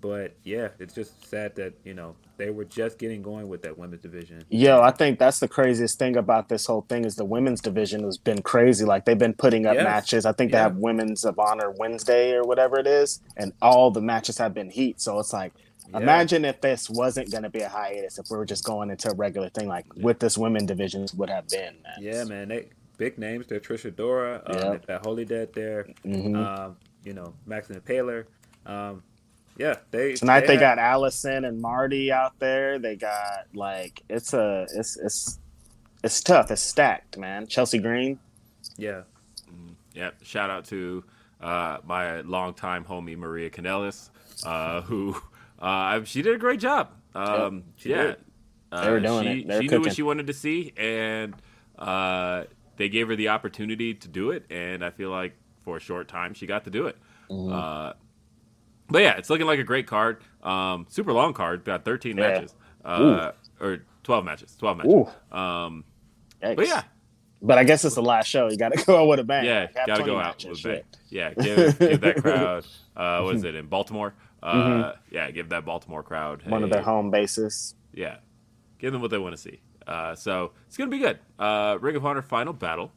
[0.00, 3.76] but yeah, it's just sad that you know they were just getting going with that
[3.78, 4.42] women's division.
[4.48, 8.02] Yo, I think that's the craziest thing about this whole thing is the women's division
[8.04, 8.84] has been crazy.
[8.84, 9.84] Like they've been putting up Yes.
[9.84, 10.26] matches.
[10.26, 14.00] I think they have Women's of Honor Wednesday or whatever it is, and all the
[14.00, 15.00] matches have been heat.
[15.00, 15.52] So it's like,
[15.90, 15.98] Yeah.
[15.98, 19.10] imagine if this wasn't going to be a hiatus, if we were just going into
[19.10, 21.74] a regular thing, like with this women division would have been.
[21.82, 21.92] Man.
[22.00, 23.46] Yeah, man, they big names.
[23.46, 24.78] They're Trish Adora, um, Yeah.
[24.86, 25.86] they've Holidead there.
[26.04, 26.36] Mhm.
[26.36, 28.24] Um, you know, Max the Impaler.
[28.64, 29.02] Um,
[29.56, 32.78] yeah, they Tonight they have- got Allison and Marty out there.
[32.78, 35.38] They got like it's a it's it's
[36.02, 36.50] it's tough.
[36.50, 37.46] It's stacked, man.
[37.46, 38.18] Chelsea Green.
[38.76, 39.02] yeah.
[39.94, 40.24] Yep.
[40.24, 41.04] Shout out to
[41.40, 44.08] uh, my longtime homie Maria Kanellis,
[44.44, 45.14] uh, who
[45.58, 46.88] uh, she did a great job.
[47.14, 48.16] Um, she yeah, did.
[48.70, 49.48] Uh, They were doing she, it.
[49.48, 51.34] They were she knew what she wanted to see, and
[51.78, 52.44] uh,
[52.78, 54.46] they gave her the opportunity to do it.
[54.50, 56.96] And I feel like for a short time she got to do it.
[57.30, 57.52] Mm-hmm.
[57.52, 57.92] Uh,
[58.88, 60.18] but yeah, it's looking like a great card.
[60.42, 62.28] Um, super long card, got 13 Yeah.
[62.28, 62.54] matches,
[62.84, 65.14] uh, or 12 matches, 12 matches.
[65.30, 65.84] Um,
[66.40, 66.82] but yeah,
[67.40, 68.48] But I guess it's the last show.
[68.48, 69.44] You got to go out with a bang.
[69.44, 70.74] Yeah, have gotta go out with bang.
[70.76, 70.86] shit.
[71.10, 72.66] Yeah, give, give that crowd.
[72.96, 74.14] Uh, what is it in Baltimore?
[74.42, 76.50] Uh, yeah, give that Baltimore crowd Mm-hmm.
[76.50, 77.74] One of their home bases.
[77.94, 78.16] Yeah,
[78.78, 79.60] give them what they want to see.
[79.86, 81.18] Uh, so it's gonna be good.
[81.38, 82.90] Uh, Ring of Honor final battle.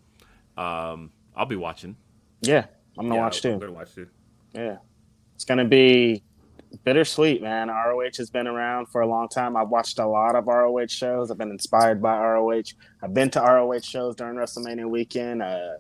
[0.57, 1.95] Um, I'll be watching.
[2.41, 2.66] Yeah,
[2.98, 3.53] I'm gonna Yeah, watch too.
[3.53, 4.07] I'm gonna watch too.
[4.53, 4.78] Yeah,
[5.36, 6.24] it's gonna be
[6.84, 7.70] bittersweet, man.
[7.70, 9.56] ROH has been around for a long time.
[9.56, 11.32] I've watched a lot of ROH shows.
[11.32, 12.74] I've been inspired by ROH.
[13.02, 15.41] I've been to ROH shows during WrestleMania weekend.
[15.41, 15.76] Uh,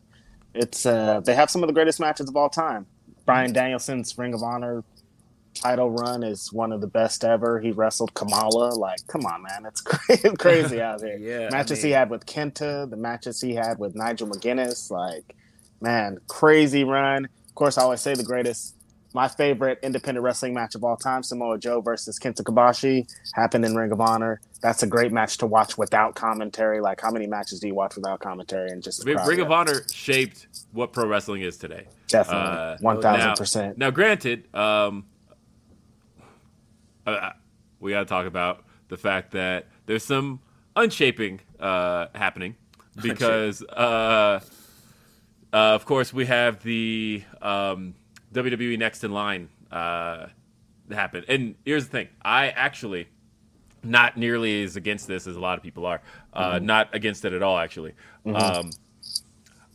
[0.53, 2.85] it's uh, they have some of the greatest matches of all time.
[3.25, 4.83] Bryan Danielson's Ring of Honor
[5.55, 7.59] title run is one of the best ever.
[7.59, 8.75] He wrestled Kamala.
[8.75, 9.81] Like, come on, man, it's
[10.37, 11.17] crazy, out there.
[11.25, 15.35] Yeah, I matches he had with Kenta, the matches he had with Nigel McGuinness, like,
[15.81, 17.25] man, crazy run.
[17.25, 18.74] Of course, I always say the greatest,
[19.15, 23.73] my favorite independent wrestling match of all time, Samoa Joe versus Kenta Kobashi, happened in
[23.73, 24.41] Ring of Honor.
[24.61, 26.81] That's a great match to watch without commentary.
[26.81, 29.51] Like, how many matches do you watch without commentary and just mean, Ring of?
[29.51, 31.85] Honor shaped what pro wrestling is today.
[32.07, 33.77] Definitely, Uh, one thousand percent.
[33.77, 35.05] Now, granted, um,
[37.07, 37.31] uh,
[37.79, 40.41] we got to talk about the fact that there's some
[40.75, 42.57] unshaping uh, happening
[43.01, 44.41] because, uh,
[45.53, 47.95] uh, of course, we have the um,
[48.35, 50.27] WWE Next in Line uh,
[50.91, 51.23] happen.
[51.27, 53.07] And here's the thing: I actually
[53.85, 56.01] not nearly as against this as a lot of people are.
[56.33, 57.93] Uh, Not against it at all, actually.
[58.25, 58.71] Um,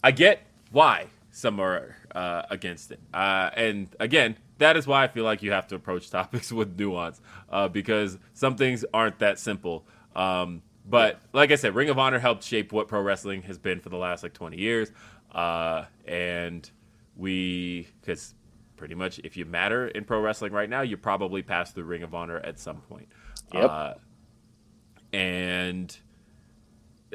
[0.02, 0.42] I get
[0.72, 3.00] why some are uh, against it.
[3.14, 6.78] Uh, and again, that is why I feel like you have to approach topics with
[6.78, 7.20] nuance
[7.50, 9.86] uh, because some things aren't that simple.
[10.14, 13.80] Um, but like I said, Ring of Honor helped shape what pro wrestling has been
[13.80, 14.90] for the last like 20 years.
[15.32, 16.68] Uh, and
[17.16, 18.34] we, because
[18.80, 22.02] pretty much if you matter in pro wrestling right now, you probably pass through Ring
[22.02, 23.08] of Honor at some point.
[23.52, 23.70] Yep.
[23.70, 23.94] Uh,
[25.12, 25.96] and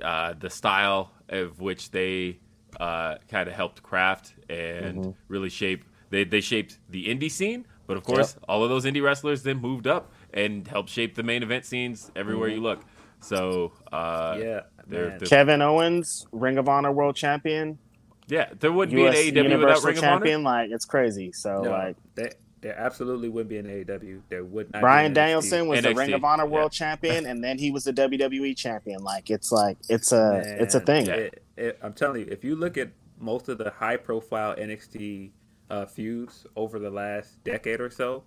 [0.01, 2.39] uh, the style of which they
[2.79, 5.09] uh, kind of helped craft and Mm-hmm.
[5.27, 5.83] really shape.
[6.11, 9.57] They they shaped the indie scene, but of course, all of those indie wrestlers then
[9.57, 12.57] moved up and helped shape the main event scenes everywhere Mm-hmm.
[12.57, 12.81] you look.
[13.21, 15.17] So uh, Yeah, there, man.
[15.17, 17.79] there- Kevin Owens, Ring of Honor World Champion,
[18.27, 20.41] yeah, there wouldn't US be an AEW without Ring Champion.
[20.41, 20.63] of Honor.
[20.63, 21.31] Like, it's crazy.
[21.31, 22.31] So, No, like, there,
[22.61, 24.21] there absolutely wouldn't be an AEW.
[24.29, 24.81] There would not.
[24.81, 25.27] Bryan be an NXT.
[25.49, 26.49] Danielson was the Ring of Honor yeah.
[26.49, 29.03] World Champion, and then he was the WWE Champion.
[29.03, 31.07] Like, it's like it's a it's a thing.
[31.07, 32.89] it- it- I'm telling you, if you look at
[33.19, 35.31] most of the high-profile NXT
[35.69, 38.23] uh, feuds over the last decade or so,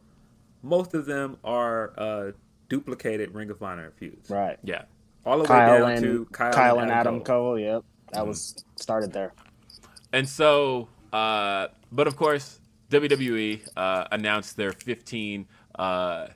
[0.62, 2.32] most of them are uh,
[2.68, 4.30] duplicated Ring of Honor feuds.
[4.30, 4.58] Right.
[4.64, 4.82] Yeah,
[5.26, 7.50] All the way Kyle down and to Kyle, Kyle, and Adam Cole.
[7.54, 7.58] Cole.
[7.58, 9.32] Yep, that was started there.
[10.12, 12.60] And so, uh, but of course,
[12.90, 15.46] WWE uh, announced their 15
[15.78, 16.28] uh,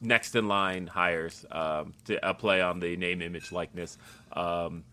[0.00, 3.98] next in line hires um, to uh, play on the name, image, likeness
[4.32, 4.84] um,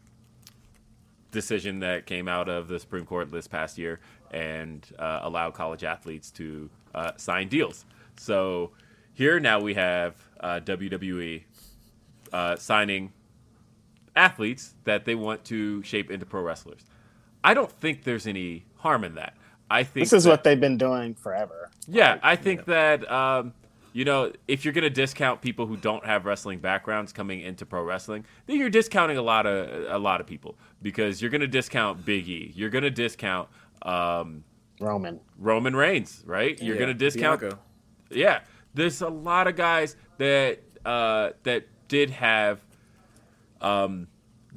[1.31, 3.99] decision that came out of the Supreme Court this past year
[4.31, 7.85] and uh, allow college athletes to uh, sign deals.
[8.17, 8.71] So
[9.13, 11.43] here now we have uh, WWE
[12.57, 13.11] signing
[14.15, 16.83] athletes that they want to shape into pro wrestlers.
[17.43, 19.35] I don't think there's any harm in that.
[19.71, 21.69] I think This is that- what they've been doing forever.
[21.87, 23.53] yeah, I think that um,
[23.93, 27.83] you know if you're gonna discount people who don't have wrestling backgrounds coming into pro
[27.83, 32.03] wrestling, then you're discounting a lot of a lot of people because you're gonna discount
[32.05, 33.47] Big E, you're gonna discount
[33.83, 34.43] um,
[34.79, 35.19] Roman.
[35.37, 36.59] Roman Reigns, right?
[36.61, 37.59] You're Yeah, gonna discount Bianca.
[38.09, 38.39] yeah,
[38.73, 42.59] there's a lot of guys that uh, that did have
[43.61, 44.07] um,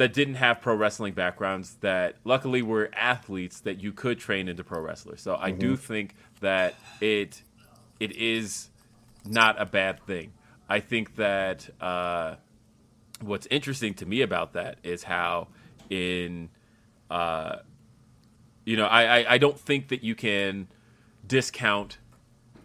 [0.03, 4.65] that didn't have pro wrestling backgrounds that luckily were athletes that you could train into
[4.65, 5.23] pro wrestlers.
[5.23, 7.41] So I do think that it
[8.01, 8.69] it is
[9.25, 10.33] not a bad thing.
[10.69, 12.35] I think that uh,
[13.21, 15.47] what's interesting to me about that is how
[15.89, 16.49] in
[17.09, 17.59] uh,
[18.65, 20.67] you know I, I I don't think that you can
[21.25, 21.99] discount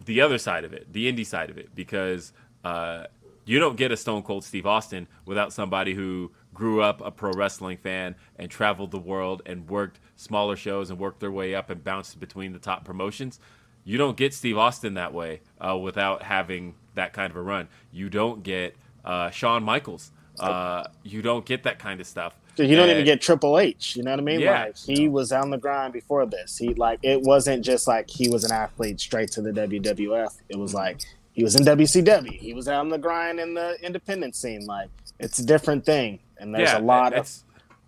[0.06, 2.34] the other side of it, the indie side of it, because
[2.64, 3.04] uh,
[3.46, 7.32] you don't get a Stone Cold Steve Austin without somebody who grew up a pro
[7.34, 11.70] wrestling fan and traveled the world and worked smaller shows and worked their way up
[11.70, 13.40] and bounced between the top promotions.
[13.84, 17.68] You don't get Steve Austin that way uh, without having that kind of a run.
[17.92, 18.76] You don't get
[19.06, 20.12] uh, Shawn Michaels.
[20.40, 22.36] Uh, you don't get that kind of stuff.
[22.58, 23.96] You don't even get Triple H.
[23.96, 24.40] You know what I mean?
[24.40, 24.66] Yeah.
[24.66, 26.58] Like he was on the grind before this.
[26.58, 30.40] He like it wasn't just like he was an athlete straight to the WWF.
[30.50, 31.02] It was like
[31.34, 32.32] he was in WCW.
[32.32, 34.66] He was on the grind in the independent scene.
[34.66, 34.90] Like
[35.20, 36.20] it's a different thing.
[36.40, 37.44] And there's yeah, a lot of it's-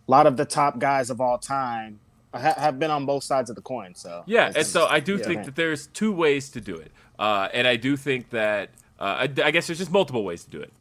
[0.08, 2.00] lot of the top guys of all time
[2.34, 3.94] ha- have been on both sides of the coin.
[3.96, 5.24] So Yeah, and so I do Yeah.
[5.26, 8.70] think that there's two ways to do it, uh, and I do think that
[9.00, 10.74] uh, I, I guess there's just multiple ways to do it,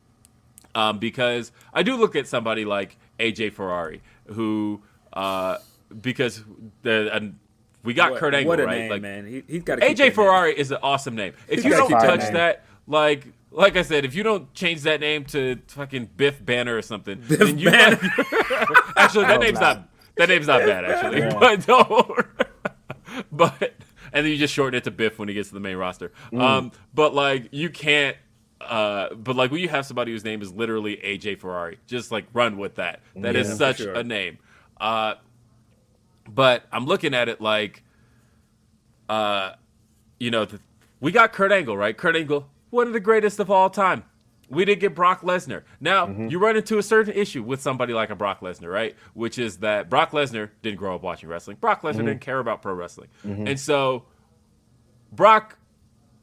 [0.75, 4.81] um, because I do look at somebody like AJ Ferrari, who
[5.13, 5.59] uh,
[6.01, 6.43] because
[6.83, 7.39] the and
[7.85, 8.79] we got What- Kurt Angle what a right.
[8.79, 9.27] name, like man.
[9.27, 11.35] He, he's got AJ Ferrari is an awesome name.
[11.49, 12.33] If you don't touch name.
[12.35, 16.77] that, like like I said, if you don't change that name to fucking Biff Banner
[16.77, 17.97] or something, then you Banner.
[18.97, 19.77] actually that Oh, name's man.
[19.77, 21.39] not that name's not bad actually, Yeah.
[21.39, 22.27] but don't.
[23.33, 23.75] but
[24.13, 26.13] and then you just shorten it to Biff when he gets to the main roster.
[26.33, 26.41] Mm.
[26.41, 28.17] Um, but like you can't.
[28.61, 32.27] Uh, but like when you have somebody whose name is literally AJ Ferrari, just like
[32.33, 33.01] run with that.
[33.17, 33.93] That is Yeah, for such sure.
[33.95, 34.39] a name.
[34.81, 35.15] Uh,
[36.29, 37.83] but I'm looking at it like,
[39.09, 39.53] uh,
[40.19, 40.61] you know, th-
[41.01, 41.97] we got Kurt Angle, right?
[41.97, 44.05] Kurt Angle, one of the greatest of all time.
[44.51, 45.63] We did get Brock Lesnar.
[45.79, 46.29] Now Mm-hmm.
[46.29, 48.97] you run into a certain issue with somebody like a Brock Lesnar, right?
[49.13, 51.59] Which is that Brock Lesnar didn't grow up watching wrestling.
[51.61, 52.07] Brock Lesnar Mm-hmm.
[52.07, 54.05] didn't care about pro wrestling, and so
[55.13, 55.59] Brock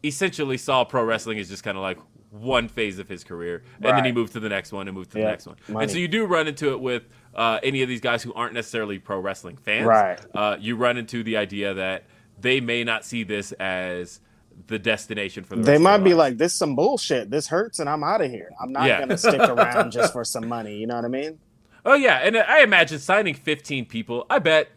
[0.03, 1.97] essentially saw pro wrestling as just kind of like
[2.31, 5.11] one phase of his career, and then he moved to the next one and moved
[5.11, 5.55] to the next one.
[5.69, 5.83] money.
[5.83, 7.03] And so you do run into it with
[7.33, 9.85] uh, any of these guys who aren't necessarily pro wrestling fans.
[9.85, 10.19] Right.
[10.33, 12.03] Uh, you run into the idea that
[12.39, 14.19] they may not see this as
[14.67, 15.61] the destination for the.
[15.63, 16.17] They might be lives.
[16.17, 17.29] like, "This is some bullshit.
[17.29, 18.49] This hurts, and I'm out of here.
[18.61, 18.99] I'm not Yeah.
[18.99, 21.39] gonna stick around just for some money." You know what I mean?
[21.85, 24.25] Oh yeah, and I imagine signing 15 people.
[24.29, 24.69] I bet,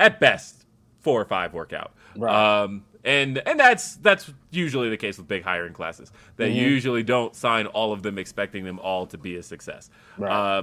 [0.00, 0.64] at best,
[1.02, 1.92] four or five work out.
[2.16, 2.62] Right.
[2.62, 6.10] Um, and and that's that's usually the case with big hiring classes.
[6.36, 6.58] They Mm-hmm.
[6.58, 9.88] usually don't sign all of them expecting them all to be a success.
[10.18, 10.32] Right.
[10.32, 10.62] Uh,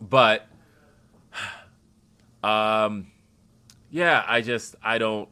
[0.00, 0.46] but,
[2.42, 3.08] um,
[3.90, 5.28] yeah, I just I don't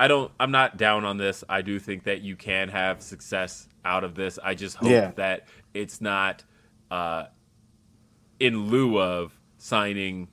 [0.00, 1.44] I don't I'm not down on this.
[1.48, 4.38] I do think that you can have success out of this.
[4.42, 5.12] I just hope Yeah.
[5.16, 6.42] that it's not
[6.90, 7.24] uh,
[8.38, 10.28] in lieu of signing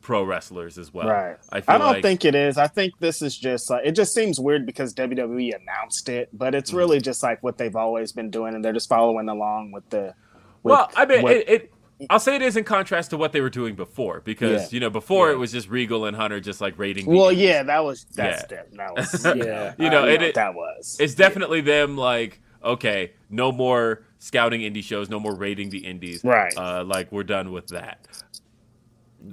[0.00, 1.08] pro wrestlers as well.
[1.08, 1.36] Right.
[1.50, 2.58] I, feel I don't like, think it is.
[2.58, 6.54] I think this is just like it just seems weird because WWE announced it, but
[6.54, 6.78] it's Mm-hmm.
[6.78, 10.14] really just like what they've always been doing, and they're just following along with the.
[10.62, 11.72] With Well, I mean, what- it, it.
[12.10, 14.76] I'll say it is in contrast to what they were doing before, because Yeah.
[14.76, 17.06] you know before it was just Regal and Hunter just like rating.
[17.06, 17.44] the well, indies.
[17.44, 18.56] yeah, that was that's Yeah.
[18.56, 20.96] that, that was yeah, You know, it- what it- that was.
[21.00, 26.22] it's definitely them like okay, no more scouting indie shows, no more rating the indies.
[26.24, 26.52] Right.
[26.56, 28.06] Uh, like we're done with that.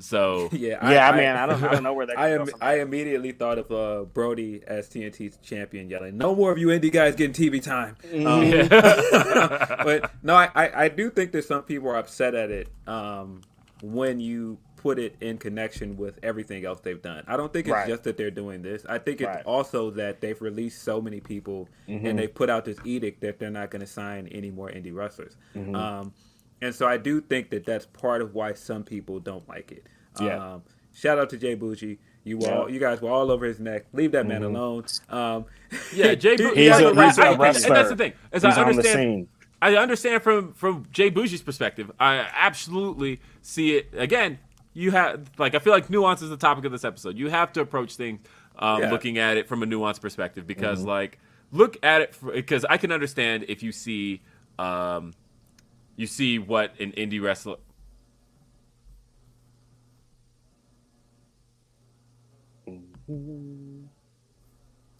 [0.01, 2.45] So Yeah, yeah, I, mean, I don't, I don't know where they're I am.
[2.45, 6.67] from I immediately thought of uh, Brody as TNT's champion, yelling, "No more of you
[6.67, 7.95] indie guys getting TV time."
[8.25, 8.67] Um,
[9.83, 13.41] but no, I, I, I do think that some people are upset at it um,
[13.81, 17.23] when you put it in connection with everything else they've done.
[17.25, 17.87] I don't think it's Right.
[17.87, 18.85] just that they're doing this.
[18.87, 19.45] I think it's Right.
[19.45, 23.49] also that they've released so many people and they've put out this edict that they're
[23.49, 25.37] not going to sign any more indie wrestlers.
[25.55, 26.11] Um,
[26.63, 29.85] and so I do think that that's part of why some people don't like it.
[30.21, 30.53] Yeah.
[30.55, 30.63] Um,
[30.93, 31.97] shout out to J Boujii.
[32.25, 32.57] You were Yeah.
[32.59, 33.85] all, you guys were all over his neck.
[33.93, 34.85] Leave that man alone.
[35.09, 35.45] Um,
[35.93, 36.31] yeah, Jay.
[36.37, 37.67] he- Bu- He's like, a- right, he's a I- and- wrestler.
[37.67, 38.13] and that's the thing.
[38.31, 39.27] As He's I on the understand, scene.
[39.61, 41.91] I understand from from J Boujii's perspective.
[41.99, 43.89] I absolutely see it.
[43.97, 44.39] Again,
[44.73, 47.17] you have like I feel like nuance is the topic of this episode.
[47.17, 48.19] You have to approach things
[48.59, 48.91] um, Yeah.
[48.91, 50.87] looking at it from a nuanced perspective because Mm-hmm.
[50.89, 51.19] like
[51.51, 54.21] look at it because I can understand if you see
[54.59, 55.13] um,
[55.95, 57.57] you see what an indie wrestler.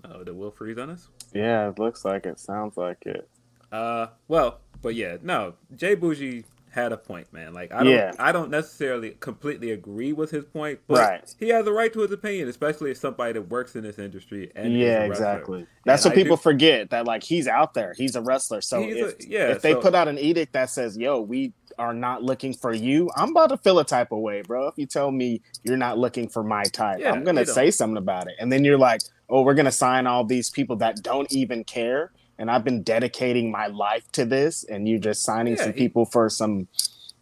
[0.05, 1.09] oh, the will freeze on us.
[1.33, 2.39] Yeah, it looks like it.
[2.39, 3.27] Sounds like it.
[3.71, 5.55] Uh, well, but yeah, no.
[5.75, 6.43] J Boujii
[6.73, 7.53] had a point, man.
[7.53, 8.13] Like I don't, Yeah.
[8.17, 11.35] I don't necessarily completely agree with his point, but Right.
[11.39, 14.51] he has a right to his opinion, especially as somebody that works in this industry.
[14.55, 15.67] And Yeah, exactly.
[15.85, 17.93] That's And what I people do- forget that like he's out there.
[17.95, 18.61] He's a wrestler.
[18.61, 21.53] So if, a- yeah, if they so- put out an edict that says, "Yo, we
[21.77, 24.67] are not looking for you," I'm about to feel a type of way, bro.
[24.67, 27.97] If you tell me you're not looking for my type, Yeah, I'm gonna say something
[27.97, 28.33] about it.
[28.39, 32.11] And then you're like, "Oh, we're gonna sign all these people that don't even care."
[32.37, 36.05] And I've been dedicating my life to this, and you're just signing Yeah, some people
[36.05, 36.67] for some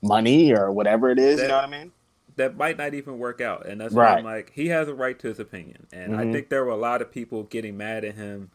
[0.02, 1.38] money or whatever it is.
[1.38, 1.92] That- you know what I mean?
[2.38, 3.66] that might not even work out.
[3.66, 4.38] And that's why I'm Right.
[4.38, 5.86] like, he has a right to his opinion.
[5.92, 6.32] And I Mhm.
[6.32, 8.52] think there were a lot of people getting mad at him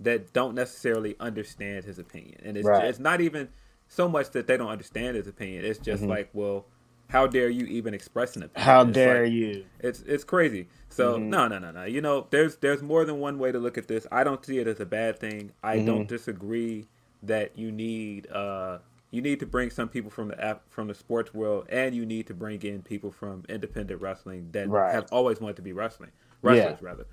[0.00, 2.40] that don't necessarily understand his opinion.
[2.42, 2.84] And it's Right.
[2.86, 3.48] it's not even
[3.86, 5.64] so much that they don't understand his opinion.
[5.64, 6.66] It's just like, well,
[7.10, 8.60] how dare you even express an opinion?
[8.68, 8.70] Mm-hmm.
[8.70, 9.64] How It's dare like- you?
[9.80, 10.68] It's it's crazy.
[10.88, 11.28] So Mhm.
[11.28, 11.84] no no no no.
[11.84, 14.06] You know, there's there's more than one way to look at this.
[14.10, 15.52] I don't see it as a bad thing.
[15.62, 15.86] I Mm-hmm.
[15.86, 16.86] don't disagree
[17.22, 18.78] that you need uh
[19.12, 22.06] you need to bring some people from the app from the sports world, and you
[22.06, 24.92] need to bring in people from independent wrestling that Right.
[24.94, 26.10] have always wanted to be wrestling
[26.42, 27.06] wrestlers rather.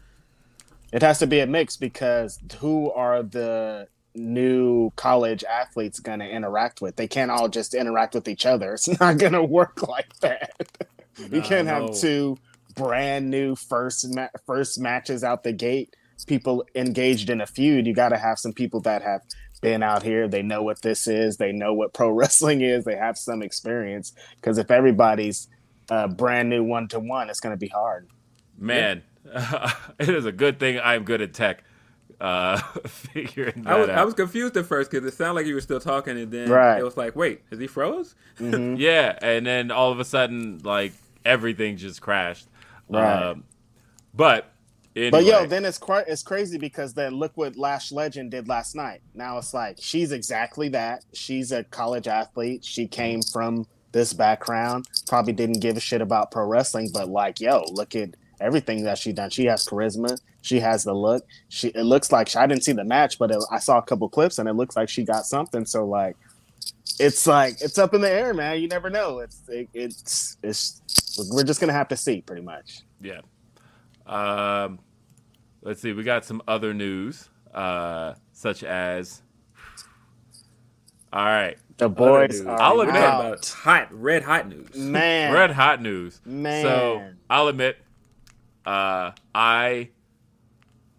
[0.94, 6.30] It has to be a mix because who are the new college athletes going to
[6.30, 6.96] interact with?
[6.96, 8.74] They can't all just interact with each other.
[8.74, 10.52] It's not going to work like that.
[11.32, 11.88] you can't no.
[11.88, 12.38] have two
[12.76, 15.96] brand new first ma- first matches out the gate.
[16.26, 17.86] People engaged in a feud.
[17.86, 19.22] You got to have some people that have
[19.62, 20.28] been out here.
[20.28, 21.38] They know what this is.
[21.38, 22.86] They know what pro wrestling is.
[22.86, 24.14] They have some experience.
[24.36, 25.48] Because if everybody's
[25.90, 28.08] a brand new one to one, it's going to be hard.
[28.58, 29.04] Man,
[30.00, 31.64] it is a good thing I'm good at tech.
[32.20, 32.58] Uh,
[32.88, 33.98] figuring that I was out.
[34.00, 36.50] I was confused at first because it sounded like you were still talking, and then
[36.50, 36.80] Right.
[36.80, 38.16] it was like, wait, is he froze?
[38.40, 40.94] Yeah, and then all of a sudden, like
[41.26, 42.48] everything just crashed.
[42.90, 43.24] Right.
[43.32, 43.44] Um,
[44.16, 44.52] but
[44.96, 48.48] anyway, But yo, then it's quite it's crazy because then look what Lash Legend did
[48.48, 49.02] last night.
[49.14, 51.04] Now it's like she's exactly that.
[51.14, 52.64] She's a college athlete.
[52.66, 54.88] She came from this background.
[55.08, 58.98] Probably didn't give a shit about pro wrestling, but like, yo, look at everything that
[58.98, 59.30] she done.
[59.30, 60.20] She has charisma.
[60.48, 61.26] She has the look.
[61.50, 63.82] She it looks like she, I didn't see the match, but it, I saw a
[63.82, 65.66] couple clips and it looks like she got something.
[65.66, 66.16] So like,
[67.00, 68.62] it's like it's up in the air, man.
[68.62, 69.20] You never know.
[69.20, 70.82] It's it, it's it's
[71.32, 72.80] we're just gonna have to see, pretty much.
[73.02, 73.20] yeah.
[74.06, 74.80] Um,
[75.62, 75.92] let's see.
[75.92, 79.22] We got some other news, uh, such as.
[81.14, 83.26] All right, The boys are I'll We're admit- out.
[83.26, 84.76] about hot, red hot news.
[84.76, 85.34] man.
[85.34, 86.20] red hot news.
[86.26, 86.64] Man.
[86.64, 87.78] So I'll admit,
[88.66, 89.90] uh, I,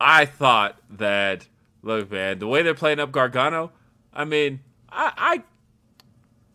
[0.01, 1.47] I thought that
[1.83, 3.73] look, man, the way they're playing up Gargano,
[4.13, 4.61] I mean,
[4.91, 5.43] I, I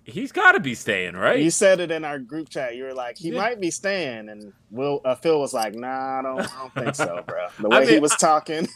[0.06, 1.40] he's got to be staying, right?
[1.40, 2.76] You said it in our group chat.
[2.76, 3.40] You were like, he Yeah.
[3.40, 6.95] might be staying, and Will uh, Phil was like, Nah, I don't, I don't think
[6.95, 7.48] so, bro.
[7.60, 8.68] The I way he mean, was talking.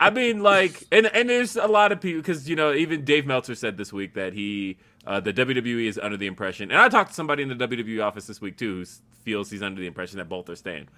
[0.00, 3.26] I mean, like, and and there's a lot of people because you know even Dave
[3.26, 6.88] Meltzer said this week that he uh, the WWE is under the impression, and I
[6.88, 8.84] talked to somebody in the WWE office this week too who
[9.24, 10.88] feels he's under the impression that both are staying.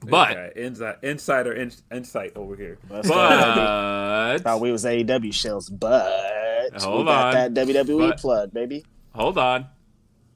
[0.00, 2.78] But Okay, inside, insider in, insight over here.
[2.88, 7.54] Let's but Thought we was AEW shells, but Hold we got on.
[7.54, 8.84] that WWE But- plug, baby.
[9.14, 9.66] hold on,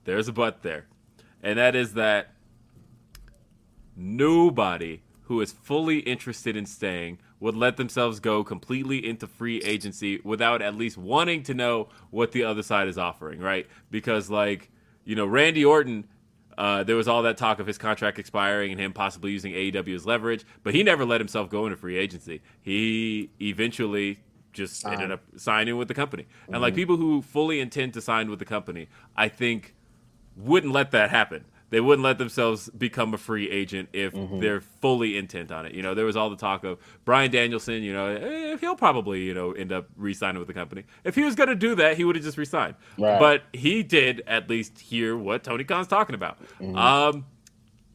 [0.05, 0.87] there's a but there,
[1.43, 2.33] and that is that
[3.97, 10.21] nobody who is fully interested in staying would let themselves go completely into free agency
[10.25, 13.67] without at least wanting to know what the other side is offering, right?
[13.91, 14.71] Because like,
[15.05, 16.07] you know, Randy Orton
[16.63, 19.97] uh, there was all that talk of his contract expiring and him possibly using AEW
[19.97, 22.41] as leverage, but he never let himself go into free agency.
[22.61, 24.21] He eventually
[24.53, 26.25] just ended up signing with the company.
[26.47, 28.87] And like people who fully intend to sign with the company,
[29.17, 29.75] I think
[30.37, 31.47] wouldn't let that happen.
[31.73, 35.73] They wouldn't let themselves become a free agent if they're fully intent on it.
[35.73, 37.83] You know, there was all the talk of Bryan Danielson.
[37.83, 40.85] You know, eh, he'll probably you know end up re-signing with the company.
[41.03, 42.75] If he was going to do that, he would have just re-signed.
[42.99, 43.19] Right.
[43.19, 46.37] But he did at least hear what Tony Khan's talking about.
[46.61, 47.25] Um,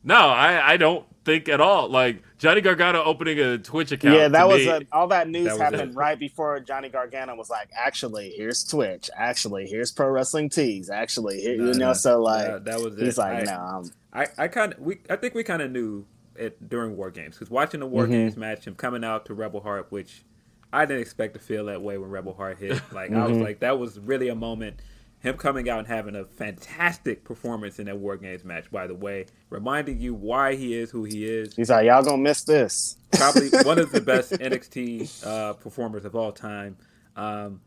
[0.04, 1.90] no, I, I don't think at all.
[1.90, 4.16] Like Johnny Gargano opening a Twitch account.
[4.16, 5.96] Yeah, that was me- a, all that news That happened it.
[5.96, 9.10] right before Johnny Gargano was like, actually, here's Twitch.
[9.16, 10.90] Actually, here's Pro Wrestling Tees.
[10.90, 14.28] Actually, here, you know, so like, that, that was he's like, I, no, I'm, I,
[14.46, 16.06] I kind of we I think we kind of knew
[16.36, 18.12] it during War Games because watching the War Mm-hmm.
[18.14, 20.24] Games match, him coming out to Rebel Heart, which
[20.72, 22.82] I didn't expect to feel that way when Rebel Heart hit.
[22.92, 23.30] Like I Mm-hmm.
[23.32, 24.80] was like, that was really a moment.
[25.20, 28.70] Him coming out and having a fantastic performance in that War Games match.
[28.70, 31.56] By the way, reminding you why he is who he is.
[31.56, 32.98] he's like, y'all gonna miss this.
[33.14, 36.78] Probably one of the best NXT uh, performers of all time.
[37.16, 37.62] Um,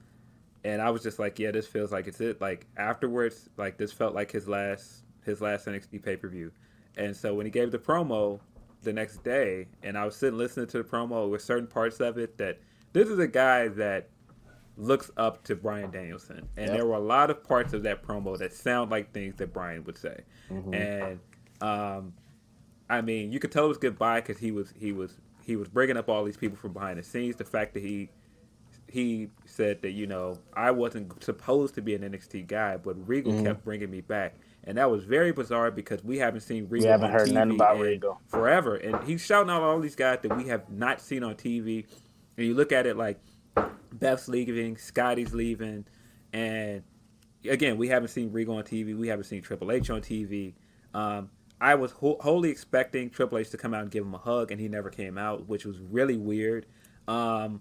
[0.63, 2.41] and I was just like, yeah, this feels like it's it.
[2.41, 6.53] Like afterwards, like this felt like his last his last NXT pay per view.
[6.97, 8.41] And so when he gave the promo
[8.83, 12.19] the next day, and I was sitting listening to the promo with certain parts of
[12.19, 12.59] it, that
[12.93, 14.09] this is a guy that
[14.81, 16.77] looks up to Bryan Danielson, and Yep.
[16.77, 19.85] there were a lot of parts of that promo that sound like things that Bryan
[19.85, 20.21] would say,
[20.73, 21.21] and
[21.61, 22.13] um,
[22.89, 25.69] I mean, you could tell it was goodbye because he was he was he was
[25.69, 27.37] bringing up all these people from behind the scenes.
[27.37, 28.09] The fact that he
[28.89, 33.33] he said that you know I wasn't supposed to be an NXT guy, but Regal
[33.33, 33.45] Mm-hmm.
[33.47, 34.35] kept bringing me back,
[34.65, 36.91] and that was very bizarre because we haven't seen Regal.
[36.91, 38.21] haven't on heard TV nothing about Regal.
[38.27, 41.87] forever, and he's shouting out all these guys that we have not seen on TV.
[42.37, 43.21] And you look at it like
[43.93, 45.85] Beth's leaving, Scotty's leaving,
[46.33, 46.83] and
[47.49, 48.97] again, we haven't seen Regal on TV.
[48.97, 50.55] We haven't seen Triple H on TV.
[50.95, 54.19] Um, I was whole, wholly expecting Triple H to come out and give him a
[54.19, 56.67] hug, and he never came out, which was really weird.
[57.07, 57.61] Um,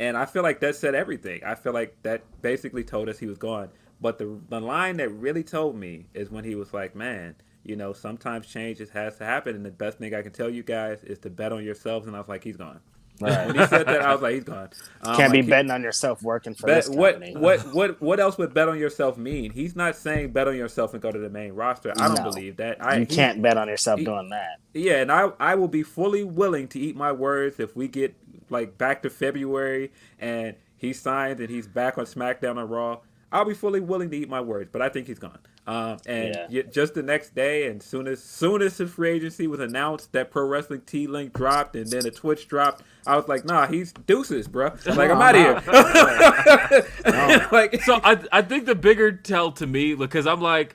[0.00, 1.42] and I feel like that said everything.
[1.44, 3.70] I feel like that basically told us he was gone.
[4.00, 7.34] But the the line that really told me is when he was like, "Man,
[7.64, 10.50] you know, sometimes change just has to happen, and the best thing I can tell
[10.50, 12.80] you guys is to bet on yourselves." And I was like, "He's gone."
[13.20, 14.70] When he said that, I was like, "He's gone."
[15.02, 17.36] Um, Can't be like, he- betting on yourself working for Bet, this what company.
[17.36, 19.50] what what what what else would bet on yourself mean?
[19.50, 21.92] He's not saying bet on yourself and go to the main roster.
[21.96, 22.30] I don't No.
[22.30, 22.76] believe that.
[22.84, 24.58] I, you he- can't bet on yourself he- doing that.
[24.74, 28.14] Yeah, and I I will be fully willing to eat my words if we get
[28.50, 32.98] like back to February and he signs and he's back on SmackDown or Raw.
[33.30, 35.38] I'll be fully willing to eat my words, but I think he's gone.
[35.66, 36.46] Um, and Yeah.
[36.62, 40.12] y- just the next day, and soon as soon as his free agency was announced,
[40.12, 42.82] that Pro Wrestling T link dropped, and then the Twitch dropped.
[43.06, 44.70] I was like, Nah, he's deuces, bro.
[44.86, 47.46] Like I'm out of here.
[47.52, 50.74] like so I, I think the bigger tell to me because I'm like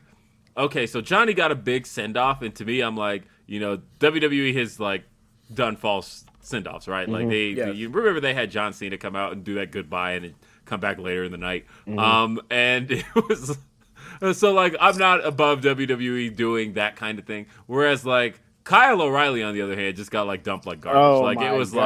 [0.55, 3.79] okay, so Johnny got a big send off, and to me, I'm like, you know,
[3.99, 5.03] WWE has like
[5.51, 7.09] done false send offs, right?
[7.09, 7.75] Like they, Yes.
[7.75, 10.35] you remember they had John Cena come out and do that goodbye and then
[10.73, 11.65] come back later in the night,
[11.97, 13.57] um, and it was
[14.33, 18.39] so like I'm not above WWE doing that kind of thing, whereas like.
[18.65, 21.01] Kyle O'Reilly, on the other hand, just got like dumped like garbage.
[21.01, 21.79] Oh like my it was God.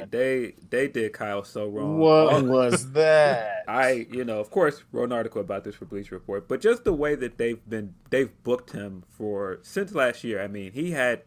[0.00, 1.96] like they they did Kyle so wrong.
[1.98, 3.64] What Oh, was that?
[3.66, 6.84] I, you know, of course, wrote an article about this for Bleacher Report, but just
[6.84, 10.42] the way that they've been, they've booked him for since last year.
[10.42, 11.22] I mean, he had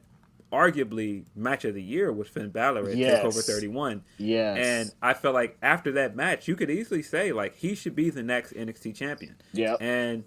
[0.53, 3.23] arguably match of the year with Finn Balor at Yes.
[3.25, 4.57] Takeover 31, Yes.
[4.57, 8.09] and I felt like after that match, you could easily say like he should be
[8.11, 9.35] the next NXT champion.
[9.51, 9.75] Yeah.
[9.81, 10.23] And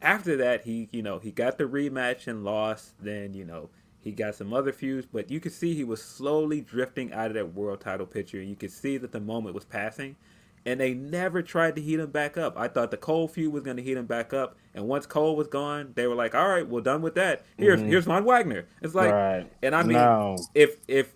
[0.00, 2.94] after that, he, you know, he got the rematch and lost.
[3.00, 3.68] Then, you know,
[4.00, 7.34] he got some other feuds, but you could see he was slowly drifting out of
[7.34, 8.40] that world title picture.
[8.40, 10.16] You could see that the moment was passing,
[10.66, 12.58] and they never tried to heat him back up.
[12.58, 15.36] I thought the Cole feud was going to heat him back up, and once Cole
[15.36, 17.44] was gone, they were like, "All right, well, done with that.
[17.56, 17.88] Here's mm-hmm.
[17.88, 19.50] here's Von Wagner." It's like, Right.
[19.62, 20.36] and I mean, No.
[20.54, 21.14] if if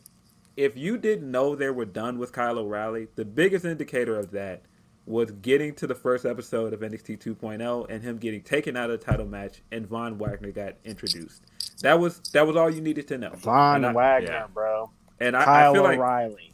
[0.56, 4.62] if you didn't know they were done with Kyle O'Reilly, the biggest indicator of that
[5.06, 9.00] was getting to the first episode of NXT 2.0 and him getting taken out of
[9.00, 11.42] the title match and Von Wagner got introduced.
[11.82, 13.30] That was that was all you needed to know.
[13.34, 14.46] Von I, Wagner, yeah.
[14.52, 14.90] bro.
[15.18, 16.51] and I, I Kyle feel like O'Reilly.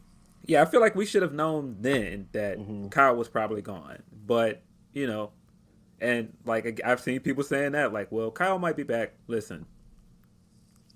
[0.49, 2.89] Yeah, I feel like we should have known then that Mm-hmm.
[2.89, 4.03] Kyle was probably gone.
[4.27, 4.63] But
[4.93, 5.31] you know,
[6.01, 9.13] and like I've seen people saying that, like, well, Kyle might be back.
[9.29, 9.67] Listen,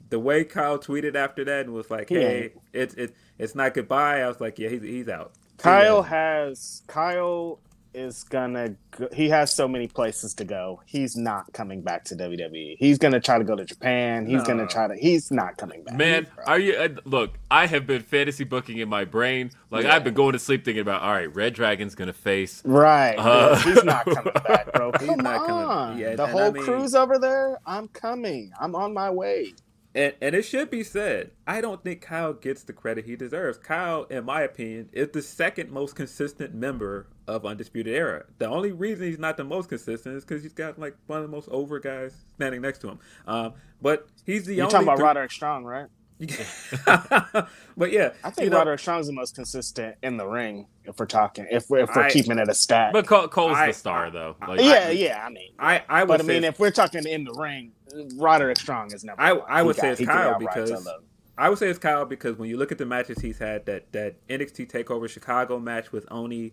[0.08, 3.74] the way Kyle tweeted after that and was like, He "Hey, it's it's it's not
[3.74, 7.60] goodbye." I was like, "Yeah, he's he's out." Kyle has Kyle
[7.94, 10.80] is gonna go, he has so many places to go.
[10.86, 12.76] He's not coming back to WWE.
[12.78, 14.26] He's gonna try to go to Japan.
[14.26, 14.44] He's No.
[14.44, 15.96] gonna try to he's not coming back.
[15.96, 16.74] Man, are you?
[16.74, 19.50] Uh, look, I have been fantasy booking in my brain.
[19.70, 22.62] Like I've been going to sleep thinking about, all right, Red Dragon's gonna face.
[22.64, 23.14] Right.
[23.18, 24.92] Uh, he's not coming back, bro.
[24.92, 25.98] Come not coming- on.
[25.98, 27.58] yeah, the whole I mean- crew's over there.
[27.66, 28.52] I'm coming.
[28.60, 29.54] I'm on my way.
[29.94, 33.58] And and it should be said, I don't think Kyle gets the credit he deserves.
[33.58, 38.24] Kyle, in my opinion, is the second most consistent member of Undisputed Era.
[38.38, 41.24] The only reason he's not the most consistent is because he's got like one of
[41.24, 42.98] the most over guys standing next to him.
[43.26, 44.72] Um, but he's the You're only.
[44.72, 45.86] talking about thr- Roderick Strong, right?
[47.76, 50.66] but yeah, I think you know, Roderick Strong's the most consistent in the ring.
[50.84, 52.92] If we're talking, if we're if we're I- keeping it a stat.
[52.92, 54.36] But Cole, Cole's I- the star, though.
[54.46, 55.24] Like, yeah, yeah.
[55.24, 57.72] I mean, I I would but I say mean, if we're talking in the ring,
[58.16, 60.88] Roderick Strong is number I- I He would say it's Kyle because-
[61.38, 63.90] I would say it's Kyle because when you look at the matches he's had, that
[63.92, 66.52] that NXT Takeover Chicago match with Oney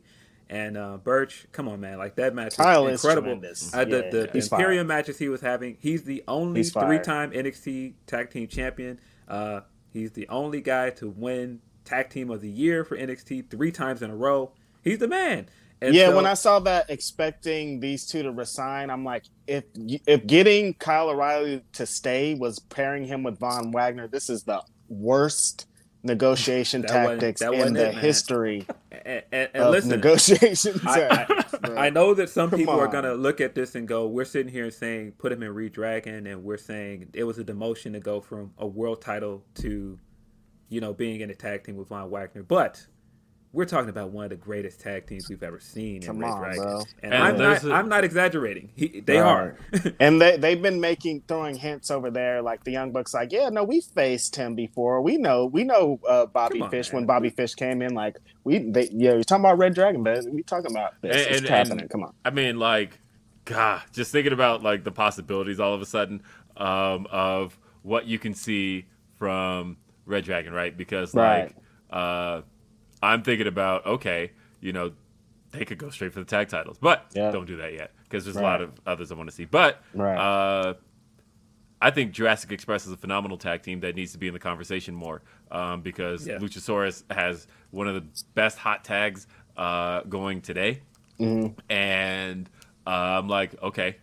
[0.50, 3.28] and uh, Burch, come on, man, like that match Kyle was is incredible.
[3.34, 3.74] tremendous.
[3.74, 6.62] Uh, the Yeah, the, yeah, the he's Imperium matches he was having, he's the only
[6.62, 9.00] He's three-time NXT Tag Team Champion.
[9.28, 9.62] Uh,
[9.94, 14.02] he's the only guy to win Tag Team of the Year for NXT three times
[14.02, 14.52] in a row.
[14.84, 15.48] He's the man.
[15.82, 19.64] And yeah, so- when I saw that, expecting these two to resign, I'm like, if
[19.76, 24.62] if getting Kyle O'Reilly to stay was pairing him with Von Wagner, this is the
[24.90, 25.68] worst
[26.04, 30.82] negotiation tactics that in the it, history and, and, and of listen, negotiations.
[30.86, 31.86] I, I.
[31.88, 34.52] I know that some Come people are gonna look at this and go, "We're sitting
[34.52, 38.22] here saying put him in Redragon, and we're saying it was a demotion to go
[38.22, 40.00] from a world title to,
[40.70, 42.86] you know, being in a tag team with Von Wagner." But
[43.52, 46.32] we're talking about one of the greatest tag teams we've ever seen Come in Red
[46.32, 46.84] on, Dragon, bro.
[47.02, 48.70] and, And I'm not, a- I'm not exaggerating.
[48.76, 49.26] He, they Right.
[49.28, 49.58] are.
[50.00, 53.50] And they they've been making throwing hints over there, like the Young Bucks, like, yeah,
[53.50, 55.02] no, we faced him before.
[55.02, 57.02] We know, we know uh, Bobby on, Fish man.
[57.02, 57.94] when Bobby Fish came in.
[57.96, 61.26] Like, we, they, yeah, you're talking about Red Dragon, but we talking about this.
[61.26, 61.88] And- it's happening.
[61.88, 62.14] Come on.
[62.24, 63.00] I mean, like,
[63.46, 66.22] God, just thinking about like the possibilities all of a sudden
[66.56, 68.86] um, of what you can see
[69.16, 70.76] from Red Dragon, right?
[70.78, 71.56] Because like,
[71.90, 72.42] uh,
[73.02, 74.32] I'm thinking about okay,
[74.62, 74.92] you know,
[75.52, 77.32] they could go straight for the tag titles, but Yeah.
[77.32, 79.46] don't do that yet because there's a lot of others I want to see.
[79.46, 80.16] But Right.
[80.18, 80.74] uh,
[81.82, 84.40] I think Jurassic Express is a phenomenal tag team that needs to be in the
[84.40, 86.38] conversation more um, because Yeah.
[86.38, 89.28] Luchasaurus has one of the best hot tags
[89.58, 90.82] uh, going today,
[91.20, 91.60] Mm-hmm.
[91.72, 92.50] and
[92.88, 93.98] uh, I'm like, okay,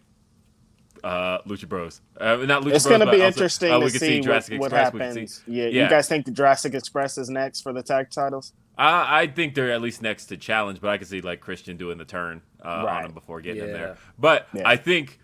[1.04, 3.90] uh, Lucha Bros, uh, not Lucha It's going to be also, interesting uh, to we
[3.90, 5.42] could see what, Jurassic what Express, we could happens.
[5.46, 5.82] see- Yeah, yeah.
[5.84, 8.52] you guys think the Jurassic Express is next for the tag titles?
[8.78, 11.76] I, I think they're at least next to challenge, but I can see like Christian
[11.76, 13.96] doing the turn uh, on him before getting in there.
[14.18, 14.62] But Yeah.
[14.68, 15.18] I think,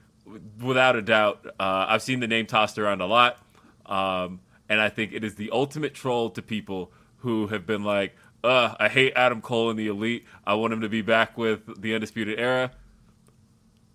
[0.60, 3.38] without a doubt, uh, I've seen the name tossed around a lot,
[3.86, 8.16] um, and I think it is the ultimate troll to people who have been like,
[8.42, 10.24] "Uh, I hate Adam Cole in the Elite.
[10.46, 12.72] I want him to be back with the Undisputed Era."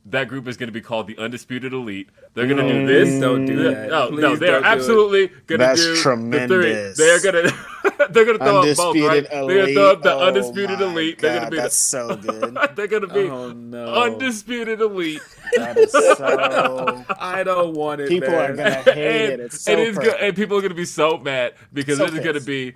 [0.10, 2.10] That group is going to be called the Undisputed Elite.
[2.34, 2.88] They're going to do mm.
[2.88, 3.20] this.
[3.20, 3.90] Don't do that.
[3.90, 4.72] No, Please no, they're don't do it.
[4.72, 6.50] absolutely going to do tremendous.
[6.50, 7.06] the three.
[7.06, 9.30] They're going to they're going to throw up both, Undisputed right?
[9.30, 11.20] They're going to throw up the Oh Undisputed my Elite.
[11.20, 12.58] They're going to be that's the, so good.
[12.76, 13.94] they're going to be Oh no!
[14.04, 15.22] Undisputed Elite.
[15.56, 17.06] That is so.
[17.20, 18.10] I don't want it.
[18.10, 19.40] People are gonna hate it.
[19.40, 20.24] It's so and it's good, perfect.
[20.24, 22.76] and people are gonna be so mad because So this is gonna be.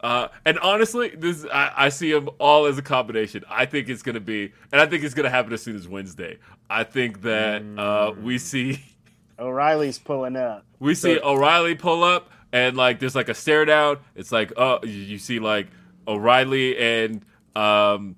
[0.00, 3.44] Uh, and honestly, this I, I see them all as a combination.
[3.50, 6.38] I think it's gonna be, and I think it's gonna happen as soon as Wednesday.
[6.70, 8.22] I think that uh, Mm.
[8.22, 8.80] we see
[9.38, 10.64] O'Reilly's pulling up.
[10.78, 13.98] we see O'Reilly pull up, and like there's like a stare down.
[14.14, 15.66] It's like oh, you, you see like
[16.06, 17.24] O'Reilly and
[17.56, 18.14] um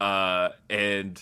[0.00, 1.20] uh and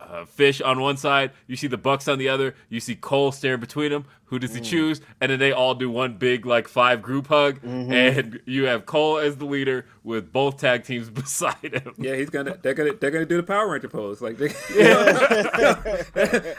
[0.00, 1.30] uh, Fish on one side.
[1.46, 2.54] You see the Bucks on the other.
[2.68, 4.06] You see Cole staring between them.
[4.30, 4.56] Who does Mm.
[4.56, 5.00] he choose?
[5.20, 7.92] And then they all do one big like five group hug, Mm-hmm.
[7.92, 11.94] and you have Cole as the leader with both tag teams beside him.
[11.98, 12.56] Yeah, he's gonna.
[12.62, 12.94] They're gonna.
[12.94, 14.22] They're gonna do the Power Ranger pose.
[14.22, 14.48] Like, they,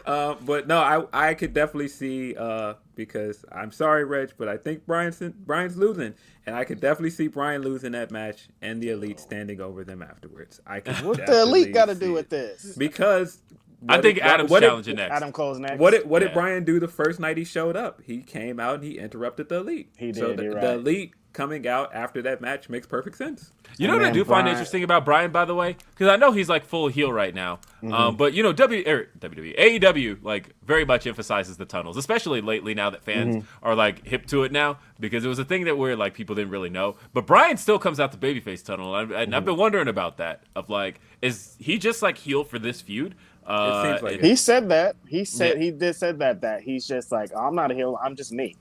[0.05, 4.57] um, but no, I I could definitely see uh, because I'm sorry, Reg, but I
[4.57, 6.13] think Brian's Brian's losing,
[6.45, 10.01] and I could definitely see Brian losing that match and the Elite standing over them
[10.01, 10.59] afterwards.
[10.65, 10.95] I could.
[11.05, 12.13] What the elite got to see do it.
[12.13, 12.75] with this?
[12.77, 13.41] Because
[13.89, 15.11] I think did- Adam's what did- challenging next.
[15.13, 15.79] Adam Cole's next.
[15.79, 16.27] What did what Yeah.
[16.29, 18.01] did Brian do the first night he showed up?
[18.05, 19.89] He came out and he interrupted the elite.
[19.97, 23.53] He So did, the, you're the elite coming out after that match makes perfect sense.
[23.77, 26.09] You know And what I then do find interesting about Brian, by the way, because
[26.09, 27.59] I know he's like full heel right now.
[27.81, 27.93] Mm-hmm.
[27.93, 32.41] Um, but you know, W er, WWE, AEW, like very much emphasizes the tunnels, especially
[32.41, 33.65] lately now that fans Mm-hmm.
[33.65, 36.35] are like hip to it now, because it was a thing that where like people
[36.35, 36.97] didn't really know.
[37.13, 39.33] But Brian still comes out the babyface tunnel, and, and Mm-hmm.
[39.35, 40.43] I've been wondering about that.
[40.53, 43.15] Of like, is he just like heel for this feud?
[43.45, 44.23] Uh, seems like it.
[44.23, 44.95] He said that.
[45.07, 45.63] He said Yeah.
[45.63, 47.99] he did said that that he's just like I'm not a heel.
[48.03, 48.55] I'm just me.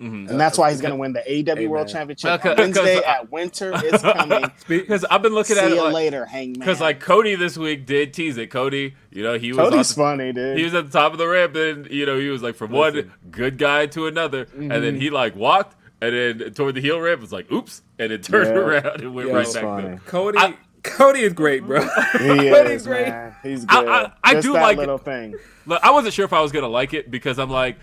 [0.00, 0.30] Mhm.
[0.30, 3.10] And that's why he's gonna win the AEW World Championship Okay, on Wednesday 'cause I-
[3.18, 3.72] at Winter.
[3.74, 4.44] It's coming.
[4.68, 6.60] Because I've been looking See at it you like, later, Hangman.
[6.60, 8.46] because like Cody this week did tease it.
[8.48, 10.56] Cody, you know, he was Cody's the- funny, dude.
[10.56, 12.72] he was at the top of the ramp and you know he was like from
[12.72, 13.06] Listen.
[13.08, 15.00] one good guy to another and then Mm-hmm.
[15.00, 18.50] he like walked and then toward the heel ramp was like oops and it turned
[18.54, 18.54] Yeah.
[18.62, 19.88] around and went Yo, right back funny.
[19.88, 21.80] there Cody I- Cody is great, bro.
[21.82, 21.88] he
[22.50, 23.08] Cody's is, great.
[23.08, 23.34] man.
[23.42, 23.88] He's I- good.
[23.88, 25.34] I- I Just do that like- little thing.
[25.66, 27.76] Look, I wasn't sure if I was gonna like it because I'm like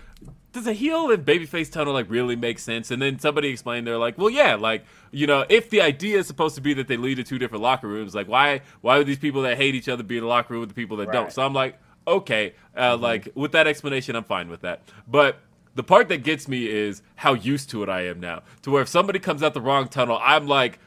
[0.52, 2.90] does a heel and babyface tunnel like really make sense?
[2.90, 6.26] And then somebody explained they're like, well, yeah, like you know, if the idea is
[6.26, 9.06] supposed to be that they lead to two different locker rooms, like why why would
[9.06, 11.12] these people that hate each other be in a locker room with the people that
[11.12, 11.30] don't?
[11.30, 11.78] So I'm like,
[12.08, 14.80] okay, uh, like with that explanation, I'm fine with that.
[15.06, 15.38] But
[15.74, 18.80] the part that gets me is how used to it I am now, to where
[18.80, 20.78] if somebody comes out the wrong tunnel, I'm like,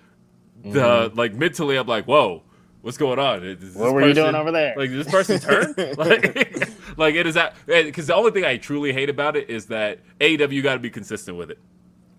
[0.63, 2.43] the like mentally, I'm like, whoa.
[2.81, 3.43] What's going on?
[3.43, 4.73] Is What were you doing over there?
[4.77, 5.75] Like, this person turn?
[5.97, 9.65] like, like it is that because the only thing I truly hate about it is
[9.65, 11.59] that AEW got to be consistent with it.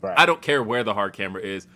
[0.03, 0.19] Right.
[0.19, 1.67] I don't care where the hard camera is.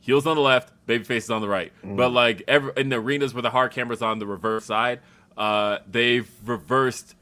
[0.00, 1.72] Heels on the left, baby faces on the right.
[1.78, 1.96] Mm-hmm.
[1.96, 5.00] But like every, in the arenas where the hard camera's on the reverse side,
[5.36, 7.14] uh, they've reversed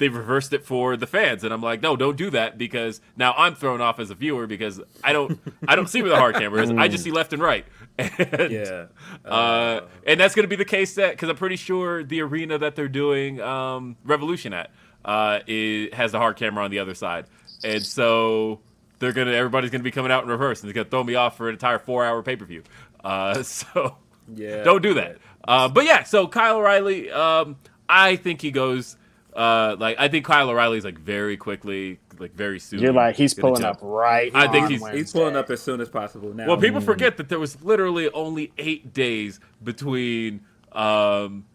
[0.00, 3.32] they've reversed it for the fans and i'm like no don't do that because now
[3.38, 6.34] i'm thrown off as a viewer because i don't i don't see where the hard
[6.34, 7.64] camera is i just see left and right
[7.98, 8.86] and, Yeah.
[9.24, 12.58] uh, and that's going to be the case that because i'm pretty sure the arena
[12.58, 14.72] that they're doing um, revolution at
[15.04, 17.26] uh, is, has the hard camera on the other side
[17.62, 18.60] and so
[18.98, 21.36] they're gonna everybody's gonna be coming out in reverse and it's gonna throw me off
[21.36, 22.62] for an entire four hour pay-per-view
[23.04, 23.96] uh, so
[24.34, 24.62] Yeah.
[24.62, 25.18] don't do that.
[25.42, 27.56] Uh, but yeah, so Kyle O'Reilly, um,
[27.88, 28.96] I think he goes.
[29.40, 32.80] Uh, like I think Kyle O'Reilly's like very quickly, like very soon.
[32.80, 33.76] You're like he's pulling jump.
[33.78, 34.30] up right.
[34.34, 35.18] I think on he's- He's Wednesday.
[35.18, 36.46] pulling up as soon as possible now.
[36.46, 40.42] Well, people forget that there was literally only eight days between
[40.72, 41.46] um,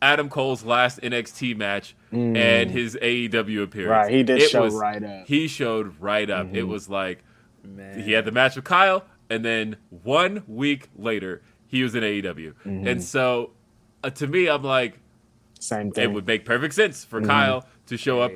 [0.00, 3.90] Adam Cole's last NXT match and his AEW appearance.
[3.90, 5.26] Right, he did It show was- right up.
[5.26, 6.54] He showed right up.
[6.54, 7.24] It was like
[7.64, 8.00] Man.
[8.02, 12.54] he had the match with Kyle, and then one week later he was in AEW,
[12.64, 13.50] and so
[14.04, 14.98] uh, to me, I'm like,
[15.62, 16.04] Same thing.
[16.04, 18.32] it would make perfect sense for Kyle to show up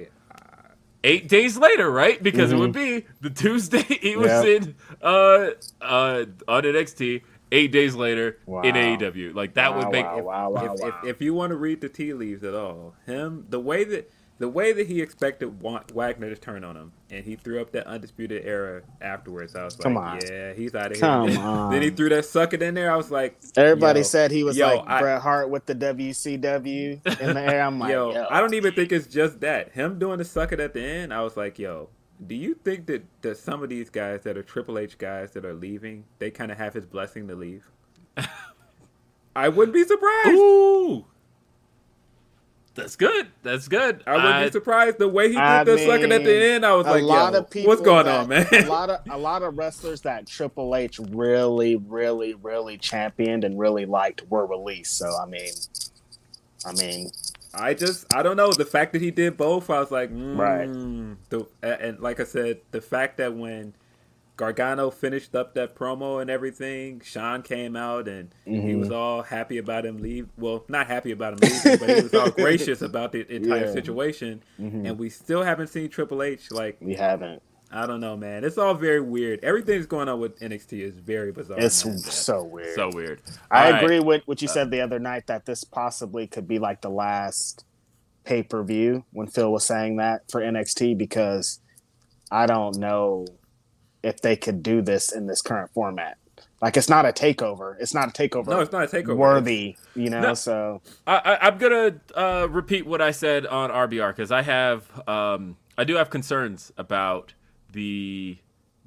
[1.04, 2.22] eight days later, right?
[2.22, 4.46] Because it would be the Tuesday he was Yep.
[4.62, 5.50] in uh
[5.80, 7.22] uh on NXT.
[7.52, 8.62] Eight days later Wow.
[8.62, 10.88] in AEW, like that Wow, would make wow, wow, wow, if, wow.
[11.04, 14.10] if, if you want to read the tea leaves at all, him the way that
[14.38, 17.72] the way that he expected Wa- Wagner to turn on him, and he threw up
[17.72, 19.56] that undisputed era afterwards.
[19.56, 20.28] I was Come like, on.
[20.30, 21.00] yeah, he's out of here.
[21.00, 21.72] Come then, on.
[21.72, 22.92] then he threw that sucker in there.
[22.92, 27.20] I was like, Everybody said he was yo, like I- Bret Hart with the WCW
[27.20, 27.62] in the air.
[27.62, 29.72] I'm like, yo, yo, I don't even think it's just that.
[29.72, 31.88] Him doing the sucker at the end, I was like, yo,
[32.26, 35.44] do you think that, that some of these guys that are Triple H guys that
[35.44, 37.70] are leaving, they kind of have his blessing to leave?
[39.36, 40.28] I wouldn't be surprised.
[40.30, 41.04] ooh,
[42.76, 43.28] that's good.
[43.42, 44.04] That's good.
[44.06, 46.64] I wouldn't I- be surprised the way he did I the sucking at the end.
[46.64, 47.68] I was a like, lot yo, of people.
[47.68, 48.46] what's going that- on, man?
[48.52, 53.58] A lot of a lot of wrestlers that Triple H really, really, really championed and
[53.58, 54.96] really liked were released.
[54.96, 55.50] So I mean,
[56.64, 57.10] I mean,
[57.54, 59.70] I just I don't know the fact that he did both.
[59.70, 60.68] I was like, mm, Right.
[61.30, 63.74] The, and like I said, the fact that when
[64.36, 68.80] Gargano finished up that promo and everything, Shawn came out and he Mm-hmm.
[68.80, 70.28] was all happy about him leave.
[70.36, 73.64] Well, not happy about him leaving, but he was all gracious about the entire Yeah.
[73.64, 73.72] Mm-hmm.
[73.74, 74.42] situation.
[74.58, 76.50] And we still haven't seen Triple H.
[76.50, 77.42] Like We haven't.
[77.72, 78.44] I don't know, man.
[78.44, 79.42] It's all very weird.
[79.42, 81.58] Everything's going on with NXT is very bizarre.
[81.58, 81.98] It's man.
[81.98, 82.74] so weird.
[82.76, 83.22] So weird.
[83.50, 83.82] I All right.
[83.82, 86.90] agree with what you said the other night that this possibly could be like the
[86.90, 87.64] last
[88.24, 91.58] pay per view when Phil was saying that for NXT because
[92.30, 93.26] I don't know
[94.02, 96.18] if they could do this in this current format.
[96.62, 97.76] Like it's not a takeover.
[97.78, 98.48] It's not a takeover.
[98.48, 99.16] No, it's not a takeover.
[99.16, 100.20] Worthy, you know.
[100.20, 100.34] No.
[100.34, 104.90] So I, I, I'm gonna uh, repeat what I said on RBR because I have
[105.06, 107.34] um, I do have concerns about
[107.72, 108.38] the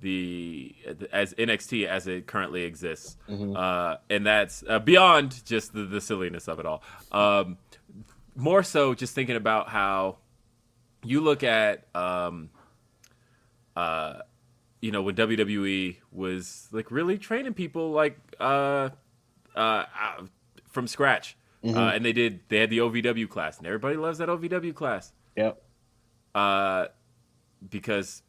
[0.02, 0.76] the
[1.11, 6.48] as NXT as it currently exists, uh, and that's uh, beyond just the, the silliness
[6.48, 6.81] of it all.
[7.11, 7.57] Um,
[8.36, 10.18] more so, just thinking about how
[11.03, 12.49] you look at um,
[13.76, 14.19] uh,
[14.81, 18.89] you know when WWE was like really training people like uh,
[19.56, 20.26] uh, uh,
[20.68, 21.35] from scratch.
[21.61, 22.39] Uh, and they did.
[22.47, 25.61] They had the OVW class, and everybody loves that OVW class yep.
[26.34, 26.85] uh,
[27.69, 28.23] because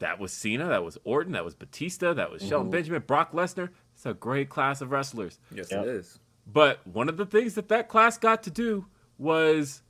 [0.00, 3.70] that was Cena, that was Orton, that was Batista, that was Shelton Benjamin, Brock Lesnar.
[3.94, 5.38] It's a great class of wrestlers.
[5.50, 5.82] Yes, Yep.
[5.84, 6.18] it is.
[6.46, 8.84] But one of the things that that class got to do
[9.16, 9.82] was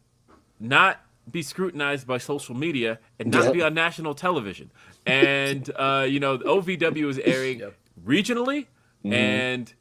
[0.61, 3.53] not be scrutinized by social media and not Yep.
[3.55, 4.71] be on national television.
[5.07, 7.75] And uh, you know, OVW was airing Yep.
[8.05, 8.67] regionally,
[9.05, 9.13] Mm-hmm.
[9.13, 9.75] and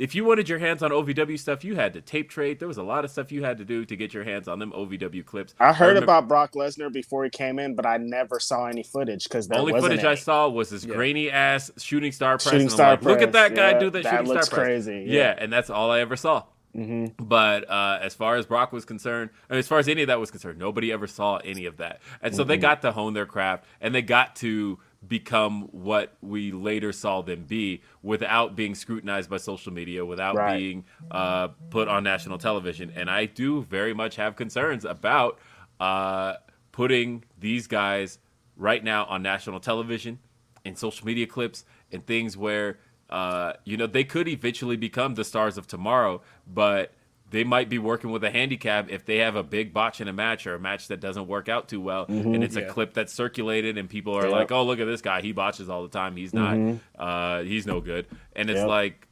[0.00, 2.58] if you wanted your hands on OVW stuff, you had to tape trade.
[2.58, 4.58] There was a lot of stuff you had to do to get your hands on
[4.58, 5.54] them OVW clips.
[5.60, 8.82] I heard remember- about Brock Lesnar before he came in, but I never saw any
[8.82, 10.96] footage because there only wasn't footage I saw was this Yeah.
[10.96, 12.46] grainy ass shooting star press.
[12.46, 14.26] Shooting and I'm star like, Look at press, that guy yeah, do that, that shooting
[14.26, 14.66] looks star press.
[14.66, 15.18] crazy, Yeah.
[15.18, 15.34] yeah.
[15.38, 16.42] and that's all I ever saw.
[16.76, 17.24] Mm-hmm.
[17.24, 20.18] But uh, as far as Brock was concerned, mean, as far as any of that
[20.20, 22.00] was concerned, nobody ever saw any of that.
[22.20, 22.48] And so Mm-hmm.
[22.48, 27.20] they got to hone their craft and they got to become what we later saw
[27.22, 30.58] them be without being scrutinized by social media, without Right.
[30.58, 32.90] being uh, put on national television.
[32.96, 35.38] And I do very much have concerns about
[35.78, 36.34] uh,
[36.72, 38.18] putting these guys
[38.56, 40.18] right now on national television
[40.64, 42.78] in social media clips and things where
[43.14, 46.20] uh, you know they could eventually become the stars of tomorrow,
[46.52, 46.92] but
[47.30, 50.12] they might be working with a handicap if they have a big botch in a
[50.12, 53.12] match or a match that doesn't work out too well, and it's a clip that's
[53.12, 54.32] circulated and people are Yep.
[54.32, 56.16] like, "Oh, look at this guy, he botches all the time.
[56.16, 56.56] He's not,
[56.98, 58.68] uh, he's no good," and it's Yep.
[58.68, 59.08] like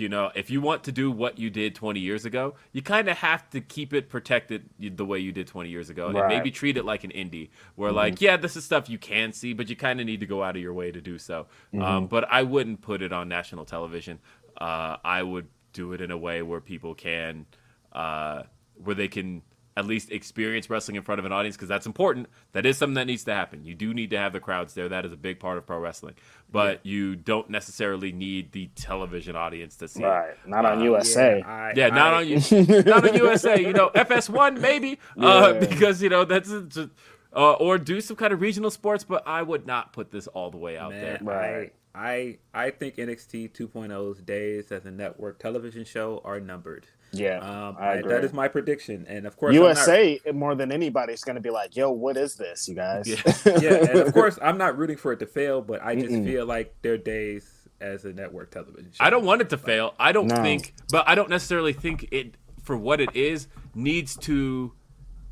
[0.00, 3.08] you know, if you want to do what you did 20 years ago, you kind
[3.08, 6.28] of have to keep it protected the way you did 20 years ago, and Right.
[6.28, 9.52] maybe treat it like an indie, where like, yeah, this is stuff you can see,
[9.52, 11.46] but you kind of need to go out of your way to do so.
[11.78, 14.18] Um, but I wouldn't put it on national television.
[14.60, 17.46] Uh, I would do it in a way where people can,
[17.92, 18.44] uh,
[18.82, 19.42] where they can
[19.76, 22.28] at least experience wrestling in front of an audience because that's important.
[22.52, 23.64] That is something that needs to happen.
[23.64, 24.88] You do need to have the crowds there.
[24.88, 26.14] That is a big part of pro wrestling.
[26.50, 30.06] But you don't necessarily need the television audience to see it.
[30.06, 30.34] Right.
[30.46, 31.40] Not on Uh, USA.
[31.42, 33.60] I, Yeah, not I- on you, not on USA.
[33.60, 36.90] You know, FS1 maybe, uh, because you know that's just,
[37.32, 39.04] uh, or do some kind of regional sports.
[39.04, 41.18] But I would not put this all the way out Man, there.
[41.22, 41.72] Right.
[41.94, 46.86] I, I I think NXT 2.0's days as a network television show are numbered.
[47.12, 48.12] Yeah, Um, I I- agree.
[48.12, 51.34] that is my prediction, and of course, I'm not- USA more than anybody is going
[51.36, 53.16] to be like, "Yo, what is this, you guys?" Yeah.
[53.60, 56.24] yeah, and of course, I'm not rooting for it to fail, but I just Mm-mm.
[56.24, 59.04] feel like their days as a network television show.
[59.04, 59.94] I don't want it to fail.
[59.98, 60.36] I don't No.
[60.36, 64.72] think, but I don't necessarily think it for what it is needs to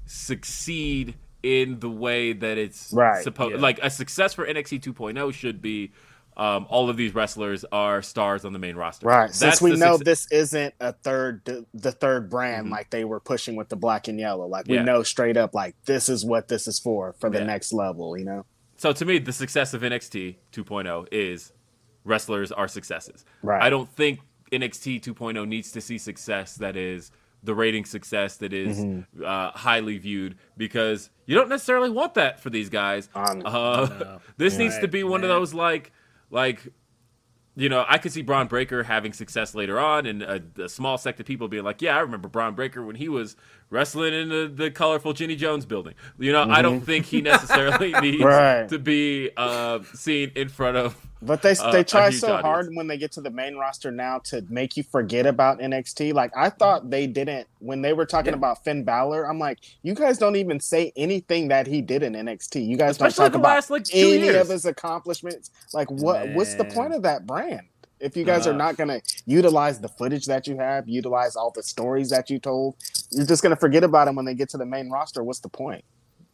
[0.07, 3.55] succeed in the way that it's Right, supposed.
[3.57, 3.61] yeah.
[3.61, 5.93] Like a success for NXT 2.0 should be.
[6.39, 9.07] Um, all of these wrestlers are stars on the main roster.
[9.09, 9.27] Right.
[9.27, 11.45] That's Since we know success- this isn't a third,
[11.75, 14.47] the third brand like they were pushing with the black and yellow.
[14.47, 14.87] Like we Mm-hmm.
[14.87, 14.93] Yeah.
[14.93, 17.47] know straight up, like this is what this is for for the Yeah.
[17.47, 18.17] next level.
[18.17, 18.47] You know.
[18.77, 21.53] So to me, the success of NXT 2.0 is
[22.05, 23.25] wrestlers are successes.
[23.43, 23.61] Right.
[23.61, 24.21] I don't think
[24.53, 27.11] NXT 2.0 needs to see success that is
[27.43, 29.25] the rating success that is, Mm-hmm.
[29.25, 33.09] uh, highly viewed because you don't necessarily want that for these guys.
[33.15, 35.93] Um, uh, this needs to be one of those like
[36.31, 36.73] like
[37.59, 40.97] you know, I could see Bron Breakker having success later on, and a, a small
[40.97, 43.35] sect of people being like, "Yeah, I remember Bron Breakker when he was
[43.71, 47.93] wrestling in the, the colorful Ginny Jones building." You know, I don't think he necessarily
[48.01, 48.25] needs Mm-hmm.
[48.25, 48.69] Right.
[48.69, 50.97] to be uh, seen in front of.
[51.21, 52.43] But they uh, they try so audience.
[52.43, 56.13] hard when they get to the main roster now to make you forget about NXT.
[56.15, 58.37] Like I thought they didn't when they were talking Yeah.
[58.39, 59.25] about Finn Balor.
[59.29, 62.65] I'm like, you guys don't even say anything that he did in NXT.
[62.65, 64.37] You guys Especially don't talk about last, like, any years.
[64.37, 65.51] of his accomplishments.
[65.73, 66.29] Like what?
[66.35, 67.63] What's the point of that brand?
[68.01, 68.51] If you guys Uh.
[68.51, 72.31] are not going to utilize the footage that you have, utilize all the stories that
[72.31, 72.77] you told,
[73.11, 75.23] you're just gonna forget about them when they get to the main roster.
[75.25, 75.85] What's the point?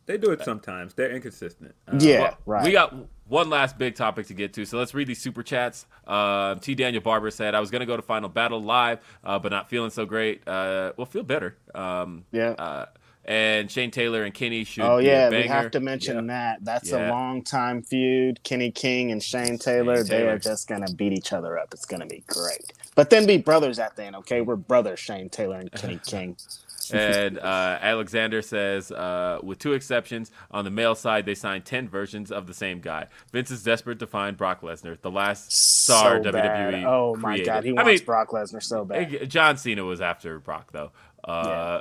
[0.07, 0.93] They do it sometimes.
[0.93, 1.75] They're inconsistent.
[1.89, 2.65] Uh, Yeah, Well, right.
[2.67, 2.95] We got
[3.27, 5.87] one last big topic to get to, so let's read these super chats.
[6.07, 6.75] Uh, T.
[6.75, 9.71] Daniel Barber said, "I was going to go to Final Battle live, uh, but not
[9.71, 10.47] feeling so great.
[10.47, 11.57] Uh, well, feel better.
[11.75, 12.51] Um, Yeah.
[12.51, 12.87] Uh,
[13.27, 14.85] and Shane Taylor and Kenny should.
[14.85, 16.63] Oh be yeah, a we have to mention that.
[16.63, 17.09] That's Yeah.
[17.09, 18.43] a long time feud.
[18.43, 20.33] Kenny King and Shane Taylor, Shane they Taylor.
[20.35, 21.73] are just gonna beat each other up.
[21.73, 22.75] It's gonna be great.
[22.95, 24.43] But then be brothers at the end, okay?
[24.43, 26.37] We're brothers, Shane Taylor and Kenny King.
[26.93, 31.89] And uh, Alexander says, uh, with two exceptions, on the male side, they signed 10
[31.89, 33.06] versions of the same guy.
[33.32, 36.32] Vince is desperate to find Brock Lesnar, the last star so WWE.
[36.32, 36.85] bad.
[36.85, 37.47] Oh my created.
[37.47, 39.15] god, he I wants mean, Brock Lesnar so bad.
[39.15, 40.93] eh, John Cena was after Brock, though.
[41.23, 41.81] Uh,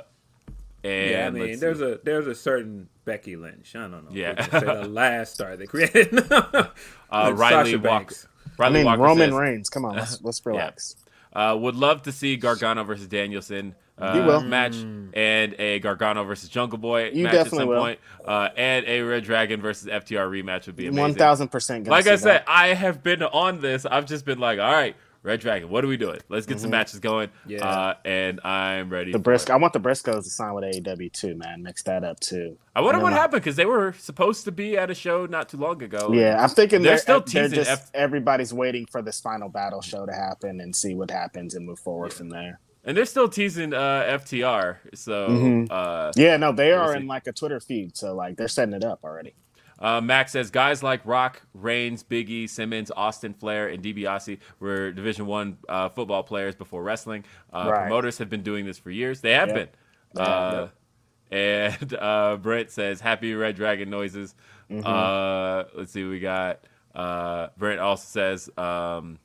[0.82, 1.84] And yeah, I mean, there's see.
[1.92, 3.74] a there's a certain Becky Lynch.
[3.74, 4.10] I don't know.
[4.12, 4.46] Yeah.
[4.52, 6.14] We're say the last star they created.
[6.32, 6.68] uh,
[7.10, 7.88] And Riley Sasha Walker.
[7.88, 8.28] Banks.
[8.58, 9.68] I Riley mean, Walker Roman says, Reigns.
[9.70, 10.96] Come on, let's let's relax.
[11.32, 14.40] Uh, would love to see Gargano versus Danielson uh, You will.
[14.42, 17.80] match and a Gargano versus Jungle Boy You match definitely at some will.
[17.80, 21.00] point, uh, and a Red Dragon versus FTR rematch would be amazing.
[21.02, 21.86] One thousand percent.
[21.86, 23.86] Like I said, I have been on this.
[23.86, 26.18] I've just been like, all right, Red Dragon, what are we doing?
[26.28, 27.30] Let's get some matches going.
[27.46, 27.66] Yeah.
[27.66, 29.06] Uh, and I'm ready.
[29.06, 29.12] Mm-hmm.
[29.12, 29.52] the for Briscoe.
[29.54, 31.62] I want the Briscoes to sign with AEW too, man.
[31.62, 32.58] Mix that up too.
[32.76, 35.48] I wonder what like, happened because they were supposed to be at a show not
[35.48, 36.10] too long ago.
[36.12, 39.48] Yeah, I'm thinking They're they're, still they're teasing just F- everybody's waiting for this final
[39.48, 42.58] battle show to happen and see what happens and move forward from there.
[42.84, 44.76] And they're still teasing uh, FTR.
[44.94, 45.68] So Mhm.
[45.70, 48.84] uh, Yeah, no, they are in like a Twitter feed, so like they're setting it
[48.84, 49.34] up already.
[49.78, 55.26] Uh, Max says guys like Rock, Reigns, Biggie, Simmons, Austin, Flair, and DiBiase were Division
[55.26, 57.24] One uh, football players before wrestling.
[57.52, 57.80] Uh, Right.
[57.80, 59.20] Promoters have been doing this for years.
[59.20, 59.56] They have Yep.
[60.14, 60.22] been.
[60.22, 60.68] Uh,
[61.30, 64.34] and uh, Brent says happy Red Dragon noises.
[64.70, 64.86] Mm-hmm.
[64.86, 66.60] Uh, let's see, we got.
[66.94, 69.18] Uh, Brent also says um,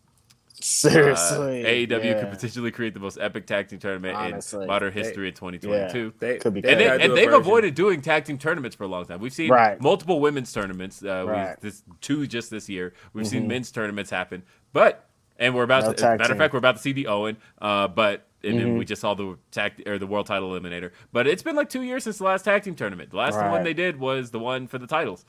[0.62, 1.68] Seriously, uh,
[1.98, 2.20] AEW yeah.
[2.20, 4.62] could potentially create the most epic tag team tournament Honestly.
[4.62, 6.14] in modern They- history in 2022.
[6.20, 7.34] They Could be they And, they, and they've version.
[7.42, 9.20] avoided doing tag team tournaments for a long time.
[9.20, 9.80] We've seen Right.
[9.82, 11.04] multiple women's tournaments.
[11.04, 11.36] Uh, Right.
[11.38, 11.50] Mm-hmm.
[11.66, 12.94] we've, this two just this year.
[13.14, 15.06] We've seen men's tournaments happen, but
[15.38, 15.98] and we're about No to.
[15.98, 17.38] tag matter of fact, we're about to see the Owen.
[17.62, 18.80] Uh, but and then Mhm.
[18.80, 20.92] we just saw the tag or the world title eliminator.
[21.12, 23.10] But it's been like two years since the last tag team tournament.
[23.12, 25.26] The last one they did was the one for the titles.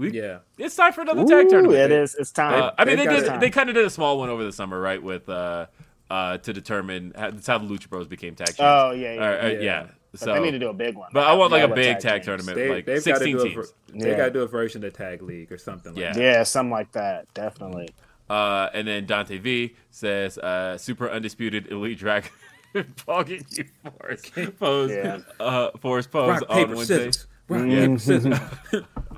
[0.00, 0.38] We, Yeah.
[0.56, 1.78] it's time for another Ooh, tag tournament.
[1.78, 2.14] it is.
[2.14, 2.62] It's time.
[2.62, 3.26] Uh, I mean, they They've did.
[3.26, 5.02] got They kind of did a small one over the summer, right?
[5.02, 5.66] With uh,
[6.10, 8.60] uh, to determine how, that's how the Lucha Bros became tag champs.
[8.60, 9.24] oh yeah, yeah.
[9.24, 9.60] Or, uh, yeah.
[9.60, 9.86] yeah.
[10.12, 11.10] But So they need to do a big one.
[11.12, 12.26] but I want like Yeah, a big tag teams.
[12.26, 13.54] tournament, They, like they've got to sixteen do a, teams.
[13.68, 14.16] ver- They Yeah.
[14.16, 16.12] got to do a version of Tag League or something like Yeah.
[16.14, 16.20] that.
[16.20, 17.32] Yeah, something like that.
[17.34, 17.90] Definitely.
[18.28, 22.30] Uh, and then Dante V says, uh, "Super undisputed elite dragon."
[22.74, 23.64] Pogging you
[23.98, 25.18] force pose, Yeah.
[25.38, 26.96] uh, force pose Rock, on paper, Wednesday.
[27.12, 27.26] scissors.
[27.48, 27.80] Rock, Yeah.
[27.86, 28.38] paper, scissors.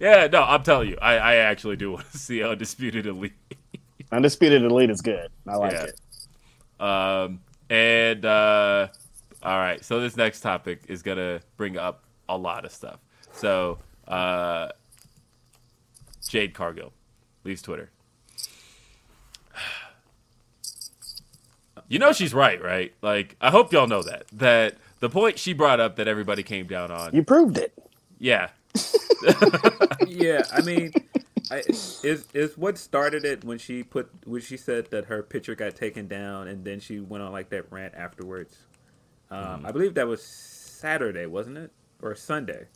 [0.00, 3.32] Yeah, no, I'm telling you, I, I actually do want to see undisputed elite.
[4.12, 5.30] Undisputed Elite is good.
[5.48, 5.84] I like Yeah.
[5.84, 6.82] it.
[6.84, 7.40] Um,
[7.70, 8.88] and uh,
[9.42, 12.98] all right, so this next topic is gonna bring up a lot of stuff.
[13.32, 14.68] So, uh,
[16.28, 16.92] Jade Cargill
[17.44, 17.88] leaves Twitter.
[21.88, 22.92] You know she's right, right?
[23.02, 24.24] Like, I hope y'all know that.
[24.32, 27.14] That the point she brought up that everybody came down on.
[27.14, 27.72] You proved it.
[28.18, 28.48] Yeah,
[30.06, 30.92] yeah, I mean,
[31.50, 35.54] I, is is what started it when she put when she said that her picture
[35.54, 38.56] got taken down, and then she went on like that rant afterwards.
[39.30, 41.70] Um, I believe that was Saturday, wasn't it,
[42.02, 42.66] or Sunday?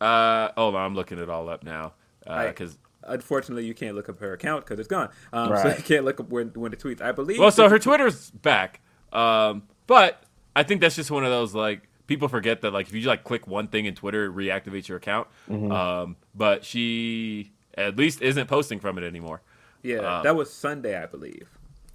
[0.00, 1.94] Uh, hold on, I'm looking it all up now
[2.26, 5.08] I- because Unfortunately, you can't look up her account because it's gone.
[5.32, 7.00] Um, So you can't look up when when the tweets.
[7.00, 7.38] I believe.
[7.38, 8.80] Well, so her Twitter's back,
[9.12, 10.22] um, but
[10.54, 13.22] I think that's just one of those like people forget that like if you like
[13.22, 15.28] click one thing in Twitter, it reactivates your account.
[15.48, 15.70] Mm-hmm.
[15.70, 19.42] Um, but she at least isn't posting from it anymore.
[19.84, 21.48] yeah, um, that was Sunday, I believe.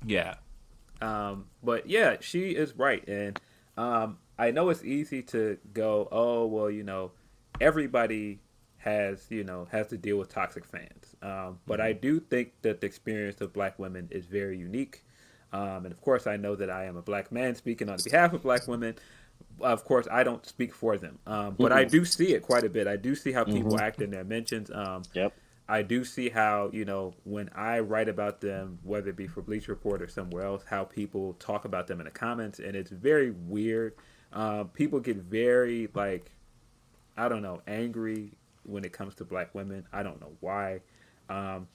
[0.06, 0.36] Yeah,
[1.02, 3.40] Um, but yeah, she is right, and
[3.76, 7.12] um, I know it's easy to go, oh well, you know,
[7.60, 8.40] everybody
[8.78, 12.82] has you know has to deal with toxic fans, um, but I do think that
[12.82, 15.04] the experience of black women is very unique,
[15.52, 18.34] um, and of course I know that I am a black man speaking on behalf
[18.34, 18.96] of black women.
[19.62, 22.70] Of course, I don't speak for them, um, but I do see it quite a
[22.70, 22.88] bit.
[22.88, 24.70] I do see how people act in their mentions.
[24.72, 25.34] Um, Yep.
[25.68, 29.42] I do see how, you know, when I write about them, whether it be for
[29.42, 32.92] Bleacher Report or somewhere else, how people talk about them in the comments, and it's
[32.92, 33.94] very weird.
[34.34, 36.32] Um, people get very, like,
[37.16, 38.34] I don't know, angry
[38.64, 39.86] when it comes to black women.
[39.94, 40.82] I don't know why.
[41.30, 41.68] Um,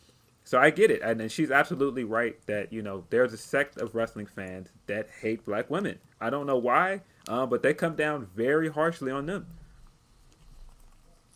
[0.45, 1.01] so I get it.
[1.03, 5.09] And then she's absolutely right that, you know, there's a sect of wrestling fans that
[5.21, 5.99] hate black women.
[6.21, 9.47] I don't know why, uh, but they come down very harshly on them.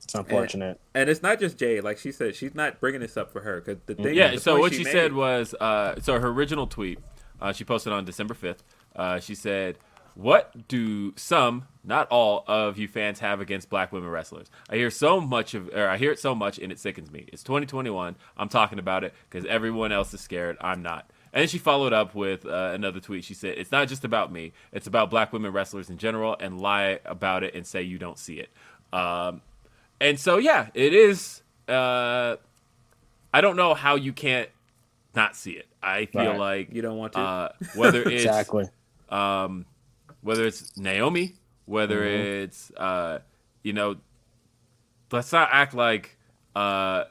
[0.02, 0.80] It's unfortunate.
[0.94, 1.80] And it's not just Jay.
[1.80, 4.14] Like she said, she's not bringing this up for her because the thing.
[4.14, 4.32] yeah.
[4.32, 6.98] the So what she, said made- was, uh, so her original tweet,
[7.40, 8.64] uh, she posted on December fifth.
[8.96, 9.78] Uh, she said,
[10.14, 14.50] what do some, not all, of you fans have against black women wrestlers?
[14.68, 17.26] I hear so much of, or I hear it so much, and it sickens me.
[17.32, 18.16] It's 2021.
[18.36, 20.56] I'm talking about it because everyone else is scared.
[20.60, 21.08] I'm not.
[21.32, 23.24] And she followed up with uh, another tweet.
[23.24, 24.52] She said, "It's not just about me.
[24.72, 28.18] It's about black women wrestlers in general, and lie about it and say you don't
[28.18, 28.50] see it."
[28.92, 29.40] Um,
[30.00, 31.42] and so, yeah, it is.
[31.68, 32.36] Uh,
[33.32, 34.50] I don't know how you can't
[35.14, 35.66] not see it.
[35.82, 36.38] I feel Right.
[36.38, 37.20] like You don't want to?
[37.20, 38.68] uh, whether it's Exactly.
[39.08, 39.64] um,
[40.20, 41.34] whether it's Naomi,
[41.64, 42.44] whether Mm-hmm.
[42.44, 43.20] it's uh,
[43.62, 43.96] you know,
[45.10, 46.18] let's not act like
[46.54, 47.04] uh,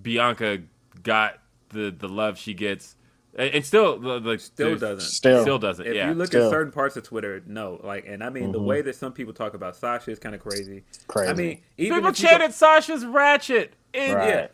[0.00, 0.60] Bianca
[1.02, 1.38] got
[1.70, 2.94] the the love she gets,
[3.36, 5.00] and, and still like Still doesn't.
[5.00, 5.42] Still.
[5.42, 5.86] still doesn't.
[5.86, 6.46] If yeah, you look Still.
[6.46, 9.32] at certain parts of Twitter, no, like, and I mean the way that some people
[9.32, 10.84] talk about Sasha is kind of crazy.
[11.08, 11.30] Crazy.
[11.30, 13.74] I mean, even people if you go- chanted Sasha's ratchet.
[13.92, 14.28] And, Right.
[14.28, 14.46] yeah,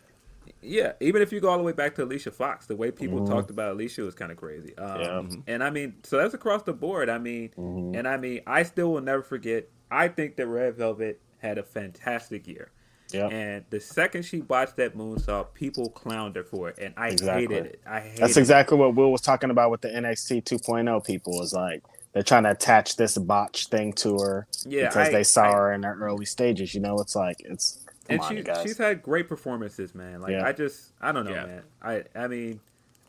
[0.61, 0.91] yeah.
[0.99, 3.49] Even if you go all the way back to Alicia Fox, the way people talked
[3.49, 4.77] about Alicia was kind of crazy.
[4.77, 5.01] Um, Mm-hmm.
[5.01, 5.07] Yeah.
[5.09, 5.39] Mm-hmm.
[5.47, 7.09] And I mean, so that's across the board.
[7.09, 9.67] I mean, and I mean, I still will never forget.
[9.89, 12.71] I think that Red Velvet had a fantastic year.
[13.13, 13.27] Yeah.
[13.27, 17.41] And the second she botched that moonsault, people clowned her for it, and I Exactly.
[17.55, 17.81] hated it.
[17.85, 18.41] I hated That's it.
[18.41, 21.41] exactly what Will was talking about with the NXT 2.0 people.
[21.41, 21.83] Is like
[22.13, 25.53] they're trying to attach this botch thing to her Yeah, because I- they saw I-
[25.53, 26.73] her in her early stages.
[26.73, 28.63] You know, it's like it's come and on, she, you guys.
[28.63, 30.21] she's had great performances, man.
[30.21, 30.45] Like Yeah.
[30.45, 31.45] I just, I don't know, Yeah.
[31.45, 31.63] man.
[31.81, 32.59] I, I mean,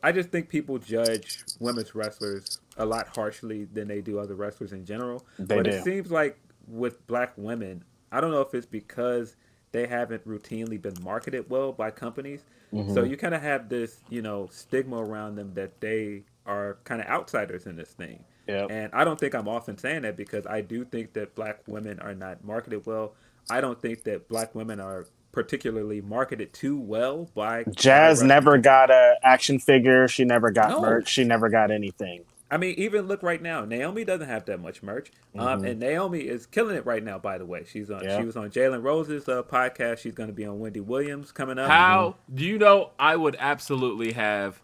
[0.01, 4.73] I just think people judge women's wrestlers a lot harshly than they do other wrestlers
[4.73, 5.25] in general.
[5.39, 5.71] They but do.
[5.71, 9.35] it seems like with black women, I don't know if it's because
[9.73, 12.43] they haven't routinely been marketed well by companies.
[12.71, 12.93] Mm-hmm.
[12.93, 17.01] So you kind of have this, you know, stigma around them that they are kind
[17.01, 18.23] of outsiders in this thing.
[18.47, 18.71] Yep.
[18.71, 21.99] And I don't think I'm often saying that because I do think that black women
[21.99, 23.15] are not marketed well.
[23.49, 28.91] I don't think that black women are particularly marketed too well by Jazz never got
[28.91, 30.07] a action figure.
[30.07, 30.81] She never got No.
[30.81, 31.09] merch.
[31.09, 32.23] She never got anything.
[32.53, 33.65] I mean, even look right now.
[33.65, 37.17] Naomi doesn't have that much merch, um, and Naomi is killing it right now.
[37.17, 38.01] By the way, she's on.
[38.01, 38.09] Mm-hmm.
[38.09, 38.19] Yeah.
[38.19, 39.97] She was on Jalen Rose's uh, podcast.
[39.99, 41.69] She's going to be on Wendy Williams coming up.
[41.69, 42.91] How do you know?
[42.99, 44.61] I would absolutely have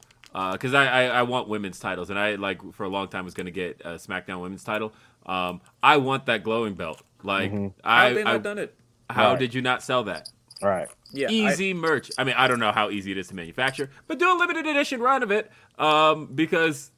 [0.52, 3.34] because I, I I want women's titles, and I like for a long time was
[3.34, 4.94] going to get a SmackDown women's title.
[5.26, 7.02] Um, I want that glowing belt.
[7.24, 8.76] Like How I, have they not I- done it?
[9.10, 9.40] how Right.
[9.40, 10.30] did you not sell that?
[10.61, 10.88] Right.
[11.11, 12.11] Yeah, I- Easy merch.
[12.18, 14.68] I mean, I don't know how easy it is to manufacture, but do a limited
[14.68, 16.91] edition run of it um, because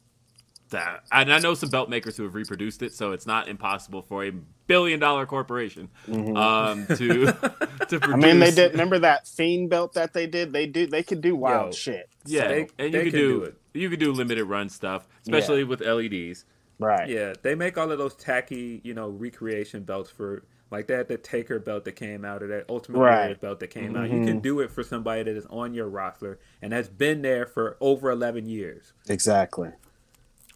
[0.71, 1.03] that.
[1.11, 4.25] And I know some belt makers who have reproduced it, so it's not impossible for
[4.25, 4.31] a
[4.67, 7.91] billion dollar corporation um, to to produce.
[7.91, 8.13] Mm-hmm.
[8.13, 8.71] I mean, they did.
[8.71, 10.51] Remember that fiend belt that they did?
[10.53, 10.87] They do.
[10.87, 11.71] They could do wild Yo.
[11.71, 12.09] shit.
[12.25, 13.55] Yeah, they- and you could do, do it.
[13.73, 16.45] you could do limited run stuff, especially with E LEDs.
[16.79, 17.07] Right.
[17.09, 21.07] Yeah, they make all of those tacky, you know, recreation belts for like that.
[21.07, 23.17] The Taker belt that came out, or that Ultimate Right.
[23.19, 24.09] Warrior belt that came out.
[24.09, 27.45] You can do it for somebody that is on your roster and has been there
[27.45, 28.93] for over eleven years.
[29.09, 29.69] Exactly.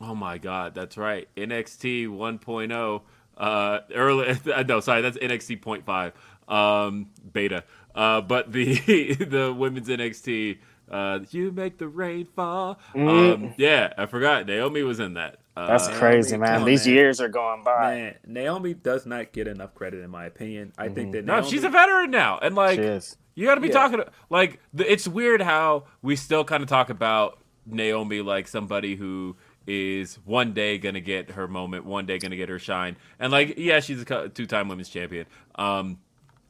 [0.02, 1.28] Oh my god, that's right.
[1.38, 3.02] NXT 1.0
[3.38, 4.34] uh early
[4.68, 7.64] no, sorry, that's NXT 0.5 um beta.
[7.94, 10.58] Uh but the the women's NXT
[10.90, 12.80] uh you make the rain fall.
[12.96, 15.38] Um yeah, I forgot Naomi was in that.
[15.58, 16.50] Uh, That's Naomi, crazy, man.
[16.56, 16.96] come on, These man.
[16.96, 17.96] years are going by.
[17.96, 20.74] Man, Naomi does not get enough credit, in my opinion.
[20.78, 22.40] I think that no, she's a veteran now.
[22.42, 23.16] And like She is.
[23.36, 23.74] You got to be Yeah.
[23.74, 28.96] talking like the, it's weird how we still kind of talk about Naomi like somebody
[28.98, 29.38] who
[29.68, 33.56] is one day gonna get her moment, one day gonna get her shine, and like
[33.58, 35.26] yeah, she's a two-time women's champion.
[35.56, 36.00] Um,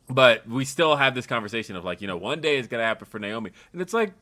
[0.09, 3.05] but we still have this conversation of like you know one day is gonna happen
[3.05, 4.13] for Naomi, and it's like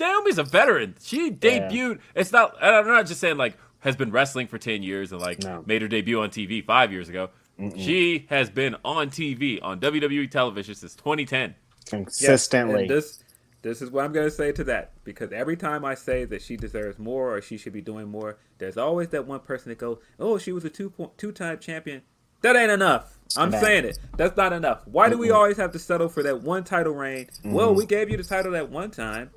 [0.00, 0.94] Naomi's a veteran.
[1.02, 2.00] She debuted.
[2.14, 2.56] It's not.
[2.62, 5.62] and I'm not just saying like has been wrestling for ten years and like No.
[5.66, 7.30] made her debut on TV five years ago.
[7.76, 11.54] She has been on TV on WWE television since 2010.
[11.54, 12.80] Yes, Consistently.
[12.82, 13.22] and this
[13.64, 16.40] this is what I'm going to say to that because every time I say that
[16.42, 19.78] she deserves more or she should be doing more, there's always that one person that
[19.78, 22.02] goes, "Oh, she was a two point two time champion."
[22.42, 23.18] That ain't enough.
[23.38, 23.58] I'm Nah.
[23.58, 23.98] saying it.
[24.18, 24.86] That's not enough.
[24.86, 27.28] Why do we always have to settle for that one title reign?
[27.42, 27.78] Well, Mm-hmm.
[27.78, 29.30] we gave you the title that one time.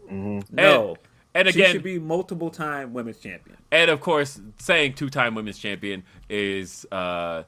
[0.52, 0.98] No.
[1.34, 3.58] And she again- should be multiple time women's champion.
[3.72, 7.44] And of course, saying two-time women's champion is uh,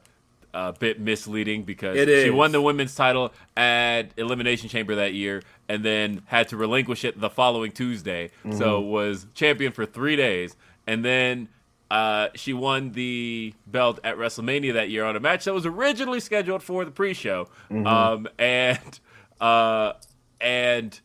[0.54, 5.84] a bit misleading because she won the women's title at Elimination Chamber that year, and
[5.84, 8.32] then had to relinquish it the following Tuesday.
[8.58, 10.56] So was champion for three days,
[10.88, 11.50] and then
[11.92, 16.20] uh, she won the belt at WrestleMania that year on a match that was originally
[16.20, 17.48] scheduled for the pre-show,
[17.88, 19.00] um, and
[19.42, 19.94] uh,
[20.42, 21.00] and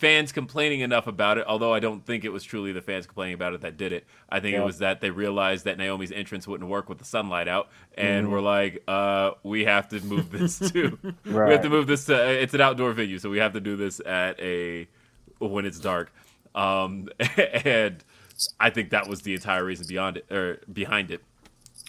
[0.00, 3.34] fans complaining enough about it, although I don't think it was truly the fans complaining
[3.34, 4.06] about it that did it.
[4.30, 4.62] I think Yeah.
[4.62, 7.68] it was that they realized that Naomi's entrance wouldn't work with the sunlight out,
[7.98, 8.32] and Mm-hmm.
[8.32, 12.14] we're like, uh, we have to move this to, we have to move this to,
[12.30, 14.88] it's an outdoor venue, so we have to do this at a,
[15.38, 16.10] when it's dark.
[16.54, 17.08] Um,
[17.64, 18.02] and
[18.58, 21.22] I think that was the entire reason beyond it, or behind it.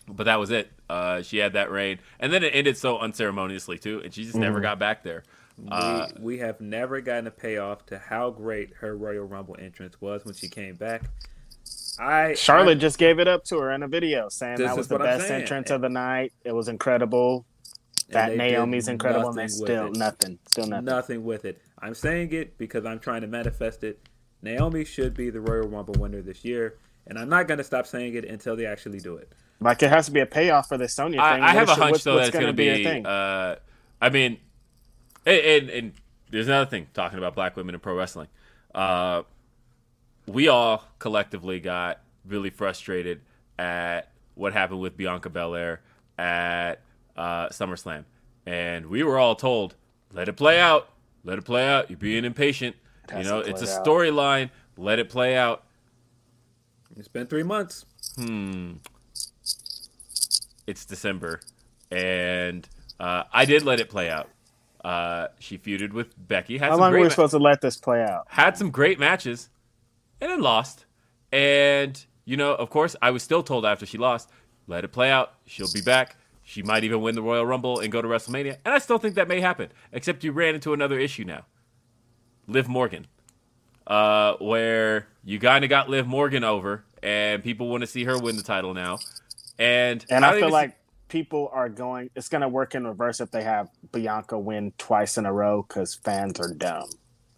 [0.08, 0.70] but that was it.
[0.90, 4.36] Uh, she had that reign, and then it ended so unceremoniously too, and she just
[4.36, 5.24] never got back there.
[5.70, 10.00] Uh, we, we have never gotten a payoff to how great her Royal Rumble entrance
[10.02, 11.04] was when she came back.
[12.00, 14.88] I Charlotte I- just gave it up to her in a video, saying that was
[14.88, 15.42] the best saying.
[15.42, 16.34] entrance of the night.
[16.44, 17.46] It was incredible.
[18.10, 19.96] That Naomi's incredible, and they nothing with still it.
[19.98, 20.86] nothing, still nothing.
[20.86, 21.62] nothing with it.
[21.80, 24.00] I'm saying it because I'm trying to manifest it.
[24.42, 26.76] Naomi should be the Royal Rumble winner this year,
[27.08, 29.32] and I'm not going to stop saying it until they actually do it.
[29.62, 31.22] Like it has to be a payoff for this Sonya thing.
[31.22, 32.84] I, I have a hunch what's- though what's that it's going to gonna be.
[32.84, 33.06] her thing?
[33.06, 33.56] Uh,
[34.02, 34.40] I mean,
[35.26, 35.94] and, and, and
[36.30, 38.28] there's another thing talking about black women in pro wrestling.
[38.74, 39.24] Uh,
[40.28, 43.22] we all collectively got really frustrated
[43.60, 45.82] at what happened with Bianca Belair
[46.18, 46.76] at
[47.18, 48.06] uh, SummerSlam,
[48.46, 49.76] and we were all told,
[50.14, 50.90] "Let it play out,
[51.24, 51.90] let it play out.
[51.90, 52.76] You're being impatient.
[53.16, 54.50] You know, it's a storyline.
[54.78, 55.64] Let it play out."
[56.98, 57.86] It's been three months.
[58.16, 58.74] Hmm.
[60.68, 61.42] It's December,
[61.90, 62.68] and
[63.00, 64.30] uh, I did let it play out.
[64.84, 66.58] Uh, she feuded with Becky.
[66.58, 68.26] Had How long were we ma- supposed to let this play out?
[68.30, 69.50] had some great matches,
[70.20, 70.86] and then lost.
[71.32, 74.30] And you know, of course, I was still told after she lost,
[74.68, 75.34] let it play out.
[75.46, 76.16] She'll be back.
[76.44, 78.58] She might even win the Royal Rumble and go to WrestleMania.
[78.66, 79.70] And I still think that may happen.
[79.92, 81.46] Except you ran into another issue now.
[82.48, 83.08] Liv Morgan,
[83.88, 88.18] uh, where you kind of got Liv Morgan over, and people want to see her
[88.18, 88.98] win the title now.
[89.60, 90.76] And And don't I feel like
[91.12, 92.10] people are going.
[92.16, 95.64] It's going to work in reverse if they have Bianca win twice in a row
[95.68, 96.90] because fans are dumb.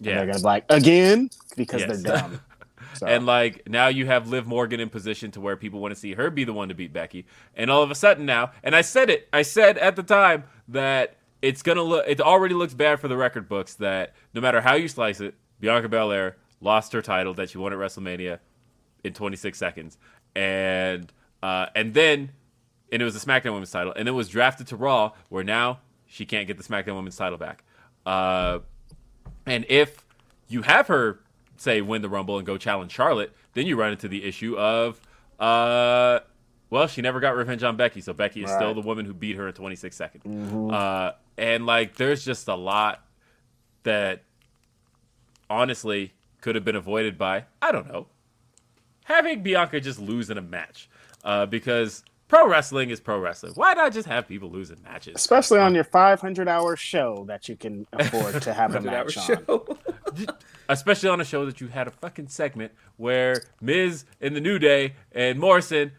[0.06, 1.90] And yeah, they're going to be like again because Yes.
[1.90, 2.42] they're dumb.
[2.96, 6.00] So, And like now you have Liv Morgan in position to where people want to
[6.00, 7.26] see her be the one to beat Becky.
[7.56, 10.44] And all of a sudden now, and I said it, I said at the time
[10.68, 14.62] that it's gonna look it already looks bad for the record books that no matter
[14.62, 18.38] how you slice it, Bianca Belair lost her title that she won at WrestleMania
[19.04, 19.98] in 26 seconds.
[20.36, 22.32] And uh, and then
[22.94, 25.80] and it was the SmackDown Women's title, and it was drafted to Raw, where now
[26.06, 27.64] she can't get the SmackDown Women's title back.
[28.06, 28.60] Uh,
[29.48, 30.06] and if
[30.48, 31.20] you have her
[31.58, 35.02] say win the Rumble and go challenge Charlotte, then you run into the issue of,
[35.40, 36.20] uh,
[36.70, 39.38] well, she never got revenge on Becky, so Becky is still the woman who beat
[39.38, 40.24] her in 26 seconds.
[40.72, 43.04] Uh, and like, there's just a lot
[43.84, 44.24] that
[45.50, 48.08] honestly could have been avoided by I don't know
[49.06, 50.90] having Bianca just lose in a match
[51.24, 52.04] uh, because
[52.34, 53.54] pro wrestling is pro wrestling.
[53.54, 55.14] Why not just have people losing matches?
[55.16, 59.06] especially on your 500 hour show that you can afford to have a 100 hour
[59.06, 59.50] match
[60.18, 60.28] on.
[60.70, 64.58] especially on a show that you had a fucking segment where Miz and the New
[64.58, 65.92] Day and Morrison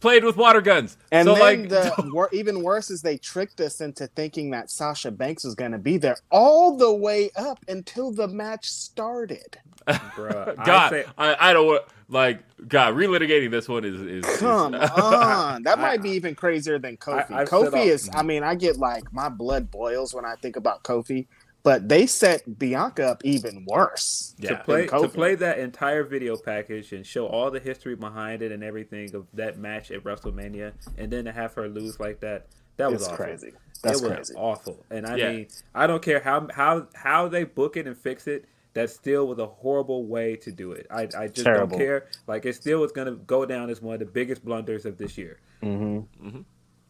[0.00, 0.98] played with water guns.
[1.10, 4.70] And so then like, the wor- even worse is they tricked us into thinking that
[4.70, 9.58] Sasha Banks was going to be there all the way up until the match started.
[9.88, 14.24] Bruh, I God, say- I, I don't want like God relitigating this one is is
[14.26, 17.30] is- Come on, that might be even crazier than Kofi.
[17.30, 18.10] I- I've Kofi said all- is.
[18.14, 21.26] I mean, I get like my blood boils when I think about Kofi,
[21.62, 24.34] but they set Bianca up even worse.
[24.38, 24.50] Yeah.
[24.58, 28.52] to play to play that entire video package and show all the history behind it
[28.52, 32.46] and everything of that match at WrestleMania, and then to have her lose like that,
[32.76, 33.16] that was awful.
[33.16, 33.52] crazy.
[33.82, 34.34] That's it was crazy.
[34.36, 34.84] awful.
[34.90, 35.30] And I Yeah.
[35.32, 38.44] mean, I don't care how how how they book it and fix it.
[38.74, 40.86] That still was a horrible way to do it.
[40.90, 41.76] I, I just Terrible.
[41.76, 42.06] don't care.
[42.26, 44.96] Like it still was going to go down as one of the biggest blunders of
[44.96, 45.38] this year.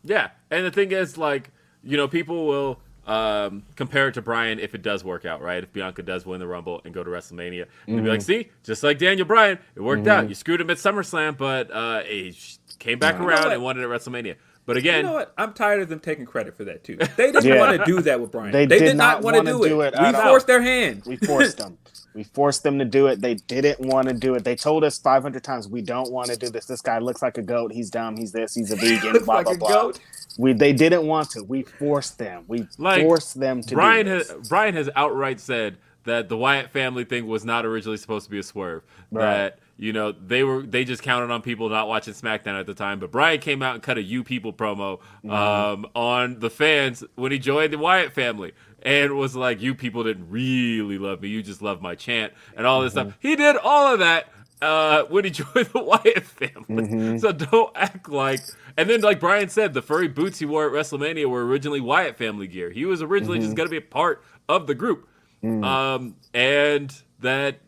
[0.05, 1.51] Yeah, and the thing is, like,
[1.83, 5.63] you know, people will um, compare it to Bryan if it does work out, right?
[5.63, 8.51] If Bianca does win the Rumble and go to WrestleMania, and they'll be like, see,
[8.63, 10.29] just like Daniel Bryan, it worked out.
[10.29, 12.37] You screwed him at SummerSlam, but uh, he
[12.79, 13.53] came back know around what?
[13.53, 14.37] and won it at WrestleMania.
[14.65, 15.33] But again, You know what?
[15.37, 16.97] I'm tired of them taking credit for that too.
[17.17, 17.59] They didn't Yeah.
[17.59, 18.53] want to do that with Brian.
[18.53, 19.95] They They, did did not not want to wanna do it.
[19.95, 20.29] it we at all.
[20.29, 21.03] forced their hand.
[21.07, 21.79] We forced them.
[22.15, 23.23] We forced them to do it.
[23.23, 24.45] They didn't want to do it.
[24.45, 26.67] They told us 500 times, we don't want to do this.
[26.67, 27.73] This guy looks like a goat.
[27.73, 28.19] He's dumb.
[28.19, 28.55] He's this.
[28.55, 29.15] He's a vegan.
[29.15, 29.69] Looks blah, like blah, a blah.
[29.69, 30.01] goat.
[30.37, 31.43] We, they didn't want to.
[31.43, 32.45] We forced them.
[32.49, 34.31] We Like, forced them to Brian do has.
[34.47, 38.41] Brian has outright said that the Wyatt family thing was not originally supposed to be
[38.41, 38.83] a swerve.
[39.11, 39.25] Right.
[39.25, 42.74] That you know they were they just counted on people not watching SmackDown at the
[42.74, 42.99] time.
[43.01, 45.31] But Brian came out and cut a "You People" promo Mm-hmm.
[45.31, 48.53] um, on the fans when he joined the Wyatt family.
[48.85, 51.28] And was like, "You people didn't really love me.
[51.28, 53.11] You just love my chant and all this Mm-hmm.
[53.11, 54.28] stuff." He did all of that
[54.61, 56.82] uh, when he joined the Wyatt family.
[56.82, 57.19] Mm-hmm.
[57.19, 58.40] So don't act like.
[58.77, 62.16] And then, like Brian said, the furry boots he wore at WrestleMania were originally Wyatt
[62.19, 62.70] family gear.
[62.70, 63.44] He was originally Mm-hmm.
[63.47, 65.09] just going to be a part of the group,
[65.44, 65.65] Mm.
[65.65, 67.61] um, and that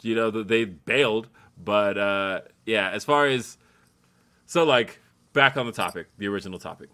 [0.00, 1.28] you know that they bailed.
[1.62, 3.56] But uh, yeah, as far as
[4.46, 5.00] so, like
[5.32, 6.88] back on the topic, the original topic,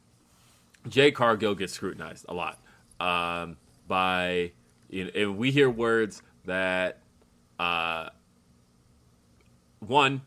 [0.89, 2.59] Jade Cargill gets scrutinized a lot
[3.01, 3.57] um,
[3.89, 4.53] by,
[4.89, 6.99] you know, and we hear words that,
[7.59, 8.11] uh,
[9.81, 10.23] one,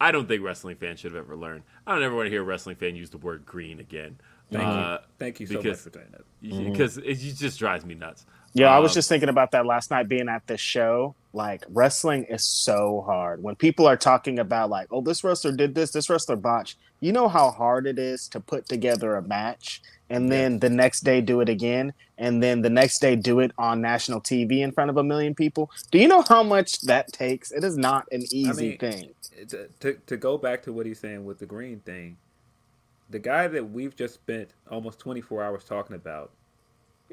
[0.00, 1.62] I don't think wrestling fans should have ever learned.
[1.86, 4.18] I don't ever want to hear a wrestling fan use the word green again.
[4.50, 5.08] Thank Uh, you.
[5.18, 6.70] Thank you so because- much for saying that.
[6.72, 8.26] because it just drives me nuts.
[8.54, 11.16] Yeah, I was Um, just thinking about that last night being at this show.
[11.32, 13.42] Like wrestling is so hard.
[13.42, 16.78] When people are talking about like, oh, this wrestler did this, this wrestler botched.
[17.00, 21.02] You know how hard it is to put together a match and then the next
[21.02, 24.72] day do it again and then the next day do it on national TV in
[24.72, 25.70] front of a million people.
[25.92, 27.52] Do you know how much that takes?
[27.52, 29.14] It is not an easy mean, thing.
[29.48, 32.18] to, to to go back to what he's saying with the green thing,
[33.10, 36.32] the guy that we've just spent almost 24 hours talking about,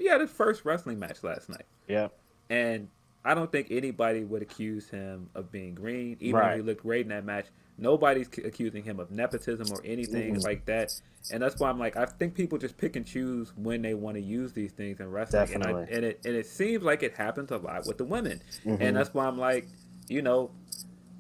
[0.02, 2.08] he had his first wrestling match last night, Yeah.
[2.50, 2.90] and
[3.24, 6.56] I don't think anybody would accuse him of being green, even though Right.
[6.58, 7.46] he looked great in that match.
[7.78, 10.44] Nobody's c- accusing him of nepotism or anything Mhm.
[10.44, 10.92] like that,
[11.32, 14.16] and that's why I'm like, I think people just pick and choose when they want
[14.18, 17.14] to use these things in wrestling, and, I, and it and it seems like it
[17.14, 18.82] happens a lot with the women, Mhm.
[18.82, 19.68] and that's why I'm like,
[20.10, 20.52] you know,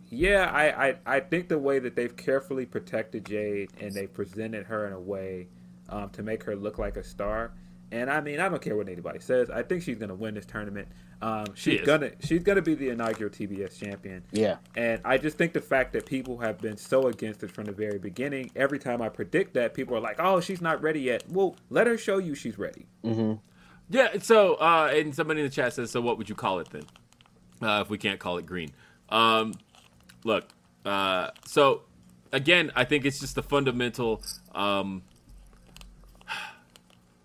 [0.09, 4.65] yeah, I, I, I think the way that they've carefully protected Jade and they presented
[4.65, 5.47] her in a way
[5.87, 7.51] um, to make her look like a star.
[7.91, 9.49] And I mean, I don't care what anybody says.
[9.49, 10.87] I think she's gonna win this tournament.
[11.21, 11.85] Um, she's is.
[11.85, 14.23] gonna she's gonna be the inaugural TBS champion.
[14.31, 14.57] Yeah.
[14.77, 17.73] And I just think the fact that people have been so against it from the
[17.73, 18.49] very beginning.
[18.55, 21.85] Every time I predict that, people are like, "Oh, she's not ready yet." Well, let
[21.87, 22.85] her show you she's ready.
[23.03, 23.33] hmm
[23.89, 24.19] Yeah.
[24.21, 26.83] So, uh, and somebody in the chat says, "So, what would you call it then?
[27.61, 28.71] Uh, if we can't call it green?"
[29.09, 29.53] Um,
[30.23, 30.45] look.
[30.85, 31.81] Uh, so,
[32.31, 34.23] again, I think it's just a fundamental.
[34.55, 35.03] Um,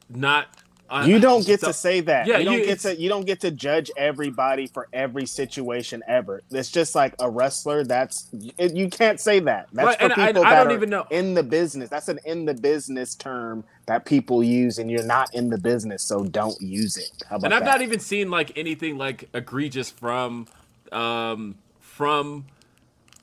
[0.08, 0.48] not.
[0.88, 2.28] Uh, You don't get so- to say that.
[2.28, 6.00] Yeah, you don't you- get to you don't get to judge everybody for every situation
[6.06, 6.42] ever.
[6.52, 7.82] It's just like a wrestler.
[7.82, 9.66] That's it, you can't say that.
[9.72, 11.90] That's Right, for I- people I that don't are even know- in the business.
[11.90, 16.04] That's an in the business term that people use, and you're not in the business,
[16.04, 17.10] so don't use it.
[17.30, 17.64] And I've that?
[17.64, 20.46] not even seen like anything like egregious from
[20.92, 22.44] um from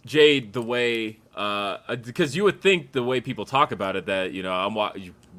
[0.05, 4.33] Jade the way uh because you would think the way people talk about it that
[4.33, 4.91] you know I'm wa-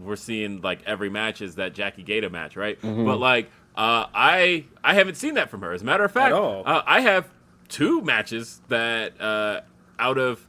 [0.03, 3.05] we're seeing like every match is that Jackie Gayda match right Mm-hmm.
[3.05, 3.47] but like
[3.77, 6.33] uh I I haven't seen that from her as a matter of fact.
[6.67, 7.29] Uh, I have
[7.69, 9.61] two matches that uh
[9.99, 10.47] out of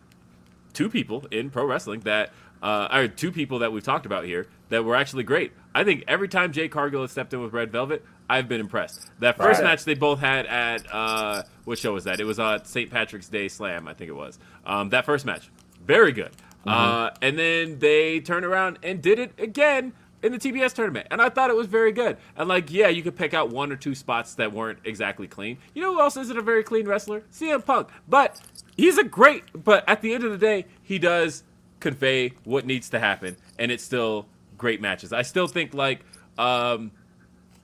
[0.74, 2.32] two people in pro wrestling that
[2.64, 5.52] uh, are two people that we've talked about here that were actually great.
[5.76, 9.08] I think every time Jade Cargill has stepped in with Red Velvet, I've been impressed.
[9.20, 9.68] That first Right.
[9.68, 12.20] match they both had at uh, what show was that?
[12.20, 12.90] It was uh, St.
[12.90, 14.40] Patrick's Day Slam, I think it was.
[14.66, 15.52] Um, that first match,
[15.86, 16.32] very good.
[16.66, 19.94] Uh, and then they turned around and did it again
[20.24, 22.18] in the TBS tournament, and I thought it was very good.
[22.36, 25.58] And like, yeah, you could pick out one or two spots that weren't exactly clean.
[25.76, 27.22] You know who else isn't a very clean wrestler?
[27.32, 28.42] CM Punk, but
[28.76, 29.44] he's a great.
[29.64, 31.44] But at the end of the day, he does
[31.80, 34.26] convey what needs to happen, and it's still
[34.58, 35.14] great matches.
[35.14, 36.00] I still think like.
[36.40, 36.92] Um,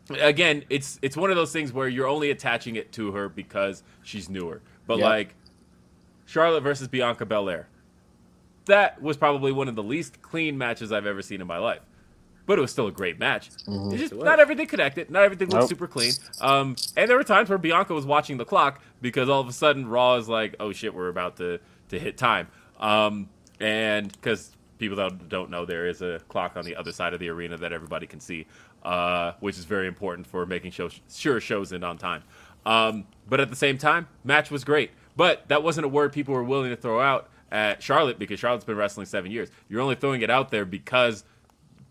[0.09, 3.83] again, it's it's one of those things where you're only attaching it to her because
[4.03, 4.61] she's newer.
[4.87, 5.05] But Yep.
[5.05, 5.35] like
[6.25, 7.67] Charlotte versus Bianca Belair,
[8.65, 11.81] that was probably one of the least clean matches I've ever seen in my life.
[12.45, 13.49] But it was still a great match.
[13.67, 15.09] It's just not everything connected.
[15.11, 15.69] Not everything looked Nope.
[15.69, 16.11] super clean.
[16.41, 19.53] Um, and there were times where Bianca was watching the clock because all of a
[19.53, 21.59] sudden Raw is like, "Oh shit, we're about to
[21.89, 22.47] to hit time."
[22.79, 23.29] Um,
[23.59, 27.19] and because people that don't know, there is a clock on the other side of
[27.19, 28.47] the arena that everybody can see,
[28.83, 32.23] uh, which is very important for making show, sure shows end on time.
[32.65, 34.89] Um, but at the same time, match was great.
[35.15, 38.65] But that wasn't a word people were willing to throw out at Charlotte because Charlotte's
[38.65, 39.49] been wrestling seven years.
[39.69, 41.23] You're only throwing it out there because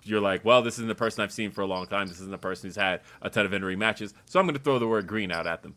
[0.05, 2.07] you're like, well, this isn't the person I've seen for a long time.
[2.07, 4.15] This isn't the person who's had a ton of in-ring matches.
[4.27, 5.75] So I'm going to throw the word green out at them.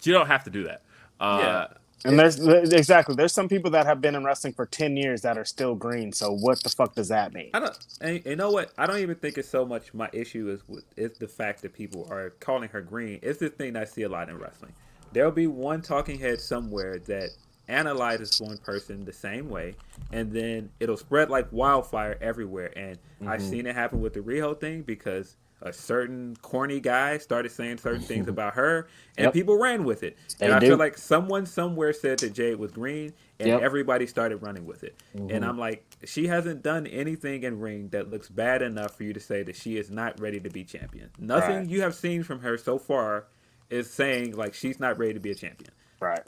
[0.00, 0.82] So you don't have to do that.
[1.20, 1.66] Uh, Yeah.
[2.04, 5.22] And there's there's- exactly there's some people that have been in wrestling for ten years
[5.22, 6.12] that are still green.
[6.12, 7.50] So what the fuck does that mean?
[7.52, 7.76] I don't.
[8.00, 8.70] And you know what?
[8.78, 11.72] I don't even think it's so much my issue is with is the fact that
[11.72, 13.18] people are calling her green.
[13.20, 14.74] It's the thing I see a lot in wrestling.
[15.12, 17.30] There'll be one talking head somewhere that
[17.68, 19.74] analyzes one person the same way,
[20.12, 22.72] and then it'll spread like wildfire everywhere.
[22.76, 23.50] And I've Mm-hmm.
[23.50, 28.00] seen it happen with the Riho thing because a certain corny guy started saying certain
[28.00, 29.32] things about her, and Yep.
[29.34, 30.16] people ran with it.
[30.38, 30.68] They and I do.
[30.68, 33.56] feel like someone somewhere said that Jade was green, and Yep.
[33.56, 33.64] Mm-hmm.
[33.66, 34.96] everybody started running with it.
[35.30, 39.12] And I'm like, she hasn't done anything in ring that looks bad enough for you
[39.12, 41.10] to say that she is not ready to be champion.
[41.18, 41.68] Nothing Right.
[41.68, 43.24] you have seen from her so far
[43.68, 45.72] is saying like she's not ready to be a champion.
[46.00, 46.22] Right.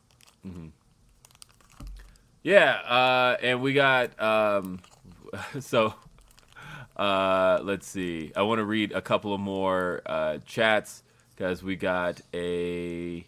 [2.43, 4.81] Yeah, uh, and we got um,
[5.61, 5.95] so
[6.97, 8.33] uh, let's see.
[8.37, 11.03] I want to read a couple of more uh, chats
[11.35, 13.27] because we got a.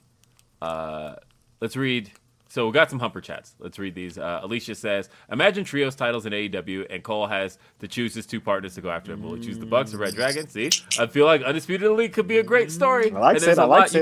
[0.61, 1.15] Uh,
[1.61, 2.11] let's read.
[2.49, 3.55] So we got some humper chats.
[3.59, 4.19] Let's read these.
[4.19, 8.41] Uh, Alicia says, "Imagine trios titles in AEW, and Cole has to choose his two
[8.43, 9.23] partners to go after him.
[9.23, 10.47] Will he choose the Bucks or Red Dragon?
[10.49, 10.69] See,
[10.99, 13.11] I feel like Undisputed Elite could be a great story.
[13.11, 13.95] I like it, I lot likes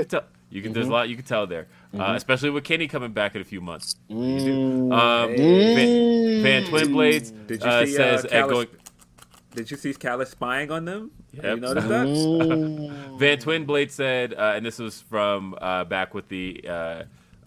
[0.51, 1.67] you can tell- You can there's a lot you can tell there,
[1.97, 3.95] uh, especially with Kenny coming back in a few months.
[4.09, 4.91] Mm.
[4.93, 8.67] Um, Van, Van Twin Blades Did you uh, see says uh, at Callis, going.
[9.55, 11.11] Did you see Callis spying on them?
[11.35, 11.55] Have Yep.
[11.55, 12.07] You noticed that?
[12.07, 13.19] Mm.
[13.19, 16.63] Van Twin Blade said, uh, and this was from uh, back with the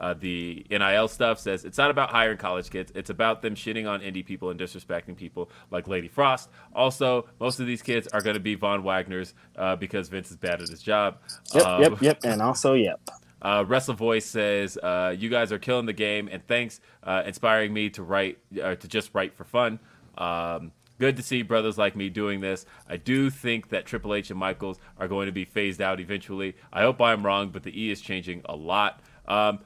[0.05, 1.39] uh, the NIL stuff.
[1.41, 4.61] Says it's not about hiring college kids; it's about them shitting on indie people and
[4.61, 6.51] disrespecting people like Lady Frost.
[6.75, 10.37] Also, most of these kids are going to be Von Wagner's uh, because Vince is
[10.37, 11.19] bad at his job.
[11.55, 13.01] Yep, Um, yep, yep, and also yep.
[13.43, 17.75] Uh, Wrestle Voice says, uh, "You guys are killing the game, and thanks, uh, inspiring
[17.75, 19.81] me to write, uh, to just write for fun.
[20.17, 22.65] Um, good to see brothers like me doing this.
[22.89, 26.57] I do think that Triple H and Michaels are going to be phased out eventually.
[26.73, 29.03] I hope I'm wrong, but the E is changing a lot.
[29.29, 29.61] Um,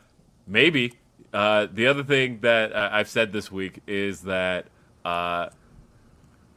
[0.49, 0.95] maybe.
[1.33, 4.67] Uh, the other thing that uh, I've said this week is that."
[5.05, 5.49] Uh,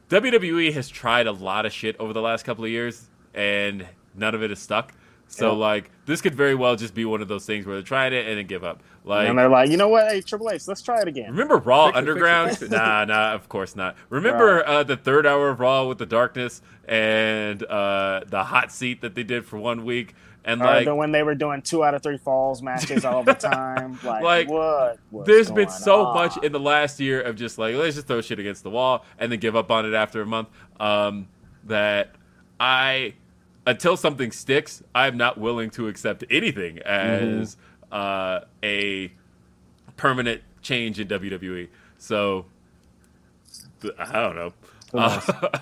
[0.09, 4.35] WWE has tried a lot of shit over the last couple of years, and none
[4.35, 4.93] of it has stuck.
[5.27, 5.57] So Yeah.
[5.57, 8.27] like this could very well just be one of those things where they tried it
[8.27, 8.84] and then give up.
[9.05, 10.11] Like and they're like, you know what?
[10.11, 11.31] Hey, Triple H, let's try it again.
[11.31, 12.49] remember Raw Fix it, it, Underground?
[12.49, 12.72] fix it.
[12.72, 13.95] Nah, nah, of course not.
[14.09, 18.99] Remember uh, the third hour of Raw with the darkness and uh, the hot seat
[19.01, 20.13] that they did for one week,
[20.43, 23.99] and like when they were doing two out of three falls matches all the time.
[24.03, 24.99] Like, Like, what?
[25.26, 26.15] There's been so on?
[26.15, 29.05] much in the last year of just like let's just throw shit against the wall
[29.19, 30.49] and then give up on it after a month.
[30.80, 31.27] Um,
[31.65, 32.15] that
[32.59, 33.13] I
[33.68, 37.57] until something sticks, I'm not willing to accept anything as
[37.91, 39.11] uh, a
[39.97, 41.68] permanent change in WWE.
[41.97, 42.45] So
[43.99, 44.53] I don't know.
[44.93, 45.59] Uh,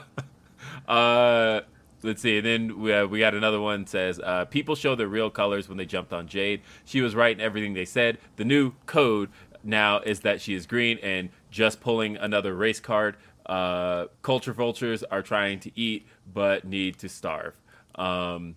[0.87, 1.61] uh,
[2.03, 2.37] let's see.
[2.37, 5.67] And then we, uh, we got another one says uh, people show their real colors
[5.67, 6.61] when they jumped on Jade.
[6.85, 8.17] She was right in everything they said.
[8.35, 9.29] The new code
[9.63, 13.17] now is that she is green and just pulling another race card.
[13.45, 17.55] Uh, culture vultures are trying to eat but need to starve.
[17.95, 18.55] Um,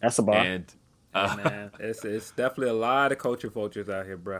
[0.00, 0.36] That's a bar.
[0.36, 0.72] and
[1.14, 4.38] uh, Man, it's it's definitely a lot of culture vultures out here, bro.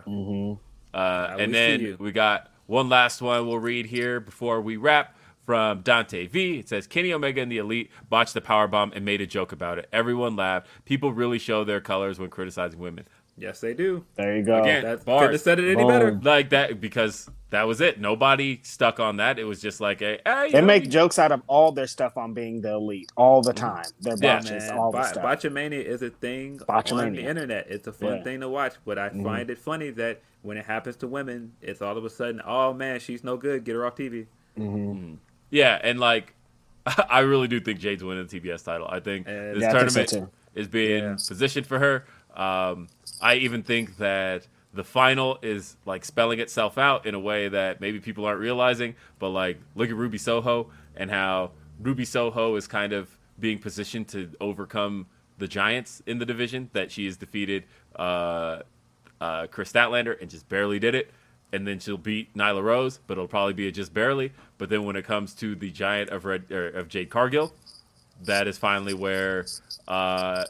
[0.94, 4.76] Uh, we and see then we got one last one we'll read here before we
[4.76, 5.15] wrap
[5.47, 6.59] from Dante V.
[6.59, 9.52] It says Kenny Omega and the Elite botched the power bomb and made a joke
[9.52, 9.89] about it.
[9.93, 10.66] Everyone laughed.
[10.85, 13.06] People really show their colors when criticizing women.
[13.39, 14.05] Yes, they do.
[14.16, 14.62] there you go.
[14.62, 15.20] Again, That bars.
[15.20, 15.89] couldn't have said it any Boom.
[15.89, 16.18] better.
[16.23, 18.01] Like that because that was it.
[18.01, 19.39] Nobody stuck on that.
[19.39, 21.86] It was just like a hey, They know, make you- jokes out of all their
[21.86, 23.56] stuff on being the elite all the mm.
[23.56, 23.85] time.
[24.01, 25.24] Their Yeah, botches, Man, all the Bo- stuff.
[25.24, 27.66] Botchamania is a thing on the internet.
[27.68, 28.14] It's a fun Yeah.
[28.16, 28.24] Mm-hmm.
[28.24, 29.23] thing to watch, but I mm-hmm.
[29.23, 32.73] find it funny that when it happens to women, it's all of a sudden, oh
[32.73, 33.64] man, she's no good.
[33.64, 34.27] Get her off TV.
[34.59, 34.93] Mm-hmm.
[34.93, 35.16] Mm.
[35.51, 36.35] Yeah, and like
[37.10, 38.86] I really do think Jade's winning the TBS title.
[38.90, 41.16] I think Uh, this yeah, I think so tournament is being Yeah.
[41.28, 42.06] positioned for her.
[42.35, 42.89] Um,
[43.20, 47.81] I even think that the final is like spelling itself out in a way that
[47.81, 48.94] maybe people aren't realizing.
[49.18, 54.09] But like, look at Ruby Soho and how Ruby Soho is kind of being positioned
[54.09, 55.06] to overcome
[55.39, 56.70] the giants in the division.
[56.73, 57.64] That she has defeated
[57.97, 58.60] uh,
[59.20, 61.10] uh, Kris Statlander and just barely did it.
[61.56, 64.32] And then she'll beat Nyla Rose, but it'll probably be a just barely.
[64.58, 67.54] But then when it comes to the giant of Red or of Jade Cargill,
[68.24, 69.50] that is finally where
[69.88, 70.44] uh,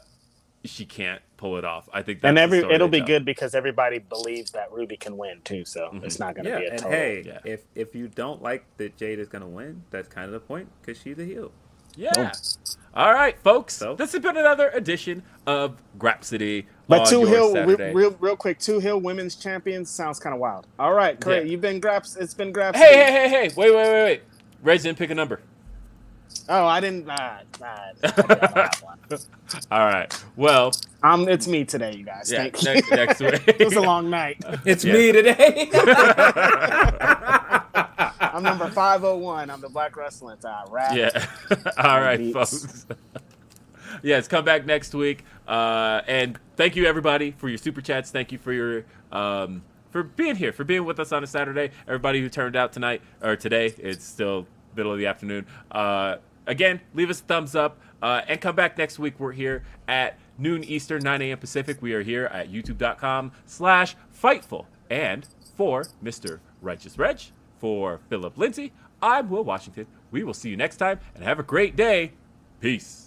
[0.65, 1.89] she can't pull it off.
[1.93, 3.07] I think that's and the every story it'll be tell.
[3.07, 5.65] good because everybody believes that Ruby can win too.
[5.65, 6.91] So it's not going to Yeah, be a and total.
[6.91, 7.39] hey, Yeah.
[7.45, 10.69] if if you don't like that Jade is gonna win, that's kind of the point
[10.81, 11.53] because she's a heel.
[11.97, 12.31] Yeah.
[12.93, 13.73] All right, folks.
[13.75, 13.95] So?
[13.95, 16.65] This has been another edition of Grapsody.
[16.87, 20.33] But on two your hill, real, real, real quick, two hill women's champions sounds kind
[20.33, 20.67] of wild.
[20.79, 21.45] All right, great.
[21.45, 21.51] Yeah.
[21.51, 22.15] You've been graps.
[22.15, 22.77] It's been graps.
[22.77, 23.49] Hey, hey, hey, hey!
[23.57, 24.21] Wait, wait, wait, wait.
[24.63, 25.41] Reg didn't pick a number.
[26.49, 27.05] Oh, I didn't.
[27.05, 27.65] Nah, nah,
[28.03, 28.99] I don't have one.
[29.71, 30.23] All right.
[30.37, 30.71] Well,
[31.03, 32.31] um, it's me today, you guys.
[32.31, 32.43] yeah.
[32.49, 32.95] Thank Next, you.
[32.95, 33.59] next week.
[33.59, 34.41] it was a long night.
[34.65, 34.93] It's Yeah.
[34.93, 35.69] me today.
[38.33, 39.49] I'm number 501.
[39.49, 40.67] I'm the Black Wrestling Time.
[40.69, 40.95] Rap.
[40.95, 41.25] Yeah.
[41.77, 42.33] All right, Beats.
[42.33, 42.85] folks.
[44.03, 45.23] yes, come back next week.
[45.47, 48.11] Uh, and thank you everybody for your super chats.
[48.11, 51.71] Thank you for your um, for being here, for being with us on a Saturday.
[51.87, 55.45] Everybody who turned out tonight or today, it's still middle of the afternoon.
[55.71, 59.19] Uh, again, leave us a thumbs up uh, and come back next week.
[59.19, 61.37] We're here at noon Eastern, 9 a.m.
[61.37, 61.81] Pacific.
[61.81, 64.65] We are here at youtube.com slash fightful.
[64.89, 66.39] And for Mr.
[66.61, 67.19] Righteous Reg,
[67.59, 68.71] for Philip Lindsey,
[69.01, 69.87] I'm Will Washington.
[70.11, 72.13] We will see you next time and have a great day.
[72.61, 73.06] Peace.